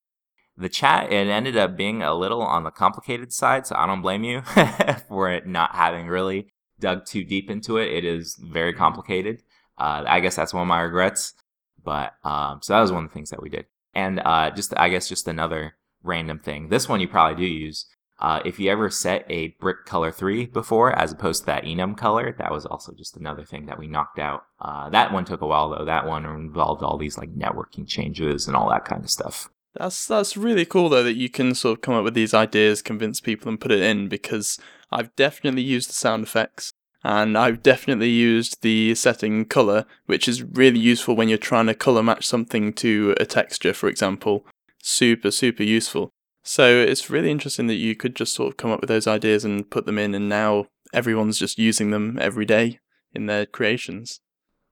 the 0.56 0.68
chat, 0.68 1.12
it 1.12 1.28
ended 1.28 1.56
up 1.56 1.76
being 1.76 2.02
a 2.02 2.14
little 2.14 2.42
on 2.42 2.64
the 2.64 2.72
complicated 2.72 3.32
side, 3.32 3.66
so 3.66 3.76
I 3.76 3.86
don't 3.86 4.02
blame 4.02 4.24
you 4.24 4.42
for 5.08 5.30
it 5.30 5.46
not 5.46 5.76
having 5.76 6.08
really 6.08 6.48
dug 6.80 7.06
too 7.06 7.22
deep 7.22 7.48
into 7.48 7.76
it. 7.76 7.92
It 7.92 8.04
is 8.04 8.36
very 8.42 8.72
complicated. 8.72 9.42
Uh, 9.78 10.02
I 10.06 10.18
guess 10.18 10.34
that's 10.34 10.52
one 10.52 10.62
of 10.62 10.68
my 10.68 10.80
regrets. 10.80 11.34
But 11.84 12.14
um, 12.24 12.60
so 12.62 12.72
that 12.72 12.80
was 12.80 12.90
one 12.90 13.04
of 13.04 13.10
the 13.10 13.14
things 13.14 13.30
that 13.30 13.42
we 13.42 13.50
did. 13.50 13.66
And 13.94 14.20
uh, 14.24 14.50
just, 14.50 14.74
I 14.76 14.88
guess, 14.88 15.08
just 15.08 15.28
another 15.28 15.76
random 16.02 16.40
thing. 16.40 16.68
This 16.68 16.88
one 16.88 17.00
you 17.00 17.08
probably 17.08 17.36
do 17.36 17.50
use 17.50 17.86
uh, 18.18 18.40
if 18.44 18.58
you 18.58 18.70
ever 18.70 18.88
set 18.88 19.26
a 19.28 19.48
brick 19.60 19.84
color 19.84 20.10
3 20.10 20.46
before, 20.46 20.92
as 20.92 21.12
opposed 21.12 21.42
to 21.42 21.46
that 21.46 21.64
enum 21.64 21.96
color, 21.96 22.34
that 22.38 22.50
was 22.50 22.64
also 22.64 22.92
just 22.92 23.16
another 23.16 23.44
thing 23.44 23.66
that 23.66 23.78
we 23.78 23.86
knocked 23.86 24.18
out. 24.18 24.46
Uh, 24.60 24.88
that 24.90 25.12
one 25.12 25.24
took 25.24 25.42
a 25.42 25.46
while 25.46 25.68
though. 25.70 25.84
That 25.84 26.06
one 26.06 26.24
involved 26.24 26.82
all 26.82 26.96
these 26.96 27.18
like 27.18 27.34
networking 27.34 27.86
changes 27.86 28.46
and 28.46 28.56
all 28.56 28.70
that 28.70 28.86
kind 28.86 29.04
of 29.04 29.10
stuff. 29.10 29.50
That's 29.74 30.06
that's 30.06 30.36
really 30.36 30.64
cool 30.64 30.88
though 30.88 31.02
that 31.02 31.16
you 31.16 31.28
can 31.28 31.54
sort 31.54 31.78
of 31.78 31.82
come 31.82 31.94
up 31.94 32.04
with 32.04 32.14
these 32.14 32.32
ideas, 32.32 32.80
convince 32.80 33.20
people, 33.20 33.50
and 33.50 33.60
put 33.60 33.72
it 33.72 33.82
in. 33.82 34.08
Because 34.08 34.58
I've 34.90 35.14
definitely 35.16 35.62
used 35.62 35.90
the 35.90 35.94
sound 35.94 36.24
effects, 36.24 36.72
and 37.04 37.36
I've 37.36 37.62
definitely 37.62 38.08
used 38.08 38.62
the 38.62 38.94
setting 38.94 39.44
color, 39.44 39.84
which 40.06 40.26
is 40.26 40.42
really 40.42 40.78
useful 40.78 41.14
when 41.14 41.28
you're 41.28 41.36
trying 41.36 41.66
to 41.66 41.74
color 41.74 42.02
match 42.02 42.26
something 42.26 42.72
to 42.74 43.14
a 43.20 43.26
texture, 43.26 43.74
for 43.74 43.88
example. 43.90 44.46
Super 44.82 45.30
super 45.30 45.64
useful. 45.64 46.10
So 46.46 46.80
it's 46.80 47.10
really 47.10 47.32
interesting 47.32 47.66
that 47.66 47.74
you 47.74 47.96
could 47.96 48.14
just 48.14 48.32
sort 48.32 48.52
of 48.52 48.56
come 48.56 48.70
up 48.70 48.80
with 48.80 48.88
those 48.88 49.08
ideas 49.08 49.44
and 49.44 49.68
put 49.68 49.84
them 49.84 49.98
in, 49.98 50.14
and 50.14 50.28
now 50.28 50.66
everyone's 50.94 51.40
just 51.40 51.58
using 51.58 51.90
them 51.90 52.18
every 52.20 52.44
day 52.44 52.78
in 53.12 53.26
their 53.26 53.46
creations. 53.46 54.20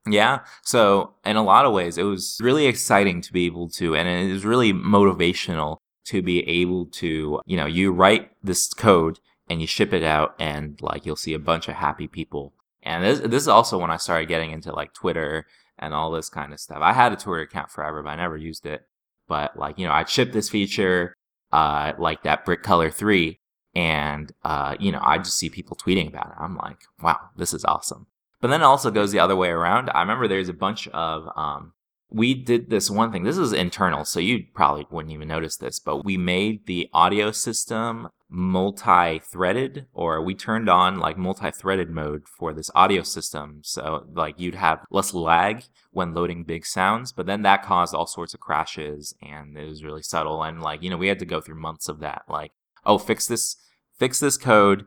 Yeah. 0.06 0.40
So, 0.62 1.14
in 1.24 1.36
a 1.36 1.42
lot 1.42 1.64
of 1.64 1.72
ways, 1.72 1.98
it 1.98 2.04
was 2.04 2.38
really 2.40 2.66
exciting 2.66 3.20
to 3.22 3.32
be 3.32 3.46
able 3.46 3.68
to, 3.70 3.96
and 3.96 4.08
it 4.08 4.32
was 4.32 4.44
really 4.44 4.72
motivational 4.72 5.78
to 6.06 6.22
be 6.22 6.48
able 6.48 6.86
to, 6.86 7.40
you 7.44 7.56
know, 7.56 7.66
you 7.66 7.90
write 7.90 8.30
this 8.40 8.72
code 8.72 9.18
and 9.48 9.60
you 9.60 9.66
ship 9.66 9.92
it 9.92 10.04
out, 10.04 10.36
and 10.38 10.80
like 10.80 11.04
you'll 11.04 11.16
see 11.16 11.34
a 11.34 11.40
bunch 11.40 11.68
of 11.68 11.74
happy 11.74 12.06
people. 12.06 12.52
And 12.84 13.02
this, 13.02 13.18
this 13.18 13.42
is 13.42 13.48
also 13.48 13.78
when 13.78 13.90
I 13.90 13.96
started 13.96 14.28
getting 14.28 14.52
into 14.52 14.72
like 14.72 14.94
Twitter 14.94 15.46
and 15.76 15.92
all 15.92 16.12
this 16.12 16.28
kind 16.28 16.52
of 16.52 16.60
stuff. 16.60 16.78
I 16.82 16.92
had 16.92 17.12
a 17.12 17.16
Twitter 17.16 17.42
account 17.42 17.72
forever, 17.72 18.00
but 18.00 18.10
I 18.10 18.16
never 18.16 18.36
used 18.36 18.64
it. 18.64 18.86
But 19.26 19.56
like, 19.58 19.76
you 19.76 19.86
know, 19.86 19.92
I'd 19.92 20.08
ship 20.08 20.32
this 20.32 20.50
feature, 20.50 21.14
uh, 21.54 21.92
like 21.98 22.24
that 22.24 22.44
brick 22.44 22.62
color 22.62 22.90
three. 22.90 23.38
And, 23.76 24.32
uh, 24.44 24.76
you 24.78 24.92
know, 24.92 25.00
I 25.02 25.18
just 25.18 25.36
see 25.36 25.50
people 25.50 25.76
tweeting 25.76 26.08
about 26.08 26.26
it. 26.26 26.36
I'm 26.38 26.56
like, 26.56 26.80
wow, 27.02 27.18
this 27.36 27.52
is 27.52 27.64
awesome. 27.64 28.06
But 28.40 28.48
then 28.48 28.60
it 28.60 28.64
also 28.64 28.90
goes 28.90 29.10
the 29.10 29.18
other 29.18 29.36
way 29.36 29.48
around. 29.48 29.90
I 29.94 30.00
remember 30.00 30.28
there's 30.28 30.48
a 30.48 30.52
bunch 30.52 30.86
of, 30.88 31.28
um, 31.36 31.72
we 32.10 32.34
did 32.34 32.70
this 32.70 32.90
one 32.90 33.10
thing. 33.10 33.24
This 33.24 33.38
is 33.38 33.52
internal, 33.52 34.04
so 34.04 34.20
you 34.20 34.44
probably 34.54 34.86
wouldn't 34.90 35.12
even 35.12 35.26
notice 35.26 35.56
this, 35.56 35.80
but 35.80 36.04
we 36.04 36.16
made 36.16 36.66
the 36.66 36.88
audio 36.92 37.32
system 37.32 38.08
multi-threaded 38.28 39.86
or 39.92 40.20
we 40.22 40.34
turned 40.34 40.68
on 40.68 40.98
like 40.98 41.16
multi-threaded 41.16 41.90
mode 41.90 42.22
for 42.26 42.52
this 42.52 42.70
audio 42.74 43.02
system. 43.02 43.60
So 43.62 44.06
like 44.12 44.40
you'd 44.40 44.56
have 44.56 44.84
less 44.90 45.14
lag 45.14 45.64
when 45.92 46.14
loading 46.14 46.44
big 46.44 46.66
sounds 46.66 47.12
but 47.12 47.26
then 47.26 47.42
that 47.42 47.62
caused 47.62 47.94
all 47.94 48.06
sorts 48.06 48.34
of 48.34 48.40
crashes 48.40 49.14
and 49.22 49.56
it 49.56 49.68
was 49.68 49.84
really 49.84 50.02
subtle 50.02 50.42
and 50.42 50.60
like 50.60 50.82
you 50.82 50.90
know 50.90 50.96
we 50.96 51.08
had 51.08 51.20
to 51.20 51.24
go 51.24 51.40
through 51.40 51.60
months 51.60 51.88
of 51.88 52.00
that 52.00 52.22
like 52.28 52.50
oh 52.84 52.98
fix 52.98 53.28
this 53.28 53.56
fix 53.96 54.18
this 54.18 54.36
code 54.36 54.86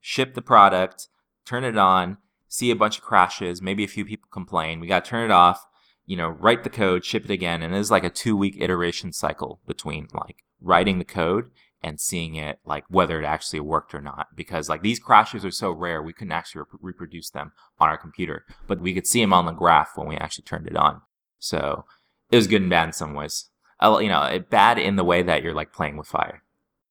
ship 0.00 0.34
the 0.34 0.42
product 0.42 1.08
turn 1.44 1.62
it 1.62 1.78
on 1.78 2.16
see 2.48 2.70
a 2.70 2.76
bunch 2.76 2.98
of 2.98 3.04
crashes 3.04 3.62
maybe 3.62 3.84
a 3.84 3.88
few 3.88 4.04
people 4.04 4.28
complain. 4.32 4.80
We 4.80 4.88
got 4.88 5.04
to 5.04 5.10
turn 5.10 5.24
it 5.24 5.32
off 5.32 5.64
you 6.06 6.16
know 6.16 6.28
write 6.28 6.64
the 6.64 6.70
code 6.70 7.04
ship 7.04 7.24
it 7.24 7.30
again 7.30 7.62
and 7.62 7.72
it 7.74 7.78
was 7.78 7.90
like 7.90 8.04
a 8.04 8.10
two 8.10 8.36
week 8.36 8.56
iteration 8.58 9.12
cycle 9.12 9.60
between 9.66 10.08
like 10.12 10.42
writing 10.60 10.98
the 10.98 11.04
code 11.04 11.50
and 11.82 12.00
seeing 12.00 12.34
it 12.34 12.58
like 12.64 12.84
whether 12.88 13.20
it 13.20 13.24
actually 13.24 13.60
worked 13.60 13.94
or 13.94 14.00
not 14.00 14.28
because 14.34 14.68
like 14.68 14.82
these 14.82 14.98
crashes 14.98 15.44
are 15.44 15.50
so 15.50 15.70
rare 15.70 16.02
we 16.02 16.12
couldn't 16.12 16.32
actually 16.32 16.60
rep- 16.60 16.80
reproduce 16.80 17.30
them 17.30 17.52
on 17.78 17.88
our 17.88 17.98
computer 17.98 18.44
but 18.66 18.80
we 18.80 18.94
could 18.94 19.06
see 19.06 19.20
them 19.20 19.32
on 19.32 19.46
the 19.46 19.52
graph 19.52 19.92
when 19.96 20.08
we 20.08 20.16
actually 20.16 20.44
turned 20.44 20.66
it 20.66 20.76
on 20.76 21.00
so 21.38 21.84
it 22.30 22.36
was 22.36 22.46
good 22.46 22.62
and 22.62 22.70
bad 22.70 22.88
in 22.88 22.92
some 22.92 23.14
ways 23.14 23.50
you 23.82 24.08
know 24.08 24.38
bad 24.50 24.78
in 24.78 24.96
the 24.96 25.04
way 25.04 25.22
that 25.22 25.42
you're 25.42 25.54
like 25.54 25.72
playing 25.72 25.96
with 25.96 26.06
fire 26.06 26.42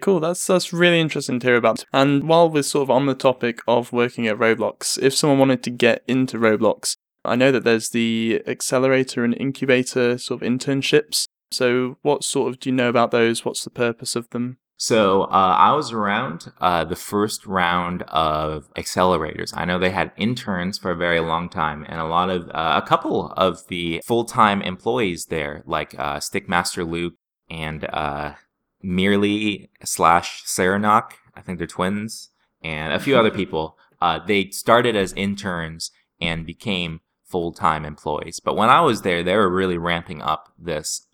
Cool, 0.01 0.19
that's 0.19 0.45
that's 0.47 0.71
really 0.71 0.99
interesting 0.99 1.39
to 1.39 1.47
hear 1.47 1.55
about. 1.55 1.83
And 1.91 2.27
while 2.27 2.49
we're 2.49 2.63
sort 2.63 2.83
of 2.83 2.89
on 2.89 3.05
the 3.05 3.15
topic 3.15 3.59
of 3.67 3.91
working 3.91 4.27
at 4.27 4.37
Roblox, 4.37 5.01
if 5.01 5.13
someone 5.13 5.39
wanted 5.39 5.61
to 5.63 5.69
get 5.69 6.03
into 6.07 6.37
Roblox, 6.37 6.95
I 7.25 7.35
know 7.35 7.51
that 7.51 7.63
there's 7.63 7.89
the 7.89 8.41
accelerator 8.47 9.23
and 9.23 9.35
incubator 9.37 10.17
sort 10.17 10.41
of 10.41 10.47
internships. 10.47 11.25
So 11.51 11.97
what 12.01 12.23
sort 12.23 12.49
of 12.49 12.59
do 12.59 12.69
you 12.69 12.75
know 12.75 12.89
about 12.89 13.11
those? 13.11 13.43
What's 13.43 13.63
the 13.63 13.69
purpose 13.69 14.15
of 14.15 14.29
them? 14.29 14.57
So 14.81 15.23
uh, 15.23 15.55
I 15.59 15.73
was 15.73 15.91
around 15.91 16.53
uh, 16.61 16.85
the 16.85 16.95
first 16.95 17.45
round 17.45 18.03
of 18.03 18.73
accelerators. 18.75 19.51
I 19.53 19.65
know 19.65 19.77
they 19.77 19.89
had 19.89 20.13
interns 20.15 20.77
for 20.77 20.91
a 20.91 20.95
very 20.95 21.19
long 21.19 21.49
time, 21.49 21.85
and 21.89 21.99
a 21.99 22.05
lot 22.05 22.29
of 22.29 22.49
uh, 22.51 22.79
a 22.81 22.87
couple 22.87 23.33
of 23.35 23.67
the 23.67 24.01
full 24.05 24.23
time 24.23 24.61
employees 24.61 25.25
there, 25.25 25.63
like 25.65 25.99
uh, 25.99 26.19
Stickmaster 26.19 26.89
Luke 26.89 27.15
and 27.49 27.83
uh, 27.91 28.35
Merely 28.81 29.69
slash 29.83 30.45
Seranok. 30.45 31.11
I 31.35 31.41
think 31.41 31.57
they're 31.57 31.67
twins, 31.67 32.29
and 32.63 32.93
a 32.93 32.99
few 32.99 33.17
other 33.17 33.31
people. 33.41 33.77
Uh, 34.01 34.19
they 34.25 34.49
started 34.51 34.95
as 34.95 35.11
interns 35.11 35.91
and 36.21 36.45
became 36.45 37.01
full 37.25 37.51
time 37.51 37.83
employees. 37.83 38.39
But 38.39 38.55
when 38.55 38.69
I 38.69 38.79
was 38.79 39.01
there, 39.01 39.23
they 39.23 39.35
were 39.35 39.53
really 39.53 39.77
ramping 39.77 40.21
up 40.21 40.53
this 40.57 41.05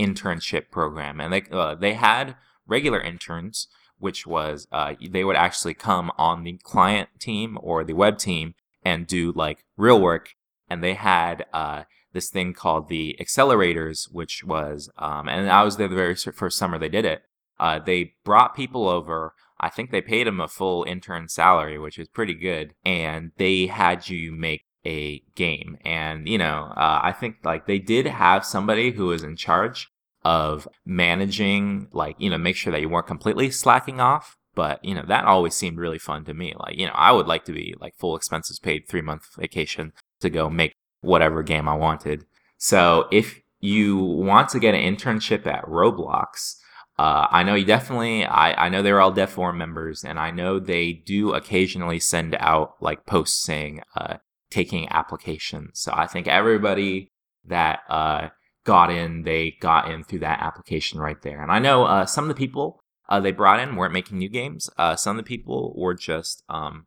internship 0.00 0.70
program, 0.70 1.20
and 1.20 1.30
they 1.30 1.42
they 1.78 1.92
had 1.92 2.36
regular 2.72 3.00
interns, 3.00 3.68
which 3.98 4.26
was 4.26 4.66
uh, 4.72 4.94
they 5.10 5.22
would 5.22 5.36
actually 5.36 5.74
come 5.74 6.10
on 6.18 6.42
the 6.42 6.58
client 6.64 7.08
team 7.20 7.58
or 7.60 7.84
the 7.84 7.92
web 7.92 8.18
team 8.18 8.54
and 8.84 9.06
do 9.06 9.32
like 9.44 9.64
real 9.76 10.00
work. 10.00 10.30
And 10.68 10.82
they 10.82 10.94
had 10.94 11.44
uh, 11.52 11.82
this 12.12 12.30
thing 12.30 12.54
called 12.54 12.88
the 12.88 13.16
accelerators, 13.20 14.10
which 14.10 14.42
was, 14.42 14.90
um, 14.98 15.28
and 15.28 15.50
I 15.50 15.62
was 15.62 15.76
there 15.76 15.88
the 15.88 15.94
very 15.94 16.16
first 16.16 16.58
summer 16.58 16.78
they 16.78 16.88
did 16.88 17.04
it. 17.04 17.22
Uh, 17.60 17.78
they 17.78 18.14
brought 18.24 18.56
people 18.56 18.88
over. 18.88 19.34
I 19.60 19.68
think 19.68 19.90
they 19.90 20.00
paid 20.00 20.26
them 20.26 20.40
a 20.40 20.48
full 20.48 20.84
intern 20.84 21.28
salary, 21.28 21.78
which 21.78 21.98
was 21.98 22.08
pretty 22.08 22.34
good. 22.34 22.74
And 22.84 23.32
they 23.36 23.66
had 23.66 24.08
you 24.08 24.32
make 24.32 24.64
a 24.84 25.22
game. 25.36 25.78
And, 25.84 26.28
you 26.28 26.38
know, 26.38 26.72
uh, 26.76 27.00
I 27.02 27.12
think 27.12 27.36
like 27.44 27.66
they 27.66 27.78
did 27.78 28.06
have 28.06 28.44
somebody 28.44 28.90
who 28.92 29.06
was 29.06 29.22
in 29.22 29.36
charge 29.36 29.92
of 30.24 30.68
managing, 30.84 31.88
like, 31.92 32.16
you 32.18 32.30
know, 32.30 32.38
make 32.38 32.56
sure 32.56 32.72
that 32.72 32.80
you 32.80 32.88
weren't 32.88 33.06
completely 33.06 33.50
slacking 33.50 34.00
off. 34.00 34.36
But, 34.54 34.84
you 34.84 34.94
know, 34.94 35.04
that 35.08 35.24
always 35.24 35.54
seemed 35.54 35.78
really 35.78 35.98
fun 35.98 36.24
to 36.26 36.34
me. 36.34 36.54
Like, 36.58 36.76
you 36.76 36.86
know, 36.86 36.92
I 36.94 37.10
would 37.10 37.26
like 37.26 37.44
to 37.46 37.52
be 37.52 37.74
like 37.80 37.94
full 37.96 38.14
expenses 38.14 38.58
paid 38.58 38.86
three 38.86 39.00
month 39.00 39.34
vacation 39.36 39.92
to 40.20 40.28
go 40.28 40.50
make 40.50 40.74
whatever 41.00 41.42
game 41.42 41.68
I 41.68 41.74
wanted. 41.74 42.26
So 42.58 43.08
if 43.10 43.40
you 43.60 43.96
want 43.96 44.50
to 44.50 44.60
get 44.60 44.74
an 44.74 44.94
internship 44.94 45.46
at 45.46 45.64
Roblox, 45.64 46.56
uh, 46.98 47.26
I 47.30 47.42
know 47.42 47.54
you 47.54 47.64
definitely, 47.64 48.26
I, 48.26 48.66
I 48.66 48.68
know 48.68 48.82
they're 48.82 49.00
all 49.00 49.10
Dev 49.10 49.30
Forum 49.30 49.56
members, 49.56 50.04
and 50.04 50.18
I 50.18 50.30
know 50.30 50.58
they 50.58 50.92
do 50.92 51.32
occasionally 51.32 51.98
send 51.98 52.36
out 52.38 52.74
like 52.80 53.06
posts 53.06 53.42
saying, 53.42 53.80
uh, 53.96 54.18
taking 54.50 54.86
applications. 54.90 55.80
So 55.80 55.92
I 55.94 56.06
think 56.06 56.28
everybody 56.28 57.10
that, 57.46 57.80
uh, 57.88 58.28
got 58.64 58.90
in, 58.90 59.22
they 59.22 59.56
got 59.60 59.90
in 59.90 60.04
through 60.04 60.20
that 60.20 60.40
application 60.40 61.00
right 61.00 61.20
there. 61.22 61.42
And 61.42 61.50
I 61.50 61.58
know 61.58 61.84
uh, 61.84 62.06
some 62.06 62.24
of 62.24 62.28
the 62.28 62.34
people 62.34 62.82
uh, 63.08 63.20
they 63.20 63.32
brought 63.32 63.60
in 63.60 63.76
weren't 63.76 63.92
making 63.92 64.18
new 64.18 64.28
games. 64.28 64.70
Uh, 64.78 64.96
some 64.96 65.18
of 65.18 65.24
the 65.24 65.28
people 65.28 65.74
were 65.76 65.94
just 65.94 66.42
um, 66.48 66.86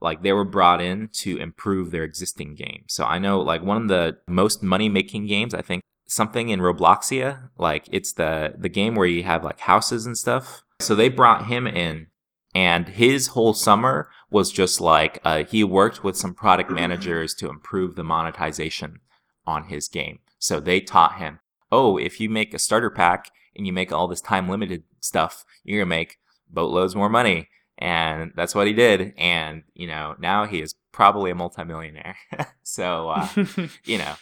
like 0.00 0.22
they 0.22 0.32
were 0.32 0.44
brought 0.44 0.80
in 0.80 1.08
to 1.12 1.36
improve 1.36 1.90
their 1.90 2.02
existing 2.02 2.54
game. 2.54 2.84
So 2.88 3.04
I 3.04 3.18
know 3.18 3.40
like 3.40 3.62
one 3.62 3.82
of 3.82 3.88
the 3.88 4.18
most 4.26 4.62
money 4.62 4.88
making 4.88 5.26
games, 5.26 5.54
I 5.54 5.62
think 5.62 5.82
something 6.08 6.48
in 6.48 6.60
Robloxia, 6.60 7.50
like 7.56 7.88
it's 7.92 8.12
the 8.12 8.54
the 8.58 8.68
game 8.68 8.94
where 8.94 9.06
you 9.06 9.22
have 9.22 9.44
like 9.44 9.60
houses 9.60 10.06
and 10.06 10.16
stuff. 10.16 10.62
So 10.80 10.94
they 10.94 11.08
brought 11.08 11.46
him 11.46 11.66
in 11.66 12.08
and 12.54 12.88
his 12.88 13.28
whole 13.28 13.54
summer 13.54 14.10
was 14.30 14.50
just 14.50 14.80
like 14.80 15.20
uh, 15.24 15.44
he 15.44 15.62
worked 15.62 16.02
with 16.02 16.16
some 16.16 16.34
product 16.34 16.70
managers 16.80 17.34
to 17.34 17.48
improve 17.48 17.94
the 17.94 18.04
monetization 18.04 19.00
on 19.46 19.64
his 19.64 19.88
game. 19.88 20.18
So 20.40 20.58
they 20.58 20.80
taught 20.80 21.18
him, 21.18 21.38
oh, 21.70 21.96
if 21.96 22.18
you 22.18 22.28
make 22.28 22.52
a 22.52 22.58
starter 22.58 22.90
pack 22.90 23.30
and 23.54 23.66
you 23.66 23.72
make 23.72 23.92
all 23.92 24.08
this 24.08 24.20
time 24.20 24.48
limited 24.48 24.82
stuff, 24.98 25.44
you're 25.62 25.78
going 25.78 25.86
to 25.86 25.96
make 25.96 26.16
boatloads 26.48 26.96
more 26.96 27.08
money. 27.08 27.48
And 27.78 28.32
that's 28.34 28.54
what 28.54 28.66
he 28.66 28.72
did. 28.72 29.14
And, 29.16 29.62
you 29.74 29.86
know, 29.86 30.16
now 30.18 30.46
he 30.46 30.60
is 30.60 30.74
probably 30.92 31.30
a 31.30 31.34
multimillionaire. 31.34 32.16
so, 32.62 33.10
uh, 33.10 33.28
you 33.84 33.98
know, 33.98 34.14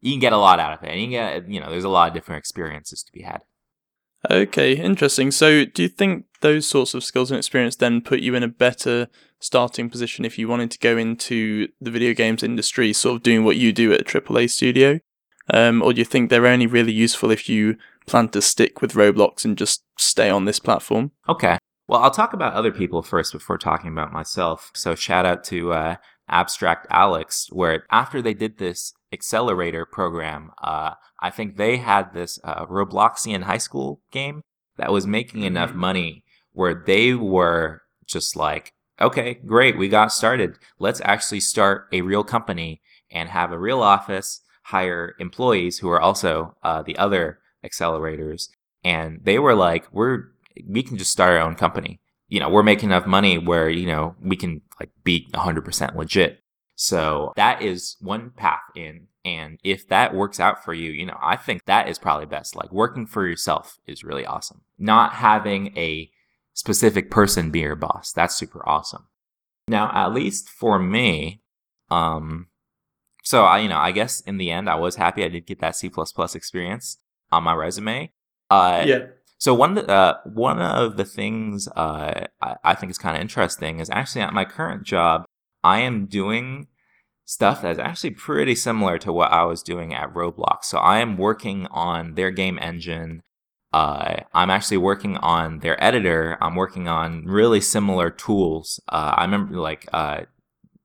you 0.00 0.12
can 0.12 0.20
get 0.20 0.32
a 0.32 0.38
lot 0.38 0.60
out 0.60 0.74
of 0.74 0.84
it. 0.84 0.90
And 0.90 1.00
you 1.00 1.06
can 1.06 1.10
get, 1.10 1.48
you 1.48 1.60
know, 1.60 1.70
there's 1.70 1.84
a 1.84 1.88
lot 1.88 2.08
of 2.08 2.14
different 2.14 2.40
experiences 2.40 3.02
to 3.04 3.12
be 3.12 3.22
had. 3.22 3.40
Okay, 4.30 4.72
interesting. 4.74 5.30
So, 5.30 5.64
do 5.64 5.82
you 5.82 5.88
think 5.88 6.24
those 6.40 6.66
sorts 6.66 6.94
of 6.94 7.04
skills 7.04 7.30
and 7.30 7.38
experience 7.38 7.76
then 7.76 8.00
put 8.00 8.20
you 8.20 8.34
in 8.34 8.42
a 8.42 8.48
better 8.48 9.08
starting 9.38 9.88
position 9.88 10.24
if 10.24 10.38
you 10.38 10.48
wanted 10.48 10.70
to 10.72 10.78
go 10.78 10.96
into 10.96 11.68
the 11.80 11.90
video 11.90 12.12
games 12.12 12.42
industry, 12.42 12.92
sort 12.92 13.16
of 13.16 13.22
doing 13.22 13.44
what 13.44 13.56
you 13.56 13.72
do 13.72 13.92
at 13.92 14.00
a 14.00 14.04
AAA 14.04 14.50
studio? 14.50 14.98
Um, 15.52 15.82
or 15.82 15.92
do 15.92 16.00
you 16.00 16.04
think 16.04 16.28
they're 16.28 16.46
only 16.46 16.66
really 16.66 16.92
useful 16.92 17.30
if 17.30 17.48
you 17.48 17.76
plan 18.06 18.28
to 18.30 18.42
stick 18.42 18.80
with 18.80 18.92
Roblox 18.92 19.44
and 19.44 19.56
just 19.56 19.82
stay 19.96 20.30
on 20.30 20.44
this 20.44 20.58
platform? 20.58 21.12
Okay. 21.28 21.58
Well, 21.88 22.02
I'll 22.02 22.10
talk 22.10 22.32
about 22.32 22.54
other 22.54 22.72
people 22.72 23.02
first 23.02 23.32
before 23.32 23.58
talking 23.58 23.92
about 23.92 24.12
myself. 24.12 24.72
So, 24.74 24.94
shout 24.96 25.24
out 25.24 25.44
to 25.44 25.72
uh, 25.72 25.96
Abstract 26.28 26.86
Alex, 26.90 27.48
where 27.52 27.84
after 27.90 28.20
they 28.20 28.34
did 28.34 28.58
this 28.58 28.92
accelerator 29.12 29.86
program, 29.86 30.50
uh, 30.62 30.94
I 31.20 31.30
think 31.30 31.56
they 31.56 31.76
had 31.76 32.12
this 32.12 32.40
uh, 32.42 32.66
Robloxian 32.66 33.44
high 33.44 33.58
school 33.58 34.00
game 34.10 34.42
that 34.76 34.92
was 34.92 35.06
making 35.06 35.40
mm-hmm. 35.40 35.48
enough 35.48 35.74
money 35.74 36.24
where 36.52 36.82
they 36.86 37.14
were 37.14 37.82
just 38.04 38.34
like, 38.34 38.72
okay, 39.00 39.34
great, 39.34 39.78
we 39.78 39.88
got 39.88 40.12
started. 40.12 40.58
Let's 40.78 41.00
actually 41.04 41.40
start 41.40 41.86
a 41.92 42.00
real 42.00 42.24
company 42.24 42.80
and 43.10 43.28
have 43.28 43.52
a 43.52 43.58
real 43.58 43.82
office 43.82 44.40
hire 44.66 45.14
employees 45.20 45.78
who 45.78 45.88
are 45.88 46.00
also 46.00 46.56
uh, 46.62 46.82
the 46.82 46.96
other 46.98 47.38
accelerators, 47.64 48.48
and 48.84 49.20
they 49.22 49.38
were 49.38 49.54
like, 49.54 49.86
"We're 49.92 50.24
we 50.68 50.82
can 50.82 50.98
just 50.98 51.12
start 51.12 51.34
our 51.34 51.46
own 51.46 51.54
company. 51.54 52.00
You 52.28 52.40
know, 52.40 52.48
we're 52.48 52.62
making 52.62 52.90
enough 52.90 53.06
money 53.06 53.38
where 53.38 53.68
you 53.68 53.86
know 53.86 54.16
we 54.20 54.36
can 54.36 54.62
like 54.80 54.90
be 55.04 55.28
100% 55.32 55.96
legit." 55.96 56.40
So 56.76 57.32
that 57.36 57.62
is 57.62 57.96
one 58.00 58.30
path 58.36 58.60
in. 58.74 59.08
And 59.24 59.58
if 59.64 59.88
that 59.88 60.14
works 60.14 60.38
out 60.38 60.64
for 60.64 60.72
you, 60.72 60.90
you 60.90 61.06
know, 61.06 61.18
I 61.20 61.36
think 61.36 61.64
that 61.64 61.88
is 61.88 61.98
probably 61.98 62.26
best. 62.26 62.54
Like 62.54 62.70
working 62.70 63.06
for 63.06 63.26
yourself 63.26 63.78
is 63.86 64.04
really 64.04 64.24
awesome. 64.24 64.60
Not 64.78 65.14
having 65.14 65.76
a 65.76 66.10
specific 66.52 67.10
person 67.10 67.50
be 67.50 67.60
your 67.60 67.76
boss. 67.76 68.12
That's 68.12 68.36
super 68.36 68.66
awesome. 68.68 69.06
Now, 69.68 69.90
at 69.92 70.14
least 70.14 70.48
for 70.48 70.78
me, 70.78 71.42
um, 71.90 72.48
so 73.26 73.42
I, 73.42 73.58
you 73.58 73.68
know, 73.68 73.76
I 73.76 73.90
guess 73.90 74.20
in 74.20 74.38
the 74.38 74.52
end, 74.52 74.70
I 74.70 74.76
was 74.76 74.94
happy 74.94 75.24
I 75.24 75.28
did 75.28 75.46
get 75.46 75.58
that 75.58 75.74
C 75.74 75.88
plus 75.88 76.36
experience 76.36 76.98
on 77.32 77.42
my 77.42 77.54
resume. 77.54 78.12
Uh, 78.48 78.84
yeah. 78.86 79.06
So 79.38 79.52
one 79.52 79.76
of 79.76 79.84
the, 79.84 79.92
uh, 79.92 80.18
one 80.32 80.60
of 80.60 80.96
the 80.96 81.04
things 81.04 81.66
uh, 81.74 82.26
I, 82.40 82.56
I 82.62 82.74
think 82.76 82.90
is 82.90 82.98
kind 82.98 83.16
of 83.16 83.20
interesting 83.20 83.80
is 83.80 83.90
actually 83.90 84.20
at 84.20 84.32
my 84.32 84.44
current 84.44 84.84
job, 84.84 85.24
I 85.64 85.80
am 85.80 86.06
doing 86.06 86.68
stuff 87.24 87.62
that's 87.62 87.80
actually 87.80 88.10
pretty 88.10 88.54
similar 88.54 88.96
to 88.98 89.12
what 89.12 89.32
I 89.32 89.42
was 89.42 89.60
doing 89.64 89.92
at 89.92 90.14
Roblox. 90.14 90.66
So 90.66 90.78
I 90.78 91.00
am 91.00 91.16
working 91.16 91.66
on 91.72 92.14
their 92.14 92.30
game 92.30 92.60
engine. 92.62 93.22
Uh, 93.72 94.18
I'm 94.34 94.50
actually 94.50 94.76
working 94.76 95.16
on 95.16 95.58
their 95.58 95.82
editor. 95.82 96.38
I'm 96.40 96.54
working 96.54 96.86
on 96.86 97.24
really 97.24 97.60
similar 97.60 98.08
tools. 98.08 98.78
Uh, 98.88 99.14
I 99.16 99.24
remember 99.24 99.56
like 99.56 99.88
uh, 99.92 100.20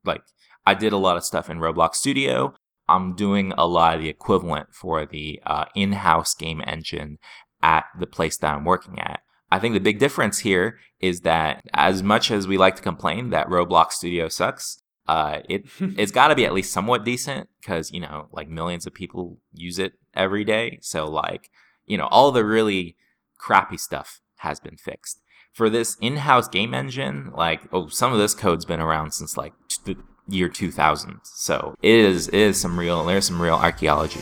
like 0.04 0.24
I 0.66 0.74
did 0.74 0.94
a 0.94 0.98
lot 0.98 1.18
of 1.18 1.24
stuff 1.24 1.50
in 1.50 1.60
Roblox 1.60 1.96
Studio. 1.96 2.54
I'm 2.88 3.16
doing 3.16 3.54
a 3.58 3.68
lot 3.68 3.96
of 3.96 4.02
the 4.02 4.10
equivalent 4.10 4.74
for 4.74 5.06
the 5.06 5.42
uh, 5.46 5.66
in-house 5.76 6.36
game 6.36 6.62
engine 6.66 7.20
at 7.62 7.86
the 8.00 8.08
place 8.08 8.38
that 8.38 8.54
I'm 8.54 8.66
working 8.66 9.00
at. 9.00 9.22
I 9.52 9.60
think 9.60 9.74
the 9.74 9.80
big 9.80 10.00
difference 10.00 10.40
here 10.40 10.80
is 11.00 11.22
that 11.22 11.62
as 11.74 12.02
much 12.02 12.32
as 12.32 12.48
we 12.48 12.58
like 12.58 12.76
to 12.78 12.82
complain 12.82 13.30
that 13.30 13.48
Roblox 13.48 13.94
Studio 13.94 14.30
sucks, 14.30 14.82
uh, 15.08 15.40
it 15.50 15.66
it's 15.80 16.12
got 16.12 16.30
to 16.30 16.36
be 16.36 16.46
at 16.46 16.54
least 16.54 16.72
somewhat 16.72 17.04
decent 17.04 17.50
because 17.60 17.92
you 17.92 18.00
know 18.00 18.28
like 18.32 18.48
millions 18.48 18.86
of 18.86 18.94
people 18.94 19.40
use 19.54 19.80
it 19.80 19.94
every 20.14 20.44
day. 20.44 20.80
So 20.82 21.06
like 21.06 21.50
you 21.86 21.98
know 21.98 22.08
all 22.08 22.32
the 22.32 22.46
really 22.46 22.96
crappy 23.38 23.78
stuff 23.78 24.22
has 24.38 24.60
been 24.60 24.78
fixed. 24.78 25.22
For 25.54 25.70
this 25.70 25.98
in-house 26.00 26.48
game 26.48 26.74
engine, 26.74 27.32
like 27.36 27.62
oh, 27.74 27.88
some 27.88 28.14
of 28.14 28.20
this 28.20 28.34
code's 28.34 28.64
been 28.64 28.80
around 28.80 29.12
since 29.12 29.36
like 29.36 29.54
the 29.84 29.98
year 30.28 30.50
2000. 30.50 31.20
So 31.24 31.76
it 31.82 31.96
is 31.96 32.28
it 32.30 32.34
is 32.36 32.60
some 32.60 32.78
real 32.80 33.04
there's 33.06 33.26
some 33.26 33.42
real 33.42 33.56
archaeology. 33.56 34.22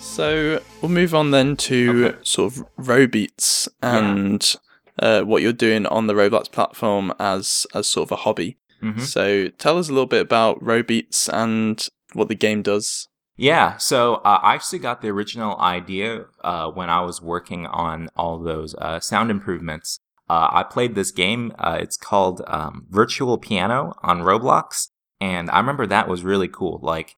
So 0.00 0.60
we'll 0.80 0.90
move 0.90 1.14
on 1.14 1.30
then 1.30 1.56
to 1.56 2.06
Okay. 2.06 2.18
sort 2.22 2.52
of 2.56 2.64
Robeats 2.78 3.68
and 3.82 4.54
uh, 4.98 5.22
what 5.22 5.42
you're 5.42 5.52
doing 5.52 5.86
on 5.86 6.06
the 6.06 6.14
Roblox 6.14 6.50
platform 6.50 7.12
as 7.18 7.66
as 7.74 7.86
sort 7.86 8.08
of 8.08 8.12
a 8.12 8.16
hobby. 8.16 8.56
Mhm. 8.82 9.00
So 9.00 9.48
tell 9.58 9.78
us 9.78 9.88
a 9.88 9.92
little 9.92 10.06
bit 10.06 10.20
about 10.22 10.62
Robeats 10.62 11.28
and 11.32 11.86
what 12.12 12.28
the 12.28 12.34
game 12.34 12.62
does. 12.62 13.08
Yeah, 13.40 13.78
so 13.78 14.16
uh, 14.16 14.38
I 14.42 14.54
actually 14.54 14.80
got 14.80 15.00
the 15.00 15.08
original 15.08 15.58
idea 15.58 16.26
uh, 16.44 16.70
when 16.72 16.90
I 16.90 17.00
was 17.00 17.22
working 17.22 17.64
on 17.64 18.10
all 18.14 18.38
those 18.38 18.74
uh, 18.74 19.00
sound 19.00 19.30
improvements. 19.30 19.98
Uh, 20.28 20.48
I 20.52 20.62
played 20.62 20.94
this 20.94 21.10
game. 21.10 21.54
Uh, 21.58 21.78
it's 21.80 21.96
called 21.96 22.42
um, 22.46 22.84
Virtual 22.90 23.38
Piano 23.38 23.94
on 24.02 24.20
Roblox, 24.20 24.88
and 25.22 25.50
I 25.50 25.58
remember 25.58 25.86
that 25.86 26.06
was 26.06 26.22
really 26.22 26.48
cool. 26.48 26.80
Like, 26.82 27.16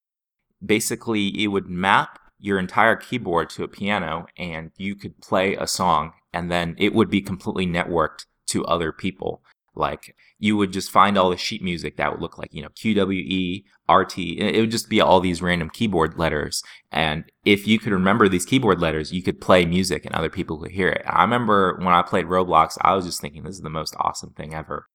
basically, 0.65 1.27
it 1.43 1.49
would 1.49 1.67
map 1.67 2.21
your 2.39 2.57
entire 2.57 2.95
keyboard 2.95 3.51
to 3.51 3.65
a 3.65 3.69
piano, 3.69 4.27
and 4.39 4.71
you 4.77 4.95
could 4.95 5.21
play 5.21 5.57
a 5.57 5.67
song, 5.67 6.13
and 6.33 6.53
then 6.53 6.77
it 6.79 6.95
would 6.95 7.11
be 7.11 7.21
completely 7.21 7.67
networked 7.67 8.27
to 8.47 8.65
other 8.67 8.93
people. 8.93 9.43
Like, 9.75 10.15
you 10.39 10.57
would 10.57 10.73
just 10.73 10.91
find 10.91 11.17
all 11.17 11.31
the 11.31 11.37
sheet 11.37 11.63
music 11.63 11.97
that 11.97 12.13
would 12.13 12.21
look 12.21 12.37
like, 12.37 12.53
you 12.53 12.63
know, 12.63 12.69
QWE, 12.71 13.65
RT. 13.89 14.19
It 14.19 14.61
would 14.61 14.71
just 14.71 14.91
be 14.91 15.01
all 15.01 15.21
these 15.21 15.41
random 15.41 15.71
keyboard 15.71 16.19
letters. 16.19 16.63
And 16.91 17.25
if 17.45 17.67
you 17.67 17.79
could 17.79 17.93
remember 17.93 18.29
these 18.29 18.45
keyboard 18.45 18.81
letters, 18.81 19.13
you 19.13 19.23
could 19.23 19.41
play 19.41 19.65
music 19.65 20.05
and 20.05 20.15
other 20.15 20.29
people 20.29 20.59
could 20.59 20.73
hear 20.73 20.89
it. 20.89 21.03
I 21.07 21.23
remember 21.23 21.77
when 21.79 21.95
I 21.95 22.03
played 22.03 22.27
Roblox, 22.27 22.77
I 22.83 22.95
was 22.95 23.07
just 23.07 23.21
thinking, 23.21 23.45
this 23.45 23.57
is 23.57 23.63
the 23.63 23.71
most 23.71 23.97
awesome 23.99 24.31
thing 24.31 24.55
ever. 24.55 24.89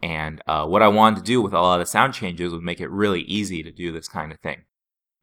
And 0.00 0.42
uh, 0.46 0.66
what 0.66 0.82
I 0.82 0.88
wanted 0.88 1.18
to 1.18 1.22
do 1.22 1.40
with 1.40 1.52
a 1.52 1.60
lot 1.60 1.80
of 1.80 1.86
the 1.86 1.90
sound 1.90 2.14
changes 2.14 2.52
was 2.52 2.62
make 2.62 2.80
it 2.80 2.90
really 2.90 3.22
easy 3.22 3.62
to 3.62 3.70
do 3.70 3.92
this 3.92 4.08
kind 4.08 4.32
of 4.32 4.40
thing. 4.40 4.64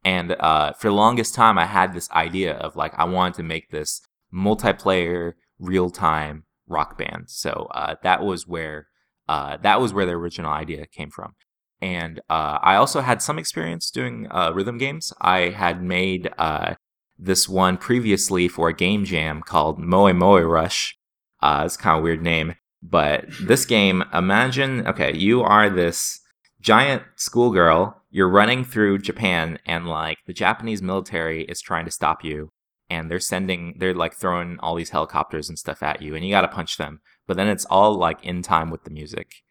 And 0.04 0.32
uh, 0.40 0.72
for 0.72 0.88
the 0.88 0.94
longest 0.94 1.34
time, 1.34 1.58
I 1.58 1.66
had 1.66 1.92
this 1.92 2.10
idea 2.12 2.54
of 2.54 2.76
like, 2.76 2.94
I 2.96 3.04
wanted 3.04 3.34
to 3.34 3.42
make 3.42 3.70
this 3.70 4.00
multiplayer, 4.32 5.34
real 5.58 5.90
time 5.90 6.44
rock 6.66 6.96
band. 6.96 7.24
So 7.28 7.68
uh, 7.74 7.96
that 8.02 8.22
was 8.22 8.46
where 8.46 8.86
uh, 9.30 9.56
that 9.58 9.80
was 9.80 9.92
where 9.92 10.06
the 10.06 10.12
original 10.12 10.50
idea 10.50 10.86
came 10.86 11.08
from. 11.08 11.34
And 11.80 12.18
uh, 12.28 12.58
I 12.60 12.74
also 12.74 13.00
had 13.00 13.22
some 13.22 13.38
experience 13.38 13.88
doing 13.92 14.26
uh, 14.28 14.50
rhythm 14.52 14.76
games. 14.76 15.12
I 15.20 15.50
had 15.50 15.84
made 15.84 16.28
uh, 16.36 16.74
this 17.16 17.48
one 17.48 17.76
previously 17.76 18.48
for 18.48 18.68
a 18.68 18.74
game 18.74 19.04
jam 19.04 19.40
called 19.40 19.78
Moe 19.78 20.12
Moe 20.12 20.40
Rush. 20.40 20.96
Uh, 21.40 21.62
it's 21.64 21.76
kind 21.76 21.96
of 21.96 22.02
weird 22.02 22.22
name, 22.22 22.56
but 22.82 23.24
this 23.40 23.64
game, 23.64 24.02
imagine, 24.12 24.84
okay, 24.88 25.16
you 25.16 25.42
are 25.42 25.70
this 25.70 26.20
giant 26.60 27.04
schoolgirl. 27.14 28.02
You're 28.10 28.28
running 28.28 28.64
through 28.64 28.98
Japan, 28.98 29.60
and 29.64 29.86
like 29.86 30.18
the 30.26 30.34
Japanese 30.34 30.82
military 30.82 31.44
is 31.44 31.60
trying 31.60 31.84
to 31.84 31.92
stop 31.92 32.24
you, 32.24 32.50
and 32.90 33.08
they're 33.08 33.20
sending, 33.20 33.76
they're 33.78 33.94
like 33.94 34.14
throwing 34.14 34.58
all 34.58 34.74
these 34.74 34.90
helicopters 34.90 35.48
and 35.48 35.56
stuff 35.56 35.84
at 35.84 36.02
you, 36.02 36.16
and 36.16 36.24
you 36.24 36.32
got 36.32 36.40
to 36.40 36.48
punch 36.48 36.76
them. 36.78 37.00
But 37.30 37.36
then 37.36 37.46
it's 37.46 37.64
all 37.66 37.94
like 37.94 38.24
in 38.24 38.42
time 38.42 38.70
with 38.70 38.82
the 38.82 38.90
music. 38.90 39.44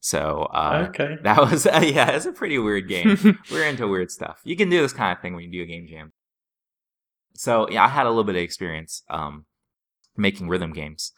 So 0.00 0.48
uh, 0.54 0.86
okay. 0.88 1.18
that 1.22 1.38
was 1.38 1.66
uh, 1.66 1.84
yeah, 1.84 2.12
it's 2.12 2.24
a 2.24 2.32
pretty 2.32 2.58
weird 2.58 2.88
game. 2.88 3.38
We're 3.52 3.66
into 3.66 3.86
weird 3.86 4.10
stuff. 4.10 4.40
You 4.42 4.56
can 4.56 4.70
do 4.70 4.80
this 4.80 4.94
kind 4.94 5.14
of 5.14 5.20
thing 5.20 5.34
when 5.34 5.44
you 5.44 5.52
do 5.52 5.62
a 5.62 5.66
game 5.66 5.86
jam. 5.86 6.14
So 7.34 7.68
yeah, 7.68 7.84
I 7.84 7.88
had 7.88 8.06
a 8.06 8.08
little 8.08 8.24
bit 8.24 8.36
of 8.36 8.40
experience 8.40 9.02
um, 9.10 9.44
making 10.16 10.48
rhythm 10.48 10.72
games. 10.72 11.12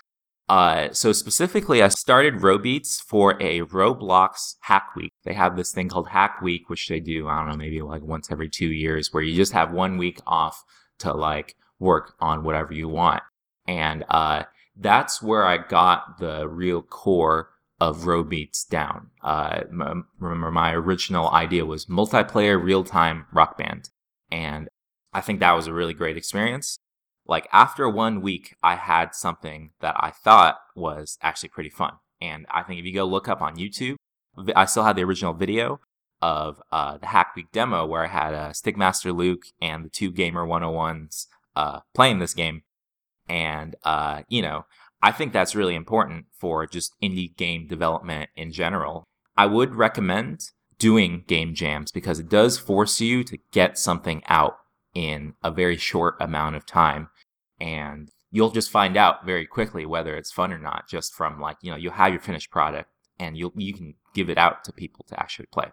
Uh, 0.49 0.89
so 0.91 1.13
specifically, 1.13 1.85
I 1.85 1.87
started 1.87 2.41
Robeats 2.41 3.01
for 3.01 3.41
a 3.41 3.61
Roblox 3.61 4.57
Hack 4.63 4.97
Week. 4.97 5.13
They 5.23 5.35
have 5.35 5.55
this 5.55 5.71
thing 5.71 5.89
called 5.89 6.09
Hack 6.09 6.43
Week, 6.43 6.69
which 6.69 6.89
they 6.89 6.99
do, 6.99 7.29
I 7.29 7.39
don't 7.39 7.51
know, 7.51 7.57
maybe 7.57 7.81
like 7.81 8.03
once 8.03 8.29
every 8.33 8.49
two 8.49 8.73
years, 8.73 9.13
where 9.13 9.23
you 9.23 9.37
just 9.37 9.53
have 9.53 9.71
one 9.71 9.99
week 9.99 10.19
off 10.27 10.65
to 10.99 11.13
like 11.13 11.55
work 11.79 12.15
on 12.19 12.43
whatever 12.43 12.75
you 12.75 12.89
want. 12.89 13.23
And 13.69 14.05
uh, 14.09 14.43
that's 14.79 15.23
where 15.23 15.45
I 15.45 15.59
got 15.59 16.19
the 16.19 16.49
real 16.49 16.83
core 16.83 17.51
of 17.81 18.05
Robeats 18.05 18.67
down. 18.69 19.11
Uh, 19.23 19.61
m- 19.71 20.07
remember, 20.19 20.51
my 20.51 20.73
original 20.73 21.31
idea 21.31 21.65
was 21.65 21.87
multiplayer 21.87 22.63
real 22.63 22.85
time 22.85 23.27
rock 23.33 23.57
band. 23.57 23.91
And 24.31 24.69
I 25.13 25.21
think 25.21 25.41
that 25.41 25.53
was 25.53 25.67
a 25.67 25.73
really 25.73 25.95
great 25.95 26.17
experience. 26.17 26.79
Like 27.27 27.49
after 27.53 27.89
one 27.89 28.21
week, 28.21 28.57
I 28.63 28.77
had 28.77 29.15
something 29.15 29.71
that 29.81 29.95
I 29.99 30.11
thought 30.11 30.59
was 30.75 31.19
actually 31.23 31.51
pretty 31.51 31.71
fun. 31.71 31.95
And 32.21 32.47
I 32.51 32.63
think 32.63 32.81
if 32.81 32.87
you 32.87 32.95
go 32.95 33.05
look 33.05 33.29
up 33.29 33.41
on 33.41 33.57
YouTube, 33.57 33.97
I 34.55 34.65
still 34.65 34.85
have 34.85 34.97
the 34.97 35.05
original 35.05 35.35
video 35.35 35.81
of 36.21 36.61
uh, 36.73 36.99
the 36.99 37.07
Hack 37.07 37.35
Week 37.37 37.51
demo 37.53 37.87
where 37.87 38.05
I 38.05 38.09
had 38.09 38.35
uh, 38.35 38.51
Stickmaster 38.51 39.15
Luke 39.15 39.43
and 39.61 39.85
the 39.85 39.89
two 39.89 40.11
Gamer 40.11 40.47
101s 40.47 41.27
uh, 41.55 41.81
playing 41.95 42.19
this 42.19 42.35
game. 42.35 42.63
And, 43.29 43.77
uh, 43.85 44.23
you 44.29 44.43
know, 44.43 44.65
I 45.03 45.13
think 45.13 45.33
that's 45.33 45.55
really 45.55 45.75
important 45.75 46.27
for 46.33 46.67
just 46.67 46.95
indie 47.03 47.37
game 47.37 47.67
development 47.67 48.31
in 48.37 48.53
general. 48.53 49.05
I 49.37 49.47
would 49.47 49.75
recommend 49.75 50.51
doing 50.79 51.25
game 51.27 51.55
jams 51.55 51.93
because 51.93 52.19
it 52.19 52.29
does 52.29 52.59
force 52.59 53.01
you 53.01 53.25
to 53.25 53.39
get 53.53 53.79
something 53.79 54.23
out 54.27 54.59
in 54.95 55.35
a 55.43 55.51
very 55.51 55.77
short 55.77 56.17
amount 56.21 56.57
of 56.57 56.67
time. 56.67 57.09
And 57.61 58.11
you'll 58.31 58.51
just 58.51 58.71
find 58.71 58.97
out 58.97 59.25
very 59.25 59.47
quickly 59.47 59.87
whether 59.87 60.17
it's 60.17 60.33
fun 60.33 60.53
or 60.53 60.59
not, 60.59 60.89
just 60.89 61.15
from 61.15 61.41
like, 61.41 61.57
you 61.63 61.71
know, 61.71 61.77
you'll 61.77 61.93
have 61.93 62.13
your 62.13 62.21
finished 62.21 62.51
product 62.51 62.91
and 63.19 63.37
you'll, 63.37 63.53
you 63.57 63.75
can 63.75 63.95
give 64.15 64.31
it 64.31 64.39
out 64.39 64.65
to 64.65 64.73
people 64.73 65.05
to 65.09 65.21
actually 65.21 65.47
play. 65.47 65.67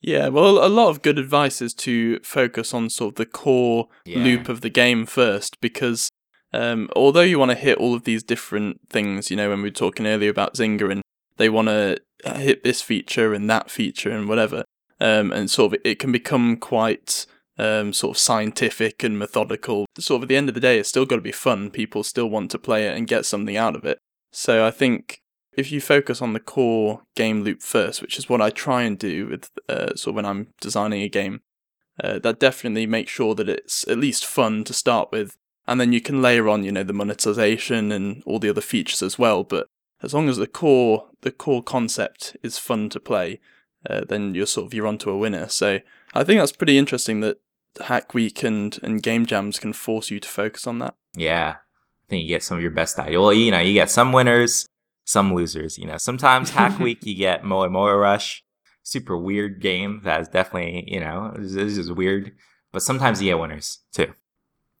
Yeah, 0.00 0.28
well, 0.28 0.64
a 0.64 0.68
lot 0.68 0.90
of 0.90 1.02
good 1.02 1.18
advice 1.18 1.60
is 1.60 1.74
to 1.74 2.20
focus 2.20 2.72
on 2.72 2.88
sort 2.88 3.12
of 3.12 3.16
the 3.16 3.26
core 3.26 3.88
Yeah. 4.04 4.18
loop 4.22 4.48
of 4.48 4.60
the 4.60 4.70
game 4.70 5.06
first, 5.06 5.60
because 5.60 6.07
um, 6.52 6.88
although 6.96 7.20
you 7.20 7.38
want 7.38 7.50
to 7.50 7.56
hit 7.56 7.78
all 7.78 7.94
of 7.94 8.04
these 8.04 8.22
different 8.22 8.80
things, 8.88 9.30
you 9.30 9.36
know, 9.36 9.50
when 9.50 9.62
we 9.62 9.68
were 9.68 9.74
talking 9.74 10.06
earlier 10.06 10.30
about 10.30 10.54
Zynga 10.54 10.90
and 10.90 11.02
they 11.36 11.48
want 11.48 11.68
to 11.68 11.98
hit 12.24 12.64
this 12.64 12.82
feature 12.82 13.34
and 13.34 13.48
that 13.50 13.70
feature 13.70 14.10
and 14.10 14.28
whatever, 14.28 14.64
um, 15.00 15.32
and 15.32 15.50
sort 15.50 15.74
of 15.74 15.80
it 15.84 15.98
can 15.98 16.10
become 16.12 16.56
quite 16.56 17.26
um, 17.58 17.92
sort 17.92 18.16
of 18.16 18.20
scientific 18.20 19.02
and 19.02 19.18
methodical. 19.18 19.86
Sort 19.98 20.18
of 20.18 20.22
at 20.24 20.28
the 20.28 20.36
end 20.36 20.48
of 20.48 20.54
the 20.54 20.60
day, 20.60 20.78
it's 20.78 20.88
still 20.88 21.06
got 21.06 21.16
to 21.16 21.22
be 21.22 21.32
fun. 21.32 21.70
People 21.70 22.02
still 22.02 22.28
want 22.28 22.50
to 22.52 22.58
play 22.58 22.86
it 22.86 22.96
and 22.96 23.06
get 23.06 23.26
something 23.26 23.56
out 23.56 23.76
of 23.76 23.84
it. 23.84 23.98
So 24.32 24.66
I 24.66 24.70
think 24.70 25.20
if 25.52 25.72
you 25.72 25.80
focus 25.80 26.22
on 26.22 26.32
the 26.32 26.40
core 26.40 27.02
game 27.16 27.42
loop 27.42 27.62
first, 27.62 28.00
which 28.00 28.18
is 28.18 28.28
what 28.28 28.40
I 28.40 28.50
try 28.50 28.82
and 28.82 28.98
do 28.98 29.26
with 29.28 29.50
uh, 29.68 29.94
sort 29.96 30.08
of 30.08 30.14
when 30.14 30.26
I'm 30.26 30.48
designing 30.60 31.02
a 31.02 31.08
game, 31.08 31.40
uh, 32.02 32.20
that 32.20 32.38
definitely 32.38 32.86
makes 32.86 33.10
sure 33.10 33.34
that 33.34 33.48
it's 33.48 33.86
at 33.88 33.98
least 33.98 34.24
fun 34.24 34.62
to 34.64 34.72
start 34.72 35.10
with, 35.10 35.36
and 35.68 35.78
then 35.78 35.92
you 35.92 36.00
can 36.00 36.22
layer 36.22 36.48
on, 36.48 36.64
you 36.64 36.72
know, 36.72 36.82
the 36.82 36.94
monetization 36.94 37.92
and 37.92 38.22
all 38.24 38.38
the 38.38 38.48
other 38.48 38.62
features 38.62 39.02
as 39.02 39.18
well. 39.18 39.44
But 39.44 39.68
as 40.02 40.14
long 40.14 40.28
as 40.28 40.38
the 40.38 40.46
core 40.46 41.10
the 41.20 41.30
core 41.30 41.62
concept 41.62 42.36
is 42.42 42.58
fun 42.58 42.88
to 42.88 42.98
play, 42.98 43.38
uh, 43.88 44.00
then 44.08 44.34
you're 44.34 44.46
sort 44.46 44.66
of 44.66 44.74
you're 44.74 44.86
onto 44.86 45.10
a 45.10 45.18
winner. 45.18 45.46
So 45.48 45.80
I 46.14 46.24
think 46.24 46.40
that's 46.40 46.52
pretty 46.52 46.78
interesting 46.78 47.20
that 47.20 47.40
Hack 47.86 48.14
Week 48.14 48.42
and 48.42 48.78
and 48.82 49.02
game 49.02 49.26
jams 49.26 49.60
can 49.60 49.74
force 49.74 50.10
you 50.10 50.18
to 50.20 50.28
focus 50.28 50.66
on 50.66 50.78
that. 50.78 50.94
Yeah. 51.14 51.56
I 51.56 52.08
think 52.08 52.22
you 52.22 52.28
get 52.28 52.42
some 52.42 52.56
of 52.56 52.62
your 52.62 52.72
best 52.72 52.98
ideas. 52.98 53.20
Well, 53.20 53.34
you 53.34 53.50
know, 53.50 53.60
you 53.60 53.74
get 53.74 53.90
some 53.90 54.12
winners, 54.12 54.66
some 55.04 55.34
losers. 55.34 55.76
You 55.76 55.86
know, 55.86 55.98
sometimes 55.98 56.50
Hack 56.50 56.78
Week 56.80 57.04
you 57.04 57.14
get 57.14 57.44
Moe 57.44 57.68
Moe 57.68 57.92
Rush, 57.94 58.42
super 58.82 59.18
weird 59.18 59.60
game 59.60 60.00
that 60.04 60.22
is 60.22 60.28
definitely, 60.28 60.84
you 60.86 61.00
know, 61.00 61.34
this 61.36 61.76
is 61.76 61.92
weird. 61.92 62.32
But 62.72 62.82
sometimes 62.82 63.20
you 63.20 63.28
get 63.28 63.38
winners 63.38 63.80
too. 63.92 64.14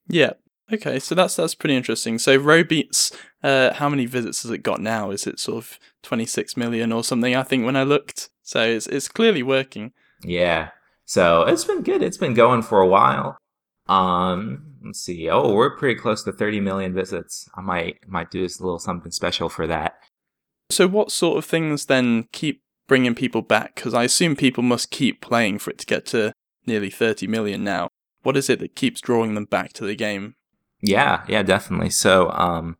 Yeah. 0.08 0.32
Okay, 0.72 0.98
so 0.98 1.14
that's 1.14 1.36
that's 1.36 1.54
pretty 1.54 1.76
interesting. 1.76 2.18
So 2.18 2.38
Robeats, 2.38 3.14
uh, 3.42 3.72
how 3.74 3.88
many 3.88 4.06
visits 4.06 4.42
has 4.42 4.50
it 4.50 4.58
got 4.58 4.80
now? 4.80 5.10
Is 5.10 5.26
it 5.26 5.40
sort 5.40 5.58
of 5.58 5.78
26 6.02 6.56
million 6.56 6.92
or 6.92 7.02
something? 7.02 7.34
I 7.34 7.42
think 7.42 7.64
when 7.64 7.76
I 7.76 7.84
looked, 7.84 8.28
so 8.42 8.62
it's 8.62 8.86
it's 8.86 9.08
clearly 9.08 9.42
working. 9.42 9.92
Yeah, 10.22 10.70
so 11.04 11.42
it's 11.42 11.64
been 11.64 11.82
good. 11.82 12.02
It's 12.02 12.18
been 12.18 12.34
going 12.34 12.62
for 12.62 12.80
a 12.80 12.86
while. 12.86 13.38
Um, 13.86 14.74
let's 14.84 15.00
see. 15.00 15.30
Oh, 15.30 15.54
we're 15.54 15.74
pretty 15.76 15.98
close 15.98 16.22
to 16.24 16.32
30 16.32 16.60
million 16.60 16.92
visits. 16.94 17.48
I 17.54 17.62
might 17.62 18.06
might 18.06 18.30
do 18.30 18.40
a 18.40 18.50
little 18.62 18.78
something 18.78 19.12
special 19.12 19.48
for 19.48 19.66
that. 19.66 19.94
So 20.70 20.86
what 20.86 21.10
sort 21.10 21.38
of 21.38 21.46
things 21.46 21.86
then 21.86 22.28
keep 22.32 22.62
bringing 22.86 23.14
people 23.14 23.40
back? 23.40 23.74
Because 23.74 23.94
I 23.94 24.04
assume 24.04 24.36
people 24.36 24.62
must 24.62 24.90
keep 24.90 25.22
playing 25.22 25.60
for 25.60 25.70
it 25.70 25.78
to 25.78 25.86
get 25.86 26.04
to 26.06 26.34
nearly 26.66 26.90
30 26.90 27.26
million 27.26 27.64
now. 27.64 27.88
What 28.22 28.36
is 28.36 28.50
it 28.50 28.58
that 28.58 28.76
keeps 28.76 29.00
drawing 29.00 29.34
them 29.34 29.46
back 29.46 29.72
to 29.74 29.86
the 29.86 29.96
game? 29.96 30.34
Yeah, 30.80 31.24
yeah, 31.28 31.42
definitely. 31.42 31.90
So, 31.90 32.30
um, 32.30 32.76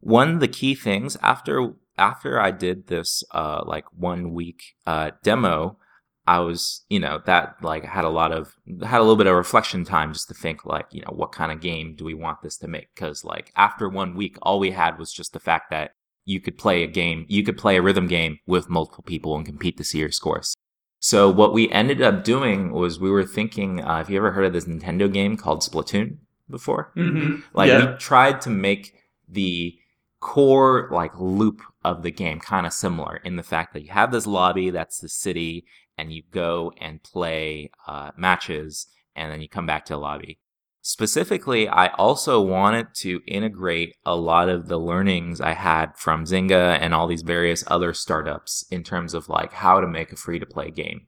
one 0.00 0.34
of 0.34 0.40
the 0.40 0.48
key 0.48 0.74
things 0.74 1.16
after 1.22 1.72
after 1.98 2.38
I 2.38 2.50
did 2.50 2.88
this 2.88 3.24
uh 3.32 3.62
like 3.66 3.84
one 3.92 4.32
week 4.34 4.62
uh 4.86 5.12
demo, 5.22 5.78
I 6.26 6.40
was 6.40 6.84
you 6.88 7.00
know 7.00 7.20
that 7.26 7.56
like 7.62 7.84
had 7.84 8.04
a 8.04 8.10
lot 8.10 8.32
of 8.32 8.54
had 8.82 8.98
a 8.98 9.02
little 9.02 9.16
bit 9.16 9.26
of 9.26 9.34
reflection 9.34 9.84
time 9.84 10.12
just 10.12 10.28
to 10.28 10.34
think 10.34 10.64
like 10.64 10.86
you 10.90 11.00
know 11.02 11.12
what 11.14 11.32
kind 11.32 11.50
of 11.52 11.60
game 11.60 11.94
do 11.96 12.04
we 12.04 12.14
want 12.14 12.42
this 12.42 12.56
to 12.58 12.68
make 12.68 12.88
because 12.94 13.24
like 13.24 13.52
after 13.56 13.88
one 13.88 14.14
week 14.14 14.36
all 14.42 14.58
we 14.58 14.72
had 14.72 14.98
was 14.98 15.12
just 15.12 15.32
the 15.32 15.40
fact 15.40 15.70
that 15.70 15.92
you 16.24 16.40
could 16.40 16.58
play 16.58 16.82
a 16.82 16.86
game 16.88 17.24
you 17.28 17.42
could 17.42 17.56
play 17.56 17.76
a 17.76 17.82
rhythm 17.82 18.06
game 18.06 18.38
with 18.46 18.68
multiple 18.68 19.04
people 19.04 19.36
and 19.36 19.46
compete 19.46 19.76
to 19.78 19.84
see 19.84 19.98
your 19.98 20.10
scores. 20.10 20.54
So 21.00 21.30
what 21.30 21.52
we 21.52 21.70
ended 21.70 22.02
up 22.02 22.24
doing 22.24 22.72
was 22.72 22.98
we 22.98 23.10
were 23.10 23.24
thinking, 23.24 23.80
uh, 23.82 23.98
have 23.98 24.10
you 24.10 24.16
ever 24.16 24.32
heard 24.32 24.46
of 24.46 24.52
this 24.52 24.64
Nintendo 24.64 25.12
game 25.12 25.36
called 25.36 25.60
Splatoon? 25.60 26.18
Before. 26.50 26.92
Mm-hmm. 26.96 27.40
Like 27.54 27.68
Yeah. 27.68 27.92
we 27.92 27.98
tried 27.98 28.40
to 28.42 28.50
make 28.50 28.94
the 29.28 29.76
core 30.20 30.88
like 30.92 31.12
loop 31.18 31.60
of 31.84 32.02
the 32.02 32.10
game 32.10 32.40
kind 32.40 32.66
of 32.66 32.72
similar 32.72 33.16
in 33.16 33.36
the 33.36 33.42
fact 33.42 33.72
that 33.74 33.82
you 33.84 33.90
have 33.90 34.10
this 34.10 34.26
lobby 34.26 34.70
that's 34.70 34.98
the 34.98 35.08
city 35.08 35.64
and 35.98 36.12
you 36.12 36.22
go 36.30 36.72
and 36.80 37.02
play 37.02 37.70
uh, 37.86 38.10
matches 38.16 38.86
and 39.14 39.30
then 39.30 39.40
you 39.40 39.48
come 39.48 39.66
back 39.66 39.84
to 39.84 39.92
the 39.94 39.98
lobby. 39.98 40.38
Specifically, 40.82 41.68
I 41.68 41.88
also 41.88 42.40
wanted 42.40 42.94
to 42.96 43.20
integrate 43.26 43.96
a 44.04 44.14
lot 44.14 44.48
of 44.48 44.68
the 44.68 44.78
learnings 44.78 45.40
I 45.40 45.52
had 45.54 45.96
from 45.96 46.24
Zynga 46.24 46.78
and 46.80 46.94
all 46.94 47.08
these 47.08 47.22
various 47.22 47.64
other 47.66 47.92
startups 47.92 48.64
in 48.70 48.84
terms 48.84 49.12
of 49.12 49.28
like 49.28 49.52
how 49.52 49.80
to 49.80 49.86
make 49.88 50.12
a 50.12 50.16
free 50.16 50.38
to 50.38 50.46
play 50.46 50.70
game. 50.70 51.06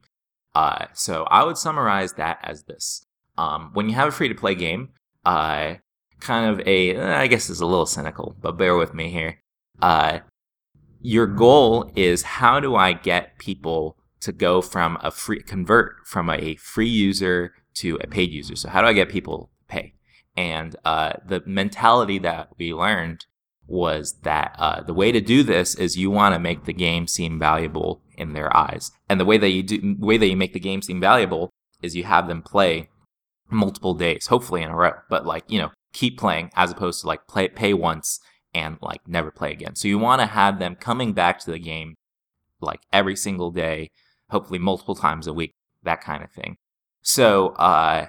Uh, 0.55 0.87
so 0.95 1.25
I 1.31 1.45
would 1.45 1.59
summarize 1.59 2.15
that 2.15 2.39
as 2.43 2.65
this. 2.65 3.07
Um, 3.37 3.71
when 3.73 3.89
you 3.89 3.95
have 3.95 4.09
a 4.09 4.11
free 4.11 4.29
to 4.29 4.35
play 4.35 4.57
game, 4.57 4.89
uh, 5.25 5.75
kind 6.21 6.51
of 6.51 6.67
a, 6.67 6.97
eh, 6.97 7.27
guess 7.27 7.51
is 7.51 7.61
a 7.61 7.67
little 7.67 7.87
cynical, 7.87 8.37
but 8.41 8.59
bear 8.59 8.77
with 8.77 8.95
me 8.95 9.11
here. 9.11 9.41
Uh, 9.81 10.21
your 11.01 11.27
goal 11.27 11.91
is 11.95 12.23
how 12.23 12.61
do 12.61 12.75
I 12.75 12.93
get 12.93 13.39
people 13.39 13.97
to 14.21 14.33
go 14.33 14.61
from 14.61 14.99
a 15.01 15.11
free, 15.11 15.43
convert 15.43 16.07
from 16.07 16.29
a 16.29 16.57
free 16.57 16.89
user 16.89 17.55
to 17.75 17.99
a 18.03 18.07
paid 18.07 18.33
user? 18.33 18.57
So 18.57 18.69
how 18.69 18.81
do 18.81 18.89
I 18.89 18.93
get 18.93 19.09
people 19.09 19.51
pay? 19.69 19.95
And 20.37 20.77
uh, 20.85 21.15
the 21.27 21.43
mentality 21.47 22.19
that 22.21 22.51
we 22.59 22.73
learned 22.73 23.27
was 23.67 24.21
that 24.23 24.57
uh, 24.59 24.83
the 24.83 24.95
way 24.95 25.13
to 25.13 25.21
do 25.21 25.43
this 25.43 25.75
is 25.75 25.97
you 25.97 26.11
want 26.11 26.35
to 26.35 26.39
make 26.39 26.65
the 26.65 26.73
game 26.73 27.07
seem 27.07 27.39
valuable 27.39 28.03
in 28.17 28.33
their 28.33 28.55
eyes, 28.57 28.91
and 29.09 29.21
the 29.21 29.25
way 29.25 29.37
that 29.39 29.51
you 29.51 29.63
do, 29.63 29.97
way 29.99 30.17
that 30.17 30.27
you 30.27 30.37
make 30.37 30.55
the 30.55 30.61
game 30.61 30.81
seem 30.81 31.01
valuable 31.01 31.51
is 31.83 31.95
you 31.95 32.05
have 32.05 32.27
them 32.27 32.43
play 32.43 32.89
multiple 33.51 33.95
days, 33.95 34.27
hopefully 34.27 34.63
in 34.63 34.71
a 34.71 34.77
row, 34.77 34.93
but 35.09 35.27
like, 35.27 35.45
you 35.49 35.59
know, 35.59 35.71
keep 35.93 36.19
playing 36.19 36.51
as 36.55 36.71
opposed 36.71 37.01
to 37.01 37.07
like 37.07 37.27
play, 37.27 37.49
pay 37.49 37.75
once 37.75 38.21
and 38.55 38.79
like 38.81 39.07
never 39.07 39.31
play 39.31 39.53
again. 39.53 39.75
So 39.75 39.89
you 39.89 39.99
want 39.99 40.21
to 40.21 40.27
have 40.27 40.59
them 40.59 40.77
coming 40.77 41.13
back 41.13 41.39
to 41.41 41.51
the 41.51 41.59
game 41.59 41.97
like 42.61 42.81
every 42.93 43.17
single 43.17 43.51
day, 43.51 43.91
hopefully 44.31 44.59
multiple 44.59 44.95
times 44.95 45.27
a 45.27 45.33
week, 45.33 45.55
that 45.83 46.01
kind 46.01 46.23
of 46.23 46.31
thing. 46.31 46.57
So, 47.03 47.51
uh, 47.51 48.07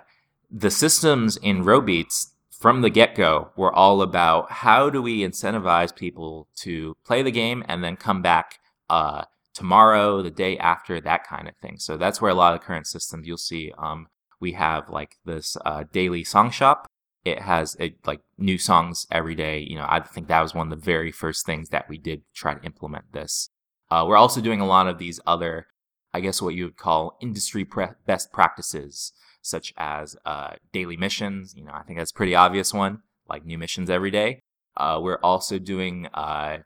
the 0.52 0.72
systems 0.72 1.38
in 1.38 1.64
Robeats 1.64 2.32
from 2.50 2.82
the 2.82 2.90
get 2.90 3.16
go 3.16 3.52
were 3.56 3.72
all 3.72 4.02
about 4.02 4.52
how 4.52 4.90
do 4.90 5.02
we 5.02 5.20
incentivize 5.20 5.96
people 5.96 6.48
to 6.58 6.98
play 7.06 7.22
the 7.22 7.32
game 7.32 7.64
and 7.68 7.84
then 7.84 7.96
come 7.96 8.22
back, 8.22 8.60
uh, 8.90 9.26
tomorrow, 9.54 10.22
the 10.22 10.32
day 10.32 10.58
after, 10.58 11.00
that 11.02 11.26
kind 11.28 11.48
of 11.48 11.56
thing. 11.58 11.78
So 11.78 11.98
that's 11.98 12.22
where 12.22 12.32
a 12.32 12.36
lot 12.36 12.56
of 12.56 12.62
current 12.62 12.88
systems 12.88 13.28
you'll 13.28 13.38
see, 13.38 13.72
um, 13.78 14.08
we 14.40 14.54
have 14.54 14.90
like 14.90 15.16
this 15.26 15.58
uh, 15.66 15.84
daily 15.92 16.24
song 16.24 16.52
shop. 16.52 16.88
It 17.26 17.42
has 17.42 17.76
a, 17.80 17.96
like 18.06 18.22
new 18.38 18.58
songs 18.58 19.06
every 19.12 19.36
day. 19.36 19.60
You 19.60 19.76
know, 19.78 19.86
I 19.88 20.00
think 20.00 20.28
that 20.28 20.42
was 20.42 20.54
one 20.54 20.72
of 20.72 20.80
the 20.80 20.86
very 20.86 21.12
first 21.12 21.46
things 21.46 21.70
that 21.70 21.90
we 21.90 21.98
did 21.98 22.24
try 22.34 22.54
to 22.54 22.66
implement 22.66 23.12
this. 23.12 23.50
Uh, 23.92 24.06
we're 24.08 24.18
also 24.18 24.42
doing 24.42 24.62
a 24.62 24.68
lot 24.68 24.88
of 24.88 24.98
these 25.00 25.20
other, 25.26 25.68
I 26.14 26.22
guess, 26.22 26.42
what 26.42 26.56
you 26.56 26.66
would 26.66 26.78
call 26.78 27.18
industry 27.22 27.66
pre- 27.66 27.88
best 28.06 28.32
practices, 28.32 29.12
such 29.42 29.74
as 29.78 30.16
uh, 30.26 30.52
daily 30.72 30.96
missions. 30.96 31.54
You 31.56 31.66
know, 31.66 31.74
I 31.74 31.84
think 31.84 32.00
that's 32.00 32.12
a 32.12 32.16
pretty 32.16 32.36
obvious 32.36 32.74
one, 32.74 33.02
like 33.28 33.46
new 33.46 33.58
missions 33.58 33.90
every 33.90 34.12
day. 34.12 34.42
Uh, 34.78 35.00
we're 35.02 35.20
also 35.22 35.60
doing 35.60 36.08
uh, 36.14 36.60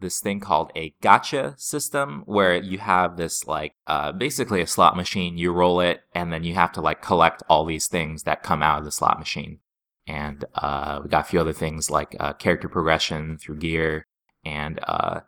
this 0.00 0.20
thing 0.20 0.40
called 0.40 0.70
a 0.76 0.94
gotcha 1.00 1.54
system 1.56 2.22
where 2.26 2.56
you 2.56 2.78
have 2.78 3.16
this 3.16 3.46
like 3.46 3.74
uh, 3.86 4.12
basically 4.12 4.60
a 4.60 4.66
slot 4.66 4.96
machine. 4.96 5.38
You 5.38 5.52
roll 5.52 5.80
it 5.80 6.02
and 6.14 6.32
then 6.32 6.44
you 6.44 6.54
have 6.54 6.72
to 6.72 6.80
like 6.80 7.02
collect 7.02 7.42
all 7.48 7.64
these 7.64 7.86
things 7.86 8.24
that 8.24 8.42
come 8.42 8.62
out 8.62 8.78
of 8.78 8.84
the 8.84 8.92
slot 8.92 9.18
machine. 9.18 9.58
And 10.06 10.44
uh, 10.54 11.00
we 11.02 11.08
got 11.08 11.26
a 11.26 11.28
few 11.28 11.40
other 11.40 11.52
things 11.52 11.90
like 11.90 12.16
uh, 12.18 12.32
character 12.32 12.68
progression 12.68 13.38
through 13.38 13.58
gear 13.58 14.06
and 14.44 14.80
uh, 14.82 15.20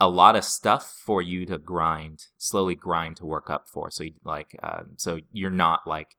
a 0.00 0.08
lot 0.08 0.36
of 0.36 0.44
stuff 0.44 1.02
for 1.04 1.22
you 1.22 1.46
to 1.46 1.58
grind 1.58 2.26
slowly 2.36 2.74
grind 2.74 3.16
to 3.16 3.26
work 3.26 3.48
up 3.48 3.68
for. 3.68 3.90
So 3.90 4.04
you, 4.04 4.14
like 4.24 4.56
uh, 4.62 4.82
so 4.96 5.20
you're 5.32 5.50
not 5.50 5.86
like 5.86 6.16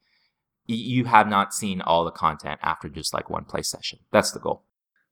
you 0.67 1.05
have 1.05 1.27
not 1.27 1.53
seen 1.53 1.79
all 1.81 2.05
the 2.05 2.11
content 2.11 2.59
after 2.63 2.89
just 2.89 3.13
like 3.13 3.29
one 3.29 3.45
play 3.45 3.61
session. 3.61 3.99
That's 4.11 4.31
the 4.31 4.39
goal 4.39 4.64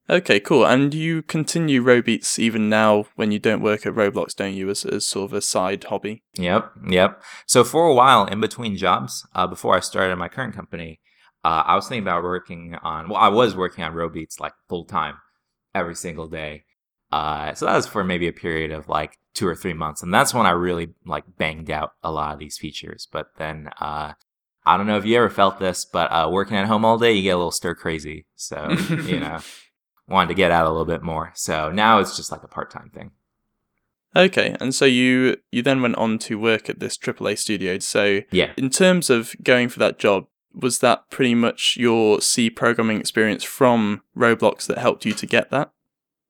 Okay, 0.10 0.40
cool. 0.40 0.66
And 0.66 0.94
you 0.94 1.22
continue 1.22 1.82
Robeats 1.82 2.38
even 2.38 2.70
now 2.70 3.06
when 3.16 3.32
you 3.32 3.40
don't 3.40 3.62
work 3.62 3.86
at 3.86 3.94
Roblox, 3.94 4.36
don't 4.36 4.54
you, 4.54 4.70
as, 4.70 4.84
as 4.84 5.06
sort 5.06 5.32
of 5.32 5.34
a 5.34 5.42
side 5.42 5.86
hobby? 5.86 6.24
Yep, 6.34 6.72
yep. 6.90 7.22
So 7.46 7.64
for 7.64 7.88
a 7.88 7.94
while, 7.94 8.26
in 8.26 8.42
between 8.42 8.76
jobs, 8.76 9.26
uh, 9.34 9.48
before 9.48 9.76
I 9.76 9.80
started 9.80 10.16
my 10.18 10.28
current 10.28 10.56
company, 10.56 11.00
uh, 11.46 11.64
I 11.66 11.76
was 11.76 11.88
thinking 11.88 12.04
about 12.04 12.24
working 12.24 12.76
on. 12.84 13.10
Well, 13.10 13.20
I 13.20 13.30
was 13.30 13.56
working 13.56 13.84
on 13.84 13.94
Robeats 13.94 14.40
like 14.40 14.54
full 14.68 14.86
time, 14.86 15.16
every 15.74 15.96
single 15.96 16.28
day. 16.28 16.64
Uh, 17.12 17.54
so 17.54 17.66
that 17.66 17.76
was 17.76 17.88
for 17.88 18.04
maybe 18.04 18.28
a 18.28 18.34
period 18.34 18.72
of 18.72 18.90
like 18.90 19.20
two 19.34 19.48
or 19.48 19.56
three 19.56 19.74
months, 19.74 20.02
and 20.02 20.14
that's 20.14 20.34
when 20.34 20.46
I 20.46 20.52
really 20.52 20.90
like 21.06 21.26
banged 21.38 21.70
out 21.70 21.94
a 22.04 22.12
lot 22.12 22.34
of 22.34 22.40
these 22.40 22.58
features. 22.58 23.08
But 23.12 23.28
then, 23.38 23.70
uh, 23.80 24.14
I 24.66 24.78
don't 24.78 24.88
know 24.88 24.98
if 24.98 25.06
you 25.06 25.18
ever 25.18 25.30
felt 25.30 25.60
this, 25.60 25.86
but 25.86 26.12
uh, 26.12 26.30
working 26.32 26.58
at 26.58 26.68
home 26.68 26.86
all 26.86 26.98
day, 26.98 27.14
you 27.14 27.24
get 27.24 27.32
a 27.36 27.38
little 27.38 27.52
stir 27.52 27.76
crazy. 27.76 28.26
So 28.36 28.70
you 29.06 29.20
know, 29.20 29.40
wanted 30.08 30.28
to 30.30 30.34
get 30.34 30.52
out 30.52 30.66
a 30.66 30.70
little 30.70 30.86
bit 30.86 31.02
more. 31.04 31.32
So 31.36 31.72
now 31.72 32.00
it's 32.00 32.16
just 32.18 32.32
like 32.32 32.44
a 32.44 32.48
part 32.48 32.70
time 32.72 32.90
thing. 32.94 33.12
Okay, 34.16 34.56
and 34.60 34.76
so 34.76 34.86
you 34.86 35.38
you 35.52 35.62
then 35.64 35.82
went 35.82 35.96
on 35.96 36.20
to 36.20 36.38
work 36.38 36.70
at 36.70 36.80
this 36.80 36.98
AAA 36.98 37.38
studio. 37.38 37.80
So 37.80 38.22
Yeah. 38.32 38.52
in 38.58 38.70
terms 38.70 39.10
of 39.10 39.36
going 39.44 39.70
for 39.70 39.80
that 39.80 39.98
job, 39.98 40.28
was 40.54 40.80
that 40.80 41.10
pretty 41.10 41.34
much 41.34 41.78
your 41.78 42.22
C 42.22 42.50
programming 42.52 43.00
experience 43.00 43.44
from 43.44 44.04
Roblox 44.16 44.68
that 44.68 44.78
helped 44.78 45.04
you 45.06 45.14
to 45.14 45.26
get 45.26 45.50
that? 45.50 45.72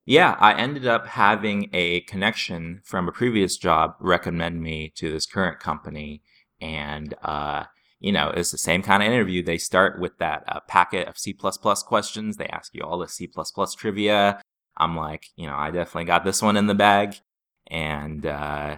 Yeah, 0.06 0.36
I 0.40 0.54
ended 0.54 0.86
up 0.88 1.08
having 1.08 1.70
a 1.74 2.02
connection 2.02 2.82
from 2.84 3.08
a 3.08 3.12
previous 3.12 3.58
job 3.58 3.96
recommend 4.00 4.62
me 4.62 4.92
to 4.96 5.12
this 5.12 5.26
current 5.26 5.60
company. 5.60 6.22
And, 6.62 7.14
uh, 7.24 7.66
you 8.04 8.12
know, 8.12 8.34
it's 8.36 8.51
the 8.51 8.58
same 8.58 8.84
kind 8.84 9.01
of 9.01 9.08
interview. 9.08 9.41
They 9.41 9.58
start 9.58 9.97
with 9.97 10.18
that 10.18 10.43
uh, 10.49 10.60
packet 10.68 11.08
of 11.08 11.18
C 11.18 11.34
questions. 11.34 12.36
They 12.36 12.47
ask 12.47 12.76
you 12.76 12.82
all 12.84 12.99
the 12.99 13.08
C 13.08 13.32
trivia. 13.78 14.41
I'm 14.76 14.97
like, 14.97 15.28
you 15.38 15.47
know, 15.47 15.56
I 15.56 15.72
definitely 15.72 16.04
got 16.04 16.26
this 16.26 16.41
one 16.41 16.58
in 16.58 16.68
the 16.68 16.76
bag. 16.76 17.16
And, 17.68 18.26
uh, 18.26 18.78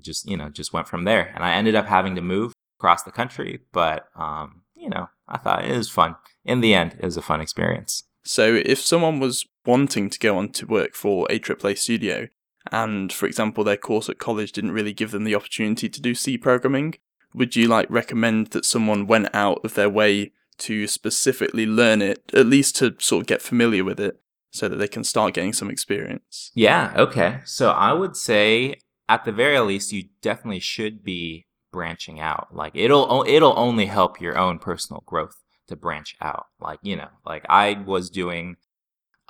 just, 0.00 0.28
you 0.30 0.36
know, 0.36 0.50
just 0.50 0.72
went 0.72 0.86
from 0.86 1.02
there. 1.02 1.32
And 1.34 1.42
I 1.42 1.54
ended 1.54 1.74
up 1.74 1.86
having 1.86 2.14
to 2.14 2.20
move 2.20 2.52
across 2.78 3.02
the 3.02 3.10
country. 3.10 3.60
But, 3.72 4.06
um, 4.14 4.62
you 4.76 4.88
know, 4.88 5.08
I 5.26 5.38
thought 5.38 5.64
it 5.64 5.76
was 5.76 5.90
fun. 5.90 6.14
In 6.44 6.60
the 6.60 6.74
end, 6.74 6.94
it 7.00 7.04
was 7.04 7.16
a 7.16 7.22
fun 7.22 7.40
experience. 7.40 8.04
So 8.22 8.62
if 8.64 8.78
someone 8.78 9.18
was 9.18 9.44
wanting 9.66 10.10
to 10.10 10.18
go 10.20 10.38
on 10.38 10.50
to 10.50 10.66
work 10.66 10.94
for 10.94 11.26
a 11.28 11.40
AAA 11.40 11.76
studio, 11.76 12.28
and 12.70 13.12
for 13.12 13.26
example 13.26 13.64
their 13.64 13.76
course 13.76 14.08
at 14.08 14.18
college 14.18 14.52
didn't 14.52 14.72
really 14.72 14.94
give 14.94 15.10
them 15.10 15.24
the 15.24 15.34
opportunity 15.34 15.88
to 15.88 16.00
do 16.00 16.14
C 16.14 16.38
programming, 16.38 16.94
would 17.34 17.56
you 17.56 17.68
like 17.68 17.90
recommend 17.90 18.48
that 18.48 18.64
someone 18.64 19.06
went 19.06 19.34
out 19.34 19.60
of 19.64 19.74
their 19.74 19.90
way 19.90 20.32
to 20.58 20.86
specifically 20.86 21.66
learn 21.66 22.00
it, 22.00 22.22
at 22.32 22.46
least 22.46 22.76
to 22.76 22.94
sort 22.98 23.22
of 23.22 23.26
get 23.26 23.42
familiar 23.42 23.84
with 23.84 23.98
it, 24.00 24.20
so 24.50 24.68
that 24.68 24.76
they 24.76 24.88
can 24.88 25.04
start 25.04 25.34
getting 25.34 25.52
some 25.52 25.68
experience? 25.70 26.52
Yeah, 26.54 26.92
okay. 26.96 27.40
So 27.44 27.70
I 27.70 27.92
would 27.92 28.16
say 28.16 28.76
at 29.08 29.24
the 29.24 29.32
very 29.32 29.58
least 29.60 29.92
you 29.92 30.04
definitely 30.22 30.60
should 30.60 31.02
be 31.04 31.46
branching 31.72 32.20
out. 32.20 32.54
Like 32.54 32.72
it'll 32.74 33.24
it'll 33.26 33.58
only 33.58 33.86
help 33.86 34.20
your 34.20 34.38
own 34.38 34.58
personal 34.58 35.02
growth. 35.06 35.36
to 35.66 35.76
branch 35.76 36.14
out. 36.20 36.46
Like, 36.60 36.78
you 36.82 36.96
know, 36.96 37.08
like 37.24 37.44
I 37.48 37.82
was 37.86 38.10
doing 38.10 38.56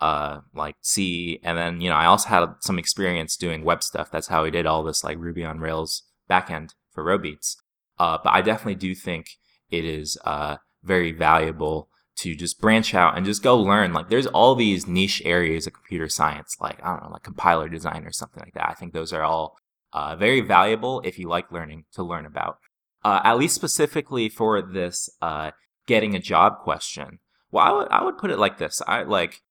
uh 0.00 0.40
like 0.54 0.76
C 0.80 1.38
and 1.44 1.56
then, 1.56 1.80
you 1.80 1.88
know, 1.88 1.96
I 1.96 2.06
also 2.06 2.28
had 2.28 2.46
some 2.60 2.78
experience 2.78 3.36
doing 3.36 3.64
web 3.64 3.82
stuff. 3.82 4.10
That's 4.10 4.26
how 4.28 4.42
we 4.42 4.50
did 4.50 4.66
all 4.66 4.82
this 4.82 5.04
like 5.04 5.18
Ruby 5.18 5.44
on 5.44 5.60
Rails 5.60 6.02
backend 6.28 6.74
for 6.90 7.04
Robeats. 7.04 7.56
Uh 7.98 8.18
but 8.22 8.30
I 8.30 8.42
definitely 8.42 8.76
do 8.76 8.94
think 8.94 9.26
it 9.70 9.84
is 9.84 10.18
uh 10.24 10.56
very 10.82 11.12
valuable 11.12 11.88
to 12.16 12.34
just 12.34 12.60
branch 12.60 12.94
out 12.94 13.16
and 13.16 13.26
just 13.26 13.42
go 13.42 13.56
learn. 13.58 13.92
Like 13.92 14.08
there's 14.08 14.26
all 14.26 14.54
these 14.54 14.86
niche 14.86 15.20
areas 15.24 15.66
of 15.66 15.72
computer 15.72 16.08
science, 16.08 16.56
like 16.60 16.82
I 16.82 16.92
don't 16.92 17.04
know, 17.04 17.12
like 17.12 17.22
compiler 17.22 17.68
design 17.68 18.04
or 18.04 18.12
something 18.12 18.42
like 18.44 18.54
that. 18.54 18.68
I 18.68 18.74
think 18.74 18.92
those 18.92 19.12
are 19.12 19.22
all 19.22 19.56
uh, 19.92 20.16
very 20.16 20.40
valuable 20.40 21.00
if 21.04 21.18
you 21.18 21.28
like 21.28 21.50
learning 21.52 21.84
to 21.92 22.02
learn 22.02 22.26
about. 22.26 22.58
Uh, 23.04 23.20
at 23.24 23.38
least 23.38 23.54
specifically 23.54 24.28
for 24.28 24.62
this 24.62 25.10
uh, 25.20 25.50
getting 25.86 26.14
a 26.14 26.20
job 26.20 26.58
question. 26.60 27.18
Well, 27.50 27.64
I 27.64 27.72
would 27.72 27.88
I 27.88 28.04
would 28.04 28.18
put 28.18 28.30
it 28.30 28.38
like 28.38 28.58
this. 28.58 28.80
I 28.86 29.02
like 29.02 29.42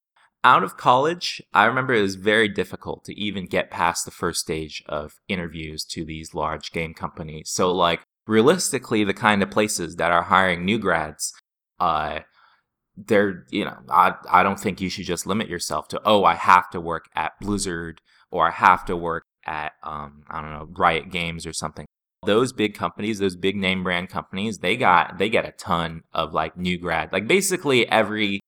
out 0.43 0.63
of 0.63 0.75
college, 0.75 1.41
I 1.53 1.65
remember 1.65 1.93
it 1.93 2.01
was 2.01 2.15
very 2.15 2.49
difficult 2.49 3.05
to 3.05 3.17
even 3.17 3.45
get 3.45 3.71
past 3.71 4.03
the 4.03 4.11
first 4.11 4.41
stage 4.41 4.83
of 4.87 5.13
interviews 5.29 5.85
to 5.85 6.03
these 6.03 6.33
large 6.33 6.71
game 6.71 6.93
companies. 6.93 7.49
So 7.49 7.71
like 7.71 8.01
realistically, 8.27 9.03
the 9.03 9.13
kind 9.13 9.43
of 9.43 9.51
places 9.51 9.95
that 9.97 10.11
are 10.11 10.23
hiring 10.23 10.65
new 10.65 10.79
grads, 10.79 11.33
uh, 11.79 12.19
they're 12.95 13.45
you 13.49 13.65
know 13.65 13.77
I 13.89 14.13
I 14.29 14.43
don't 14.43 14.59
think 14.59 14.79
you 14.79 14.89
should 14.89 15.05
just 15.05 15.25
limit 15.25 15.49
yourself 15.49 15.87
to 15.89 16.01
oh 16.05 16.23
I 16.25 16.35
have 16.35 16.69
to 16.71 16.79
work 16.79 17.05
at 17.15 17.33
Blizzard 17.41 18.01
or 18.29 18.47
I 18.47 18.51
have 18.51 18.85
to 18.85 18.95
work 18.95 19.23
at 19.45 19.73
um 19.83 20.23
I 20.29 20.41
don't 20.41 20.51
know 20.51 20.67
Riot 20.77 21.11
Games 21.11 21.45
or 21.45 21.53
something. 21.53 21.85
Those 22.25 22.53
big 22.53 22.73
companies, 22.73 23.19
those 23.19 23.35
big 23.35 23.55
name 23.55 23.83
brand 23.83 24.09
companies, 24.09 24.59
they 24.59 24.77
got 24.77 25.17
they 25.17 25.29
get 25.29 25.45
a 25.45 25.51
ton 25.51 26.03
of 26.13 26.33
like 26.33 26.55
new 26.57 26.77
grad. 26.77 27.11
Like 27.11 27.27
basically 27.27 27.89
every 27.89 28.39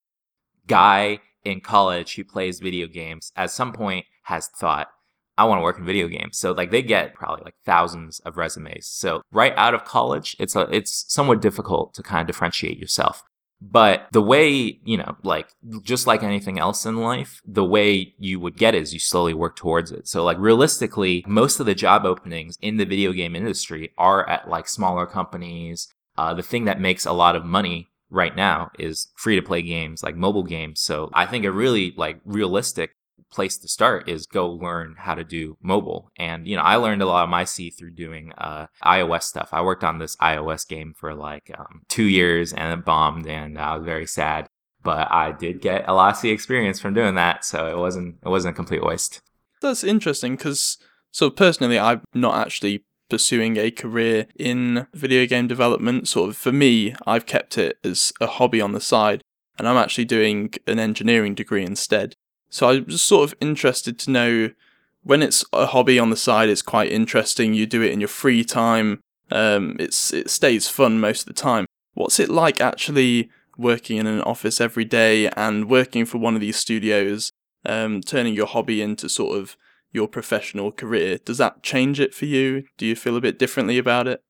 guy 0.67 1.19
in 1.43 1.61
college 1.61 2.15
who 2.15 2.23
plays 2.23 2.59
video 2.59 2.87
games 2.87 3.31
at 3.35 3.51
some 3.51 3.73
point 3.73 4.05
has 4.23 4.47
thought 4.47 4.89
I 5.37 5.45
want 5.45 5.59
to 5.59 5.63
work 5.63 5.77
in 5.77 5.85
video 5.85 6.07
games. 6.07 6.37
So 6.37 6.51
like 6.51 6.71
they 6.71 6.81
get 6.81 7.13
probably 7.13 7.43
like 7.43 7.55
thousands 7.65 8.19
of 8.19 8.37
resumes. 8.37 8.87
So 8.87 9.21
right 9.31 9.53
out 9.57 9.73
of 9.73 9.85
college, 9.85 10.35
it's 10.39 10.55
a, 10.55 10.61
it's 10.71 11.05
somewhat 11.07 11.41
difficult 11.41 11.93
to 11.95 12.03
kind 12.03 12.21
of 12.21 12.27
differentiate 12.27 12.77
yourself. 12.77 13.23
But 13.61 14.07
the 14.11 14.21
way, 14.21 14.79
you 14.83 14.97
know, 14.97 15.15
like 15.23 15.47
just 15.81 16.07
like 16.07 16.23
anything 16.23 16.59
else 16.59 16.85
in 16.85 16.97
life, 16.97 17.41
the 17.45 17.63
way 17.63 18.13
you 18.17 18.39
would 18.39 18.57
get 18.57 18.75
is 18.75 18.93
you 18.93 18.99
slowly 18.99 19.33
work 19.33 19.55
towards 19.55 19.91
it. 19.91 20.07
So 20.07 20.23
like 20.23 20.37
realistically, 20.37 21.23
most 21.27 21.59
of 21.59 21.65
the 21.65 21.75
job 21.75 22.05
openings 22.05 22.57
in 22.61 22.77
the 22.77 22.85
video 22.85 23.11
game 23.11 23.35
industry 23.35 23.91
are 23.97 24.27
at 24.29 24.49
like 24.49 24.67
smaller 24.67 25.05
companies. 25.05 25.87
Uh, 26.17 26.33
the 26.33 26.43
thing 26.43 26.65
that 26.65 26.79
makes 26.79 27.05
a 27.05 27.13
lot 27.13 27.35
of 27.35 27.45
money 27.45 27.89
right 28.09 28.35
now 28.35 28.71
is 28.77 29.07
free 29.15 29.35
to 29.35 29.41
play 29.41 29.61
games 29.61 30.03
like 30.03 30.15
mobile 30.15 30.43
games. 30.43 30.79
So 30.81 31.09
I 31.13 31.25
think 31.25 31.45
a 31.45 31.51
really 31.51 31.93
like 31.97 32.19
realistic 32.25 32.91
place 33.35 33.57
to 33.57 33.67
start 33.67 34.09
is 34.09 34.25
go 34.25 34.49
learn 34.49 34.95
how 34.97 35.13
to 35.13 35.23
do 35.23 35.57
mobile. 35.61 36.11
And, 36.17 36.47
you 36.47 36.55
know, 36.55 36.61
I 36.61 36.77
learned 36.77 37.01
a 37.01 37.05
lot 37.05 37.23
of 37.23 37.29
my 37.29 37.43
C 37.43 37.69
through 37.69 37.91
doing 37.91 38.31
uh, 38.37 38.67
iOS 38.83 39.23
stuff. 39.23 39.49
I 39.51 39.61
worked 39.61 39.83
on 39.83 39.99
this 39.99 40.15
iOS 40.17 40.67
game 40.67 40.93
for 40.97 41.13
like 41.13 41.51
um, 41.57 41.81
two 41.87 42.05
years 42.05 42.53
and 42.53 42.73
it 42.73 42.85
bombed 42.85 43.27
and 43.27 43.59
I 43.59 43.75
was 43.75 43.85
very 43.85 44.07
sad. 44.07 44.47
But 44.83 45.11
I 45.11 45.31
did 45.31 45.61
get 45.61 45.87
a 45.87 45.93
lot 45.93 46.13
of 46.13 46.17
C 46.17 46.29
experience 46.29 46.79
from 46.79 46.93
doing 46.93 47.15
that. 47.15 47.43
So 47.43 47.67
it 47.67 47.77
wasn't, 47.77 48.17
it 48.25 48.29
wasn't 48.29 48.53
a 48.53 48.55
complete 48.55 48.83
waste. 48.83 49.21
That's 49.61 49.83
interesting 49.83 50.35
because, 50.35 50.77
so 51.11 51.29
personally, 51.29 51.79
I'm 51.79 52.01
not 52.13 52.37
actually 52.37 52.85
pursuing 53.09 53.57
a 53.57 53.71
career 53.71 54.27
in 54.35 54.87
video 54.93 55.25
game 55.25 55.47
development. 55.47 56.07
Sort 56.07 56.29
of 56.29 56.37
for 56.37 56.51
me, 56.51 56.95
I've 57.05 57.25
kept 57.25 57.57
it 57.57 57.77
as 57.83 58.13
a 58.21 58.27
hobby 58.27 58.61
on 58.61 58.73
the 58.73 58.81
side 58.81 59.21
and 59.57 59.67
I'm 59.67 59.77
actually 59.77 60.05
doing 60.05 60.53
an 60.67 60.79
engineering 60.79 61.35
degree 61.35 61.63
instead. 61.63 62.15
So 62.55 62.69
I 62.69 62.79
was 62.79 63.01
sort 63.01 63.29
of 63.29 63.37
interested 63.41 63.99
to 63.99 64.11
know 64.11 64.49
when 65.03 65.21
it's 65.21 65.43
a 65.51 65.65
hobby 65.65 65.99
on 65.99 66.09
the 66.09 66.15
side, 66.15 66.47
it's 66.47 66.61
quite 66.61 66.89
interesting. 66.89 67.53
You 67.53 67.65
do 67.65 67.81
it 67.81 67.91
in 67.91 67.99
your 67.99 68.07
free 68.07 68.45
time. 68.45 69.01
Um, 69.29 69.75
it's 69.77 70.13
it 70.13 70.29
stays 70.29 70.69
fun 70.69 71.01
most 71.01 71.23
of 71.23 71.25
the 71.27 71.41
time. 71.41 71.65
What's 71.95 72.17
it 72.17 72.29
like 72.29 72.61
actually 72.61 73.29
working 73.57 73.97
in 73.97 74.07
an 74.07 74.21
office 74.21 74.61
every 74.61 74.85
day 74.85 75.27
and 75.35 75.69
working 75.69 76.05
for 76.05 76.17
one 76.17 76.33
of 76.33 76.39
these 76.39 76.55
studios, 76.55 77.29
um, 77.65 77.99
turning 77.99 78.33
your 78.33 78.47
hobby 78.47 78.81
into 78.81 79.09
sort 79.09 79.37
of 79.37 79.57
your 79.91 80.07
professional 80.07 80.71
career? 80.71 81.17
Does 81.25 81.39
that 81.39 81.61
change 81.61 81.99
it 81.99 82.13
for 82.13 82.23
you? 82.23 82.63
Do 82.77 82.85
you 82.85 82.95
feel 82.95 83.17
a 83.17 83.21
bit 83.21 83.37
differently 83.37 83.77
about 83.77 84.07
it? 84.07 84.21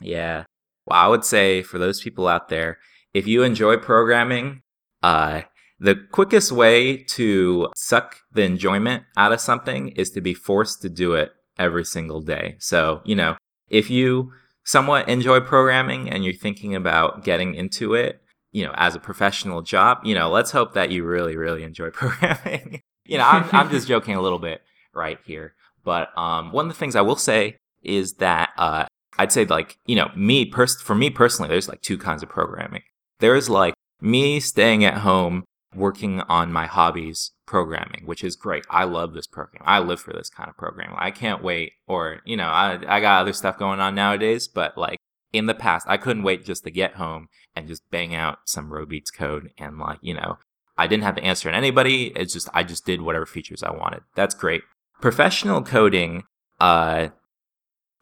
Yeah. 0.00 0.42
Well, 0.86 0.98
I 0.98 1.06
would 1.06 1.24
say 1.24 1.62
for 1.62 1.78
those 1.78 2.00
people 2.00 2.26
out 2.26 2.48
there, 2.48 2.78
if 3.14 3.28
you 3.28 3.44
enjoy 3.44 3.76
programming, 3.76 4.62
uh, 5.04 5.42
the 5.80 5.96
quickest 6.12 6.52
way 6.52 6.98
to 6.98 7.68
suck 7.74 8.18
the 8.32 8.42
enjoyment 8.42 9.04
out 9.16 9.32
of 9.32 9.40
something 9.40 9.88
is 9.88 10.10
to 10.10 10.20
be 10.20 10.34
forced 10.34 10.82
to 10.82 10.90
do 10.90 11.14
it 11.14 11.32
every 11.58 11.84
single 11.84 12.20
day. 12.20 12.56
So, 12.58 13.00
you 13.04 13.16
know, 13.16 13.36
if 13.70 13.88
you 13.88 14.32
somewhat 14.62 15.08
enjoy 15.08 15.40
programming 15.40 16.10
and 16.10 16.22
you're 16.22 16.34
thinking 16.34 16.74
about 16.74 17.24
getting 17.24 17.54
into 17.54 17.94
it, 17.94 18.20
you 18.52 18.64
know, 18.64 18.74
as 18.76 18.94
a 18.94 19.00
professional 19.00 19.62
job, 19.62 19.98
you 20.04 20.14
know, 20.14 20.28
let's 20.28 20.50
hope 20.50 20.74
that 20.74 20.90
you 20.90 21.02
really, 21.02 21.36
really 21.36 21.62
enjoy 21.62 21.90
programming. 21.90 22.82
you 23.06 23.16
know, 23.16 23.24
I'm, 23.24 23.48
I'm 23.52 23.70
just 23.70 23.88
joking 23.88 24.16
a 24.16 24.20
little 24.20 24.38
bit 24.38 24.60
right 24.94 25.18
here. 25.24 25.54
But 25.82 26.16
um, 26.18 26.52
one 26.52 26.66
of 26.66 26.72
the 26.72 26.78
things 26.78 26.94
I 26.94 27.00
will 27.00 27.16
say 27.16 27.56
is 27.82 28.14
that 28.14 28.50
uh, 28.58 28.84
I'd 29.18 29.32
say 29.32 29.46
like, 29.46 29.78
you 29.86 29.96
know, 29.96 30.10
me 30.14 30.44
pers- 30.44 30.82
for 30.82 30.94
me 30.94 31.08
personally, 31.08 31.48
there's 31.48 31.68
like 31.68 31.80
two 31.80 31.96
kinds 31.96 32.22
of 32.22 32.28
programming. 32.28 32.82
There's 33.20 33.48
like 33.48 33.72
me 34.02 34.40
staying 34.40 34.84
at 34.84 34.98
home 34.98 35.44
working 35.74 36.20
on 36.22 36.52
my 36.52 36.66
hobbies 36.66 37.32
programming, 37.46 38.02
which 38.04 38.24
is 38.24 38.36
great. 38.36 38.64
I 38.70 38.84
love 38.84 39.14
this 39.14 39.26
program. 39.26 39.62
I 39.66 39.78
live 39.78 40.00
for 40.00 40.12
this 40.12 40.28
kind 40.28 40.48
of 40.48 40.56
programming. 40.56 40.96
I 40.98 41.10
can't 41.10 41.42
wait. 41.42 41.72
Or, 41.86 42.20
you 42.24 42.36
know, 42.36 42.48
I, 42.48 42.78
I 42.86 43.00
got 43.00 43.20
other 43.20 43.32
stuff 43.32 43.58
going 43.58 43.80
on 43.80 43.94
nowadays, 43.94 44.48
but 44.48 44.76
like 44.76 44.98
in 45.32 45.46
the 45.46 45.54
past, 45.54 45.86
I 45.88 45.96
couldn't 45.96 46.24
wait 46.24 46.44
just 46.44 46.64
to 46.64 46.70
get 46.70 46.94
home 46.94 47.28
and 47.54 47.68
just 47.68 47.88
bang 47.90 48.14
out 48.14 48.38
some 48.46 48.70
Robeats 48.70 49.12
code. 49.14 49.50
And 49.58 49.78
like, 49.78 49.98
you 50.02 50.14
know, 50.14 50.38
I 50.76 50.86
didn't 50.86 51.04
have 51.04 51.16
to 51.16 51.24
answer 51.24 51.50
to 51.50 51.56
anybody. 51.56 52.12
It's 52.16 52.32
just, 52.32 52.48
I 52.52 52.62
just 52.62 52.84
did 52.84 53.02
whatever 53.02 53.26
features 53.26 53.62
I 53.62 53.70
wanted. 53.70 54.02
That's 54.14 54.34
great. 54.34 54.62
Professional 55.00 55.62
coding, 55.62 56.24
uh, 56.58 57.08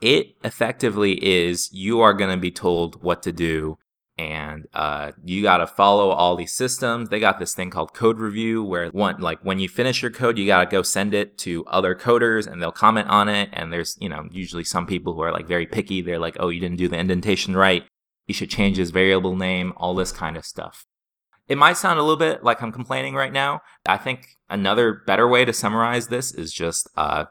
it 0.01 0.37
effectively 0.45 1.25
is 1.25 1.73
you 1.73 2.01
are 2.01 2.15
going 2.15 2.31
to 2.31 2.41
be 2.41 2.51
told 2.51 3.03
what 3.03 3.23
to 3.25 3.33
do 3.33 3.79
and 4.19 4.67
uh, 4.75 5.13
you 5.25 5.43
got 5.43 5.59
to 5.59 5.67
follow 5.67 6.11
all 6.11 6.35
these 6.35 6.53
systems. 6.53 7.09
They 7.09 7.21
got 7.21 7.39
this 7.39 7.55
thing 7.55 7.71
called 7.71 7.95
code 7.95 8.19
review, 8.19 8.65
where 8.65 8.89
one 8.91 9.21
like 9.21 9.39
when 9.43 9.61
you 9.61 9.69
finish 9.69 10.03
your 10.03 10.11
code, 10.11 10.37
you 10.37 10.47
got 10.47 10.65
to 10.65 10.71
go 10.71 10.83
send 10.83 11.15
it 11.15 11.39
to 11.39 11.65
other 11.67 11.95
coders, 11.95 12.47
and 12.47 12.61
they'll 12.61 12.73
comment 12.73 13.09
on 13.09 13.29
it. 13.29 13.49
And 13.53 13.73
there's 13.73 13.97
you 14.01 14.09
know 14.09 14.29
usually 14.31 14.65
some 14.65 14.87
people 14.87 15.15
who 15.15 15.21
are 15.21 15.33
like 15.33 15.47
very 15.47 15.67
picky. 15.67 16.01
They're 16.01 16.19
like, 16.19 16.37
oh, 16.41 16.49
you 16.49 16.61
didn't 16.61 16.79
do 16.79 16.89
the 16.89 16.99
indentation 16.99 17.57
right. 17.57 17.85
You 18.27 18.35
should 18.35 18.51
change 18.51 18.77
this 18.77 18.91
variable 18.91 19.37
name. 19.37 19.73
All 19.77 19.95
this 19.95 20.13
kind 20.13 20.37
of 20.37 20.45
stuff. 20.45 20.85
It 21.47 21.57
might 21.57 21.79
sound 21.79 21.99
a 21.99 22.03
little 22.03 22.17
bit 22.17 22.45
like 22.45 22.61
I'm 22.61 22.73
complaining 22.73 23.15
right 23.15 23.33
now. 23.33 23.63
I 23.87 23.97
think 23.97 24.37
another 24.51 25.03
better 25.07 25.27
way 25.27 25.45
to 25.45 25.53
summarize 25.53 26.09
this 26.09 26.35
is 26.35 26.53
just 26.53 26.89
uh, 26.97 27.27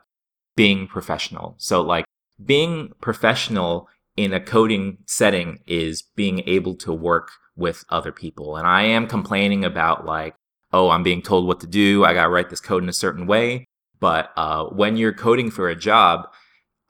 being 0.56 0.88
professional. 0.88 1.56
So 1.60 1.82
like 1.82 2.06
being 2.44 2.94
professional 3.02 3.90
in 4.18 4.34
a 4.34 4.39
coding 4.39 4.97
setting 5.05 5.59
is 5.68 6.01
being 6.15 6.41
able 6.47 6.76
to 6.76 6.91
work 6.91 7.30
with 7.55 7.86
other 7.89 8.11
people. 8.11 8.57
And 8.57 8.68
I 8.68 8.84
am 8.84 9.07
complaining 9.07 9.63
about 9.63 10.05
like, 10.05 10.36
oh, 10.74 10.89
I'm 10.89 11.03
being 11.03 11.22
told 11.22 11.47
what 11.47 11.59
to 11.61 11.68
do. 11.68 12.03
I 12.03 12.13
got 12.13 12.24
to 12.24 12.30
write 12.30 12.49
this 12.49 12.59
code 12.59 12.84
in 12.84 12.89
a 12.89 12.93
certain 12.93 13.28
way. 13.28 13.65
But 13.99 14.32
uh, 14.36 14.65
when 14.65 14.97
you're 14.97 15.13
coding 15.13 15.49
for 15.49 15.70
a 15.70 15.76
job, 15.76 16.28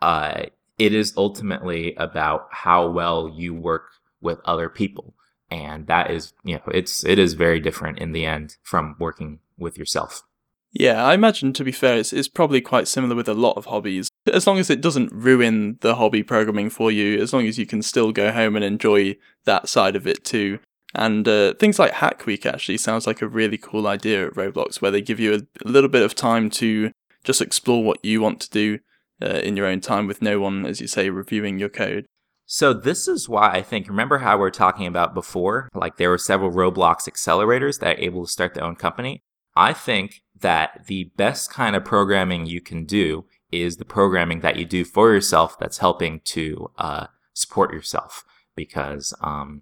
uh, 0.01 0.43
it 0.77 0.93
is 0.93 1.13
ultimately 1.15 1.95
about 1.95 2.47
how 2.51 2.89
well 2.89 3.29
you 3.29 3.53
work 3.53 3.89
with 4.21 4.39
other 4.45 4.69
people. 4.69 5.13
And 5.49 5.87
that 5.87 6.11
is, 6.11 6.33
you 6.43 6.55
know, 6.55 6.63
it's, 6.73 7.05
it 7.05 7.19
is 7.19 7.33
very 7.33 7.59
different 7.59 7.99
in 7.99 8.11
the 8.11 8.25
end 8.25 8.57
from 8.63 8.95
working 8.99 9.39
with 9.57 9.77
yourself. 9.77 10.23
Yeah, 10.71 11.03
I 11.03 11.13
imagine 11.13 11.53
to 11.53 11.63
be 11.63 11.71
fair, 11.71 11.97
it's, 11.97 12.11
it's 12.11 12.27
probably 12.27 12.61
quite 12.61 12.87
similar 12.87 13.15
with 13.15 13.29
a 13.29 13.33
lot 13.33 13.57
of 13.57 13.65
hobbies. 13.65 14.09
As 14.27 14.47
long 14.47 14.59
as 14.59 14.69
it 14.69 14.81
doesn't 14.81 15.11
ruin 15.11 15.77
the 15.81 15.95
hobby 15.95 16.23
programming 16.23 16.69
for 16.69 16.91
you, 16.91 17.21
as 17.21 17.33
long 17.33 17.47
as 17.47 17.57
you 17.57 17.65
can 17.65 17.81
still 17.81 18.11
go 18.11 18.31
home 18.31 18.55
and 18.55 18.65
enjoy 18.65 19.15
that 19.45 19.69
side 19.69 19.95
of 19.95 20.07
it 20.07 20.23
too. 20.23 20.59
And 20.95 21.27
uh, 21.27 21.53
things 21.55 21.79
like 21.79 21.91
Hack 21.91 22.25
Week 22.25 22.45
actually 22.45 22.77
sounds 22.77 23.05
like 23.05 23.21
a 23.21 23.27
really 23.27 23.57
cool 23.57 23.87
idea 23.87 24.27
at 24.27 24.33
Roblox, 24.33 24.81
where 24.81 24.91
they 24.91 25.01
give 25.01 25.19
you 25.19 25.35
a, 25.35 25.67
little 25.67 25.89
bit 25.89 26.01
of 26.01 26.15
time 26.15 26.49
to 26.51 26.91
just 27.23 27.41
explore 27.41 27.83
what 27.83 28.03
you 28.03 28.21
want 28.21 28.39
to 28.41 28.49
do 28.49 28.79
uh, 29.21 29.39
in 29.43 29.57
your 29.57 29.65
own 29.65 29.81
time 29.81 30.07
with 30.07 30.21
no 30.21 30.39
one, 30.39 30.65
as 30.65 30.79
you 30.79 30.87
say, 30.87 31.09
reviewing 31.09 31.59
your 31.59 31.69
code. 31.69 32.05
So 32.45 32.73
this 32.73 33.09
is 33.09 33.27
why 33.27 33.51
I 33.51 33.61
think 33.61 33.89
remember 33.89 34.19
how 34.19 34.37
we 34.37 34.41
were 34.41 34.51
talking 34.51 34.87
about 34.87 35.13
before, 35.13 35.67
like 35.73 35.97
there 35.97 36.09
were 36.09 36.17
several 36.17 36.51
Roblox 36.51 37.09
accelerators 37.09 37.79
that 37.79 37.97
are 37.97 38.01
able 38.01 38.25
to 38.25 38.31
start 38.31 38.53
their 38.53 38.63
own 38.63 38.77
company. 38.77 39.19
I 39.55 39.73
think 39.73 40.21
that 40.39 40.85
the 40.87 41.11
best 41.17 41.51
kind 41.51 41.75
of 41.75 41.83
programming 41.83 42.45
you 42.45 42.61
can 42.61 42.85
do 42.85 43.25
is 43.51 43.77
the 43.77 43.85
programming 43.85 44.41
that 44.41 44.57
you 44.57 44.65
do 44.65 44.83
for 44.83 45.13
yourself 45.13 45.57
that's 45.59 45.77
helping 45.77 46.21
to 46.25 46.71
uh, 46.77 47.07
support 47.33 47.73
yourself 47.73 48.23
because 48.55 49.13
um, 49.21 49.61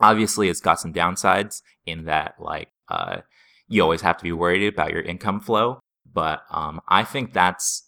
Obviously, 0.00 0.48
it's 0.48 0.60
got 0.60 0.78
some 0.80 0.92
downsides 0.92 1.62
in 1.86 2.04
that, 2.04 2.34
like, 2.38 2.68
uh, 2.88 3.18
you 3.66 3.82
always 3.82 4.02
have 4.02 4.18
to 4.18 4.22
be 4.22 4.32
worried 4.32 4.66
about 4.66 4.92
your 4.92 5.02
income 5.02 5.40
flow. 5.40 5.80
But 6.10 6.42
um, 6.50 6.80
I 6.88 7.02
think 7.02 7.32
that's 7.32 7.82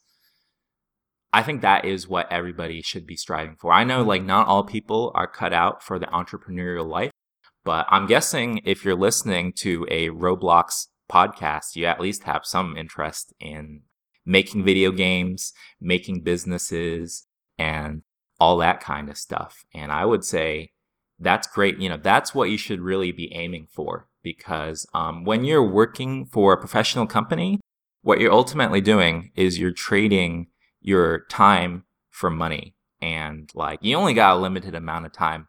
I 1.32 1.42
think 1.42 1.61
that 1.61 1.84
is 1.84 2.09
what 2.09 2.30
everybody 2.32 2.80
should 2.80 3.07
be 3.07 3.16
striving 3.16 3.57
for. 3.57 3.72
I 3.72 3.84
know 3.84 4.03
like 4.03 4.22
not 4.22 4.46
all 4.46 4.64
people 4.64 5.12
are 5.14 5.26
cut 5.26 5.53
out 5.53 5.82
for 5.82 5.99
the 5.99 6.07
entrepreneurial 6.07 6.88
life, 6.88 7.11
but 7.64 7.86
I'm 7.90 8.07
guessing 8.07 8.61
if 8.64 8.84
you're 8.84 8.94
listening 8.94 9.53
to 9.59 9.86
a 9.90 10.09
Roblox 10.09 10.86
podcast, 11.11 11.76
you 11.76 11.84
at 11.84 12.01
least 12.01 12.24
have 12.24 12.44
some 12.44 12.76
interest 12.76 13.34
in 13.38 13.82
making 14.28 14.62
video 14.62 14.92
games, 14.92 15.54
making 15.80 16.20
businesses, 16.20 17.26
and 17.58 18.02
all 18.38 18.58
that 18.58 18.78
kind 18.78 19.08
of 19.08 19.16
stuff. 19.16 19.64
And 19.74 19.90
I 19.90 20.04
would 20.04 20.22
say 20.22 20.72
that's 21.18 21.48
great. 21.48 21.78
You 21.78 21.88
know, 21.88 21.96
that's 21.96 22.34
what 22.34 22.50
you 22.50 22.58
should 22.58 22.80
really 22.80 23.10
be 23.10 23.32
aiming 23.34 23.66
for 23.72 24.06
because 24.22 24.86
um, 24.94 25.24
when 25.24 25.44
you're 25.44 25.66
working 25.66 26.26
for 26.26 26.52
a 26.52 26.58
professional 26.58 27.06
company, 27.06 27.58
what 28.02 28.20
you're 28.20 28.32
ultimately 28.32 28.80
doing 28.80 29.32
is 29.34 29.58
you're 29.58 29.72
trading 29.72 30.48
your 30.80 31.24
time 31.30 31.84
for 32.10 32.30
money. 32.30 32.74
And 33.00 33.50
like, 33.54 33.78
you 33.82 33.96
only 33.96 34.14
got 34.14 34.36
a 34.36 34.40
limited 34.40 34.74
amount 34.74 35.06
of 35.06 35.12
time 35.12 35.48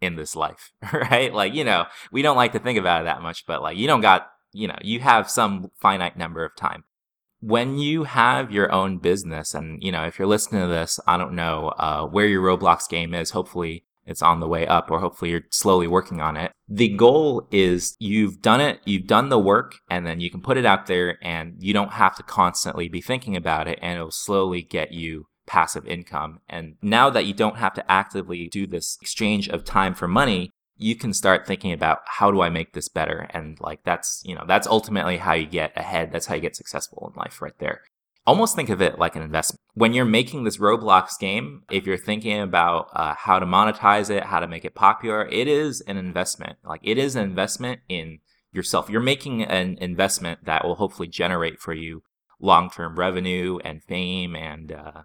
in 0.00 0.14
this 0.14 0.36
life, 0.36 0.72
right? 0.92 1.34
Like, 1.34 1.52
you 1.52 1.64
know, 1.64 1.86
we 2.12 2.22
don't 2.22 2.36
like 2.36 2.52
to 2.52 2.58
think 2.60 2.78
about 2.78 3.02
it 3.02 3.04
that 3.04 3.22
much, 3.22 3.44
but 3.46 3.60
like, 3.60 3.76
you 3.76 3.88
don't 3.88 4.00
got, 4.00 4.30
you 4.52 4.68
know, 4.68 4.78
you 4.82 5.00
have 5.00 5.28
some 5.28 5.70
finite 5.80 6.16
number 6.16 6.44
of 6.44 6.54
time. 6.54 6.84
When 7.40 7.78
you 7.78 8.04
have 8.04 8.52
your 8.52 8.70
own 8.70 8.98
business, 8.98 9.54
and, 9.54 9.82
you 9.82 9.90
know, 9.90 10.04
if 10.04 10.18
you're 10.18 10.28
listening 10.28 10.62
to 10.62 10.68
this, 10.68 11.00
I 11.06 11.16
don't 11.16 11.34
know 11.34 11.68
uh, 11.78 12.04
where 12.06 12.26
your 12.26 12.42
Roblox 12.42 12.88
game 12.88 13.14
is. 13.14 13.30
Hopefully, 13.30 13.84
it's 14.06 14.22
on 14.22 14.40
the 14.40 14.48
way 14.48 14.66
up, 14.66 14.90
or 14.90 15.00
hopefully 15.00 15.30
you're 15.30 15.46
slowly 15.50 15.86
working 15.86 16.20
on 16.20 16.36
it. 16.36 16.52
The 16.68 16.88
goal 16.88 17.46
is 17.50 17.96
you've 17.98 18.42
done 18.42 18.60
it, 18.60 18.80
you've 18.84 19.06
done 19.06 19.28
the 19.28 19.38
work, 19.38 19.76
and 19.88 20.06
then 20.06 20.20
you 20.20 20.30
can 20.30 20.40
put 20.40 20.56
it 20.56 20.66
out 20.66 20.86
there 20.86 21.16
and 21.22 21.54
you 21.58 21.72
don't 21.72 21.92
have 21.92 22.16
to 22.16 22.22
constantly 22.22 22.88
be 22.88 23.00
thinking 23.00 23.36
about 23.36 23.68
it, 23.68 23.78
and 23.80 23.96
it'll 23.96 24.10
slowly 24.10 24.62
get 24.62 24.92
you 24.92 25.26
passive 25.46 25.86
income. 25.86 26.40
And 26.48 26.76
now 26.82 27.10
that 27.10 27.26
you 27.26 27.34
don't 27.34 27.56
have 27.56 27.74
to 27.74 27.90
actively 27.90 28.48
do 28.48 28.66
this 28.66 28.98
exchange 29.00 29.48
of 29.48 29.64
time 29.64 29.94
for 29.94 30.08
money, 30.08 30.50
you 30.80 30.96
can 30.96 31.12
start 31.12 31.46
thinking 31.46 31.72
about 31.72 32.00
how 32.06 32.30
do 32.30 32.40
I 32.40 32.50
make 32.50 32.72
this 32.72 32.88
better? 32.88 33.28
And 33.30 33.58
like 33.60 33.84
that's, 33.84 34.22
you 34.24 34.34
know, 34.34 34.44
that's 34.46 34.66
ultimately 34.66 35.18
how 35.18 35.34
you 35.34 35.46
get 35.46 35.72
ahead. 35.76 36.12
That's 36.12 36.26
how 36.26 36.34
you 36.34 36.40
get 36.40 36.56
successful 36.56 37.12
in 37.12 37.20
life 37.20 37.40
right 37.40 37.58
there 37.58 37.82
almost 38.30 38.54
think 38.54 38.68
of 38.68 38.80
it 38.80 38.98
like 38.98 39.16
an 39.16 39.22
investment. 39.22 39.60
When 39.74 39.92
you're 39.92 40.04
making 40.04 40.44
this 40.44 40.58
Roblox 40.58 41.18
game, 41.18 41.62
if 41.70 41.86
you're 41.86 41.96
thinking 41.96 42.40
about 42.40 42.88
uh, 42.92 43.14
how 43.16 43.38
to 43.38 43.46
monetize 43.46 44.10
it, 44.10 44.24
how 44.24 44.40
to 44.40 44.48
make 44.48 44.64
it 44.64 44.74
popular, 44.74 45.26
it 45.26 45.48
is 45.48 45.80
an 45.82 45.96
investment. 45.96 46.58
Like 46.64 46.80
it 46.84 46.98
is 46.98 47.16
an 47.16 47.24
investment 47.24 47.80
in 47.88 48.18
yourself. 48.52 48.88
You're 48.90 49.00
making 49.00 49.42
an 49.42 49.78
investment 49.80 50.44
that 50.44 50.64
will 50.64 50.76
hopefully 50.76 51.08
generate 51.08 51.58
for 51.58 51.72
you 51.72 52.02
long 52.40 52.70
term 52.70 52.96
revenue 52.96 53.58
and 53.64 53.82
fame. 53.82 54.36
And 54.36 54.72
uh, 54.72 55.02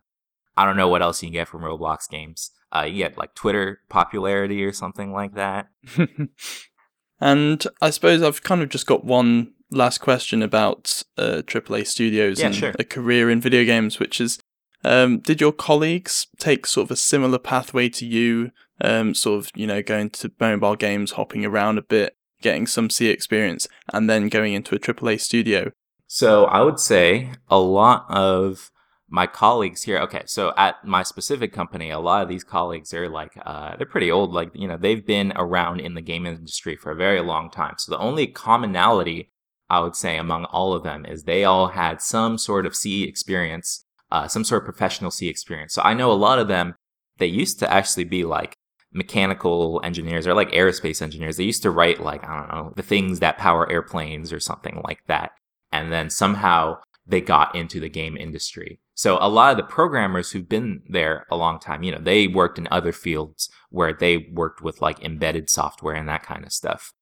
I 0.58 0.66
don't 0.66 0.78
know 0.78 0.88
what 0.88 1.02
else 1.02 1.22
you 1.22 1.30
can 1.30 1.34
get 1.34 1.48
from 1.48 1.62
Roblox 1.62 2.10
games. 2.10 2.52
Uh, 2.76 2.84
you 2.84 2.98
get 2.98 3.18
like 3.18 3.34
Twitter 3.36 3.80
popularity 3.90 4.64
or 4.64 4.74
something 4.74 5.14
like 5.14 5.36
that. 5.36 5.68
and 7.22 7.64
I 7.82 7.90
suppose 7.90 8.22
I've 8.22 8.44
kind 8.44 8.62
of 8.62 8.70
just 8.70 8.86
got 8.86 9.06
one 9.06 9.54
last 9.72 10.00
question 10.00 10.42
about 10.42 11.04
uh, 11.18 11.42
AAA 11.46 11.88
studios 11.88 12.40
yeah, 12.40 12.48
and 12.48 12.56
sure. 12.56 12.74
a 12.78 12.84
career 12.84 13.30
in 13.30 13.40
video 13.40 13.64
games, 13.64 14.00
which 14.00 14.20
is, 14.20 14.40
um, 14.84 15.20
did 15.20 15.42
your 15.42 15.52
colleagues 15.52 16.28
take 16.38 16.66
sort 16.66 16.88
of 16.88 16.92
a 16.92 16.96
similar 16.96 17.40
pathway 17.40 17.90
to 17.90 18.06
you? 18.06 18.52
Um, 18.82 19.14
sort 19.14 19.40
of, 19.40 19.52
you 19.56 19.68
know, 19.68 19.82
going 19.82 20.10
to 20.12 20.32
mobile 20.38 20.76
games, 20.76 21.12
hopping 21.12 21.46
around 21.46 21.78
a 21.78 21.82
bit, 21.82 22.18
getting 22.42 22.68
some 22.68 22.90
C 22.90 23.08
experience, 23.08 23.70
and 23.94 24.10
then 24.10 24.28
going 24.28 24.54
into 24.54 24.76
a 24.76 24.80
AAA 24.80 25.22
studio. 25.22 25.72
So 26.08 26.46
I 26.46 26.62
would 26.62 26.80
say 26.80 27.32
a 27.48 27.58
lot 27.58 28.06
of 28.10 28.70
my 29.16 29.28
colleagues 29.28 29.82
here 29.84 30.00
okay 30.00 30.24
so 30.26 30.54
at 30.58 30.84
my 30.84 31.04
specific 31.04 31.52
company 31.54 31.90
a 31.90 32.00
lot 32.00 32.22
of 32.22 32.30
these 32.30 32.44
colleagues 32.44 32.94
are 32.94 33.10
like 33.10 33.34
uh, 33.46 33.76
they're 33.78 33.96
pretty 33.96 34.12
old 34.12 34.32
like 34.34 34.52
you 34.54 34.68
know 34.68 34.78
they've 34.78 35.06
been 35.06 35.32
around 35.36 35.80
in 35.80 35.94
the 35.96 36.02
game 36.02 36.26
industry 36.26 36.76
for 36.76 36.92
a 36.92 37.02
very 37.06 37.22
long 37.22 37.50
time 37.50 37.76
so 37.78 37.92
the 37.92 38.06
only 38.10 38.28
commonality 38.28 39.30
I 39.70 39.80
would 39.80 39.96
say 39.96 40.18
among 40.18 40.46
all 40.46 40.74
of 40.74 40.84
them 40.84 41.06
is 41.06 41.24
they 41.24 41.44
all 41.44 41.68
had 41.70 42.02
some 42.02 42.38
sort 42.38 42.66
of 42.66 42.76
C 42.76 43.04
experience, 43.04 43.86
uh, 44.12 44.28
some 44.28 44.44
sort 44.44 44.62
of 44.62 44.66
professional 44.66 45.12
C 45.12 45.28
experience. 45.28 45.74
So 45.74 45.82
I 45.82 45.94
know 45.94 46.12
a 46.12 46.14
lot 46.14 46.40
of 46.40 46.48
them, 46.48 46.76
they 47.18 47.26
used 47.26 47.60
to 47.60 47.72
actually 47.72 48.04
be 48.04 48.26
like 48.26 48.56
mechanical 48.94 49.82
engineers 49.84 50.28
or 50.28 50.34
like 50.34 50.52
aerospace 50.52 51.02
engineers. 51.02 51.38
They 51.38 51.44
used 51.44 51.64
to 51.64 51.72
write 51.72 52.00
like, 52.00 52.24
I 52.24 52.40
don't 52.40 52.50
know, 52.50 52.74
the 52.76 52.84
things 52.84 53.20
that 53.20 53.38
power 53.38 53.70
airplanes 53.72 54.32
or 54.32 54.40
something 54.40 54.82
like 54.86 55.00
that. 55.08 55.32
And 55.72 55.92
then 55.92 56.10
somehow 56.10 56.78
they 57.06 57.22
got 57.22 57.56
into 57.56 57.80
the 57.80 57.90
game 57.90 58.16
industry. 58.16 58.80
So 58.96 59.18
a 59.20 59.30
lot 59.30 59.52
of 59.52 59.58
the 59.58 59.64
programmers 59.64 60.32
who've 60.32 60.48
been 60.48 60.82
there 60.90 61.28
a 61.30 61.36
long 61.36 61.60
time, 61.60 61.84
you 61.84 61.92
know, 61.92 62.00
they 62.00 62.28
worked 62.28 62.58
in 62.58 62.68
other 62.72 62.94
fields 62.94 63.50
where 63.70 63.94
they 63.94 64.30
worked 64.32 64.62
with 64.62 64.82
like 64.82 65.04
embedded 65.04 65.50
software 65.50 65.96
and 65.96 66.08
that 66.08 66.24
kind 66.24 66.46
of 66.46 66.54
stuff. 66.54 66.94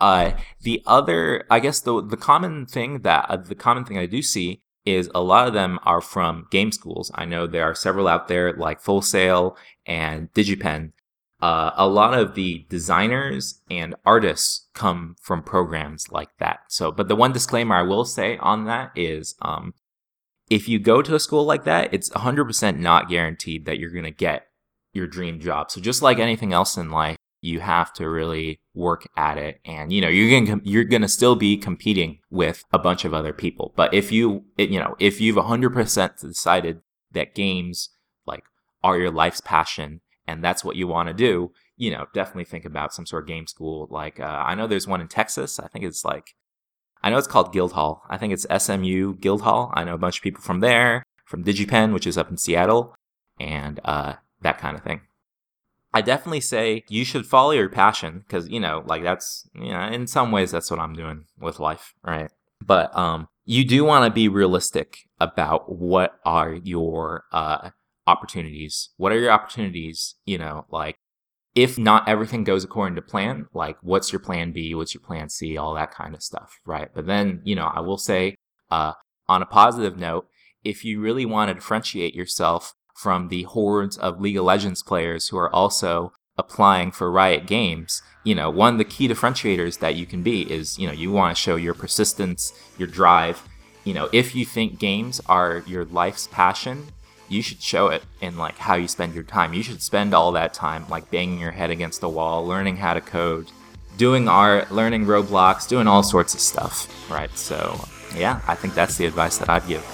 Uh, 0.00 0.32
the 0.60 0.82
other, 0.86 1.44
I 1.48 1.60
guess 1.60 1.80
the 1.80 2.04
the 2.04 2.18
common 2.18 2.66
thing 2.66 3.00
that 3.02 3.26
uh, 3.30 3.36
the 3.36 3.54
common 3.54 3.84
thing 3.84 3.96
I 3.96 4.06
do 4.06 4.20
see 4.20 4.60
is 4.84 5.10
a 5.14 5.22
lot 5.22 5.48
of 5.48 5.54
them 5.54 5.78
are 5.84 6.00
from 6.00 6.46
game 6.50 6.70
schools. 6.72 7.10
I 7.14 7.24
know 7.24 7.46
there 7.46 7.64
are 7.64 7.74
several 7.74 8.06
out 8.06 8.28
there 8.28 8.52
like 8.52 8.80
Full 8.80 9.00
Sail 9.00 9.56
and 9.86 10.32
DigiPen. 10.34 10.92
Uh, 11.40 11.70
a 11.76 11.88
lot 11.88 12.18
of 12.18 12.34
the 12.34 12.66
designers 12.68 13.60
and 13.70 13.94
artists 14.04 14.68
come 14.74 15.16
from 15.20 15.42
programs 15.42 16.10
like 16.10 16.30
that. 16.38 16.60
So, 16.68 16.90
but 16.90 17.08
the 17.08 17.16
one 17.16 17.32
disclaimer 17.32 17.74
I 17.74 17.82
will 17.82 18.04
say 18.04 18.38
on 18.38 18.64
that 18.66 18.90
is, 18.96 19.34
um, 19.42 19.74
if 20.50 20.68
you 20.68 20.78
go 20.78 21.02
to 21.02 21.14
a 21.14 21.20
school 21.20 21.44
like 21.44 21.64
that, 21.64 21.92
it's 21.92 22.10
100% 22.10 22.78
not 22.78 23.08
guaranteed 23.08 23.66
that 23.66 23.78
you're 23.78 23.90
going 23.90 24.04
to 24.04 24.10
get 24.10 24.46
your 24.92 25.06
dream 25.06 25.40
job. 25.40 25.70
So 25.70 25.80
just 25.80 26.02
like 26.02 26.18
anything 26.18 26.52
else 26.52 26.76
in 26.76 26.90
life, 26.90 27.16
you 27.42 27.60
have 27.60 27.92
to 27.94 28.08
really 28.08 28.60
work 28.74 29.08
at 29.16 29.38
it. 29.38 29.60
And 29.64 29.92
you 29.92 30.00
know 30.00 30.08
you're 30.08 30.30
going 30.30 30.60
to 30.60 30.68
you're 30.68 30.84
going 30.84 31.02
to 31.02 31.08
still 31.08 31.36
be 31.36 31.56
competing 31.56 32.18
with 32.30 32.64
a 32.72 32.78
bunch 32.78 33.04
of 33.04 33.14
other 33.14 33.32
people. 33.32 33.72
But 33.76 33.92
if 33.94 34.10
you 34.10 34.44
you 34.56 34.80
know 34.80 34.96
if 34.98 35.20
you've 35.20 35.36
100% 35.36 36.20
decided 36.20 36.80
that 37.12 37.34
games 37.34 37.90
like 38.26 38.44
are 38.82 38.98
your 38.98 39.10
life's 39.10 39.40
passion 39.40 40.00
and 40.26 40.42
that's 40.42 40.64
what 40.64 40.76
you 40.76 40.88
want 40.88 41.08
to 41.08 41.14
do 41.14 41.52
you 41.76 41.90
know 41.90 42.06
definitely 42.12 42.44
think 42.44 42.64
about 42.64 42.92
some 42.92 43.06
sort 43.06 43.24
of 43.24 43.28
game 43.28 43.46
school. 43.46 43.86
Like 43.90 44.18
uh, 44.18 44.42
i 44.46 44.54
know 44.54 44.66
there's 44.66 44.88
one 44.88 45.00
in 45.00 45.08
texas. 45.08 45.60
I 45.60 45.68
think 45.68 45.84
it's 45.84 46.04
like 46.04 46.34
i 47.06 47.10
know 47.10 47.18
it's 47.18 47.26
called 47.26 47.52
guildhall 47.52 48.02
i 48.08 48.16
think 48.16 48.32
it's 48.32 48.46
smu 48.58 49.14
guildhall 49.20 49.70
i 49.74 49.84
know 49.84 49.94
a 49.94 49.98
bunch 49.98 50.18
of 50.18 50.22
people 50.22 50.42
from 50.42 50.60
there 50.60 51.02
from 51.24 51.44
digipen 51.44 51.92
which 51.92 52.06
is 52.06 52.18
up 52.18 52.30
in 52.30 52.36
seattle 52.36 52.94
and 53.38 53.80
uh, 53.84 54.14
that 54.40 54.58
kind 54.58 54.76
of 54.76 54.82
thing 54.82 55.00
I 55.96 56.02
definitely 56.02 56.42
say 56.42 56.84
you 56.90 57.06
should 57.06 57.24
follow 57.24 57.52
your 57.52 57.70
passion 57.70 58.22
because 58.26 58.50
you 58.50 58.60
know, 58.60 58.82
like 58.84 59.02
that's 59.02 59.48
you 59.54 59.70
know, 59.70 59.80
in 59.80 60.06
some 60.06 60.30
ways 60.30 60.50
that's 60.50 60.70
what 60.70 60.78
I'm 60.78 60.92
doing 60.92 61.24
with 61.40 61.58
life, 61.58 61.94
right? 62.04 62.30
But 62.62 62.94
um, 62.94 63.28
you 63.46 63.64
do 63.64 63.82
want 63.82 64.04
to 64.04 64.14
be 64.14 64.28
realistic 64.28 64.98
about 65.20 65.72
what 65.72 66.18
are 66.26 66.52
your 66.52 67.24
uh 67.32 67.70
opportunities. 68.06 68.90
What 68.98 69.10
are 69.10 69.18
your 69.18 69.30
opportunities? 69.30 70.16
You 70.26 70.36
know, 70.36 70.66
like 70.70 70.96
if 71.56 71.78
not 71.78 72.06
everything 72.06 72.44
goes 72.44 72.62
according 72.62 72.94
to 72.96 73.02
plan, 73.02 73.46
like 73.54 73.78
what's 73.80 74.12
your 74.12 74.20
plan 74.20 74.52
B, 74.52 74.74
what's 74.74 74.92
your 74.92 75.00
plan 75.00 75.30
C, 75.30 75.56
all 75.56 75.74
that 75.74 75.90
kind 75.90 76.14
of 76.14 76.22
stuff, 76.22 76.60
right? 76.66 76.90
But 76.94 77.06
then, 77.06 77.40
you 77.44 77.56
know, 77.56 77.64
I 77.74 77.80
will 77.80 77.96
say, 77.96 78.36
uh, 78.70 78.92
on 79.26 79.42
a 79.42 79.46
positive 79.46 79.98
note, 79.98 80.28
if 80.62 80.84
you 80.84 81.00
really 81.00 81.24
want 81.24 81.48
to 81.48 81.54
differentiate 81.54 82.14
yourself 82.14 82.74
from 82.94 83.28
the 83.28 83.44
hordes 83.44 83.96
of 83.96 84.20
League 84.20 84.36
of 84.36 84.44
Legends 84.44 84.82
players 84.82 85.28
who 85.28 85.38
are 85.38 85.52
also 85.52 86.12
applying 86.36 86.92
for 86.92 87.10
Riot 87.10 87.46
Games, 87.46 88.02
you 88.22 88.34
know, 88.34 88.50
one 88.50 88.74
of 88.74 88.78
the 88.78 88.84
key 88.84 89.08
differentiators 89.08 89.78
that 89.78 89.94
you 89.94 90.04
can 90.04 90.22
be 90.22 90.42
is, 90.52 90.78
you 90.78 90.86
know, 90.86 90.92
you 90.92 91.10
want 91.10 91.34
to 91.34 91.42
show 91.42 91.56
your 91.56 91.74
persistence, 91.74 92.52
your 92.76 92.88
drive. 92.88 93.42
You 93.84 93.94
know, 93.94 94.10
if 94.12 94.34
you 94.34 94.44
think 94.44 94.78
games 94.78 95.22
are 95.26 95.62
your 95.66 95.86
life's 95.86 96.26
passion, 96.26 96.88
you 97.28 97.42
should 97.42 97.60
show 97.60 97.88
it 97.88 98.02
in 98.20 98.36
like 98.36 98.58
how 98.58 98.74
you 98.74 98.88
spend 98.88 99.14
your 99.14 99.24
time. 99.24 99.54
You 99.54 99.62
should 99.62 99.82
spend 99.82 100.14
all 100.14 100.32
that 100.32 100.54
time 100.54 100.86
like 100.88 101.10
banging 101.10 101.38
your 101.38 101.52
head 101.52 101.70
against 101.70 102.00
the 102.00 102.08
wall, 102.08 102.46
learning 102.46 102.76
how 102.76 102.94
to 102.94 103.00
code, 103.00 103.50
doing 103.96 104.28
art, 104.28 104.70
learning 104.70 105.06
Roblox, 105.06 105.68
doing 105.68 105.88
all 105.88 106.02
sorts 106.02 106.34
of 106.34 106.40
stuff, 106.40 107.10
right? 107.10 107.36
So, 107.36 107.80
yeah, 108.14 108.40
I 108.46 108.54
think 108.54 108.74
that's 108.74 108.96
the 108.96 109.06
advice 109.06 109.38
that 109.38 109.48
I'd 109.48 109.66
give. 109.66 109.84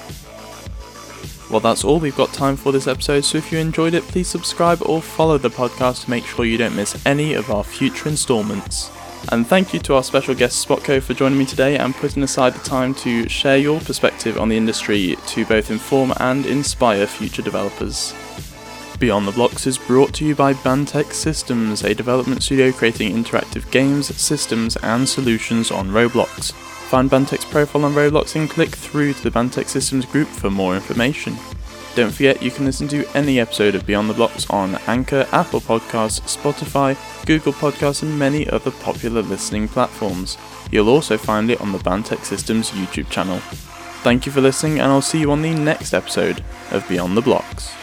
Well, 1.50 1.60
that's 1.60 1.84
all 1.84 2.00
we've 2.00 2.16
got 2.16 2.32
time 2.32 2.56
for 2.56 2.72
this 2.72 2.86
episode, 2.86 3.24
so 3.26 3.36
if 3.36 3.52
you 3.52 3.58
enjoyed 3.58 3.92
it, 3.92 4.04
please 4.04 4.26
subscribe 4.26 4.80
or 4.86 5.02
follow 5.02 5.36
the 5.36 5.50
podcast 5.50 6.04
to 6.04 6.10
make 6.10 6.24
sure 6.24 6.46
you 6.46 6.56
don't 6.56 6.74
miss 6.74 7.04
any 7.04 7.34
of 7.34 7.50
our 7.50 7.62
future 7.62 8.08
installments. 8.08 8.90
And 9.30 9.46
thank 9.46 9.72
you 9.72 9.80
to 9.80 9.94
our 9.94 10.02
special 10.02 10.34
guest 10.34 10.66
Spotco 10.66 11.00
for 11.00 11.14
joining 11.14 11.38
me 11.38 11.46
today 11.46 11.78
and 11.78 11.94
putting 11.94 12.22
aside 12.22 12.54
the 12.54 12.68
time 12.68 12.94
to 12.96 13.28
share 13.28 13.56
your 13.56 13.80
perspective 13.80 14.38
on 14.38 14.48
the 14.48 14.56
industry 14.56 15.16
to 15.28 15.46
both 15.46 15.70
inform 15.70 16.12
and 16.18 16.44
inspire 16.44 17.06
future 17.06 17.42
developers. 17.42 18.14
Beyond 18.98 19.26
the 19.26 19.32
Blocks 19.32 19.66
is 19.66 19.78
brought 19.78 20.12
to 20.14 20.24
you 20.24 20.34
by 20.34 20.54
Bantech 20.54 21.12
Systems, 21.12 21.82
a 21.82 21.94
development 21.94 22.42
studio 22.42 22.72
creating 22.72 23.12
interactive 23.12 23.68
games, 23.70 24.14
systems, 24.20 24.76
and 24.76 25.08
solutions 25.08 25.70
on 25.70 25.88
Roblox. 25.90 26.52
Find 26.52 27.10
Bantech's 27.10 27.44
profile 27.44 27.84
on 27.84 27.94
Roblox 27.94 28.36
and 28.36 28.50
click 28.50 28.70
through 28.70 29.14
to 29.14 29.22
the 29.22 29.30
Bantech 29.30 29.68
Systems 29.68 30.04
group 30.04 30.28
for 30.28 30.50
more 30.50 30.74
information. 30.74 31.36
Don't 31.94 32.10
forget 32.10 32.42
you 32.42 32.50
can 32.50 32.64
listen 32.64 32.88
to 32.88 33.04
any 33.14 33.38
episode 33.38 33.74
of 33.74 33.84
Beyond 33.84 34.08
the 34.08 34.14
Blocks 34.14 34.48
on 34.48 34.76
Anchor, 34.86 35.26
Apple 35.30 35.60
Podcasts, 35.60 36.22
Spotify, 36.22 36.96
Google 37.26 37.52
Podcasts, 37.52 38.02
and 38.02 38.18
many 38.18 38.48
other 38.48 38.70
popular 38.70 39.20
listening 39.20 39.68
platforms. 39.68 40.38
You'll 40.70 40.88
also 40.88 41.18
find 41.18 41.50
it 41.50 41.60
on 41.60 41.72
the 41.72 41.78
Bantech 41.78 42.24
Systems 42.24 42.70
YouTube 42.70 43.10
channel. 43.10 43.40
Thank 44.02 44.24
you 44.24 44.32
for 44.32 44.40
listening, 44.40 44.80
and 44.80 44.90
I'll 44.90 45.02
see 45.02 45.20
you 45.20 45.30
on 45.32 45.42
the 45.42 45.54
next 45.54 45.92
episode 45.92 46.42
of 46.70 46.88
Beyond 46.88 47.14
the 47.14 47.20
Blocks. 47.20 47.74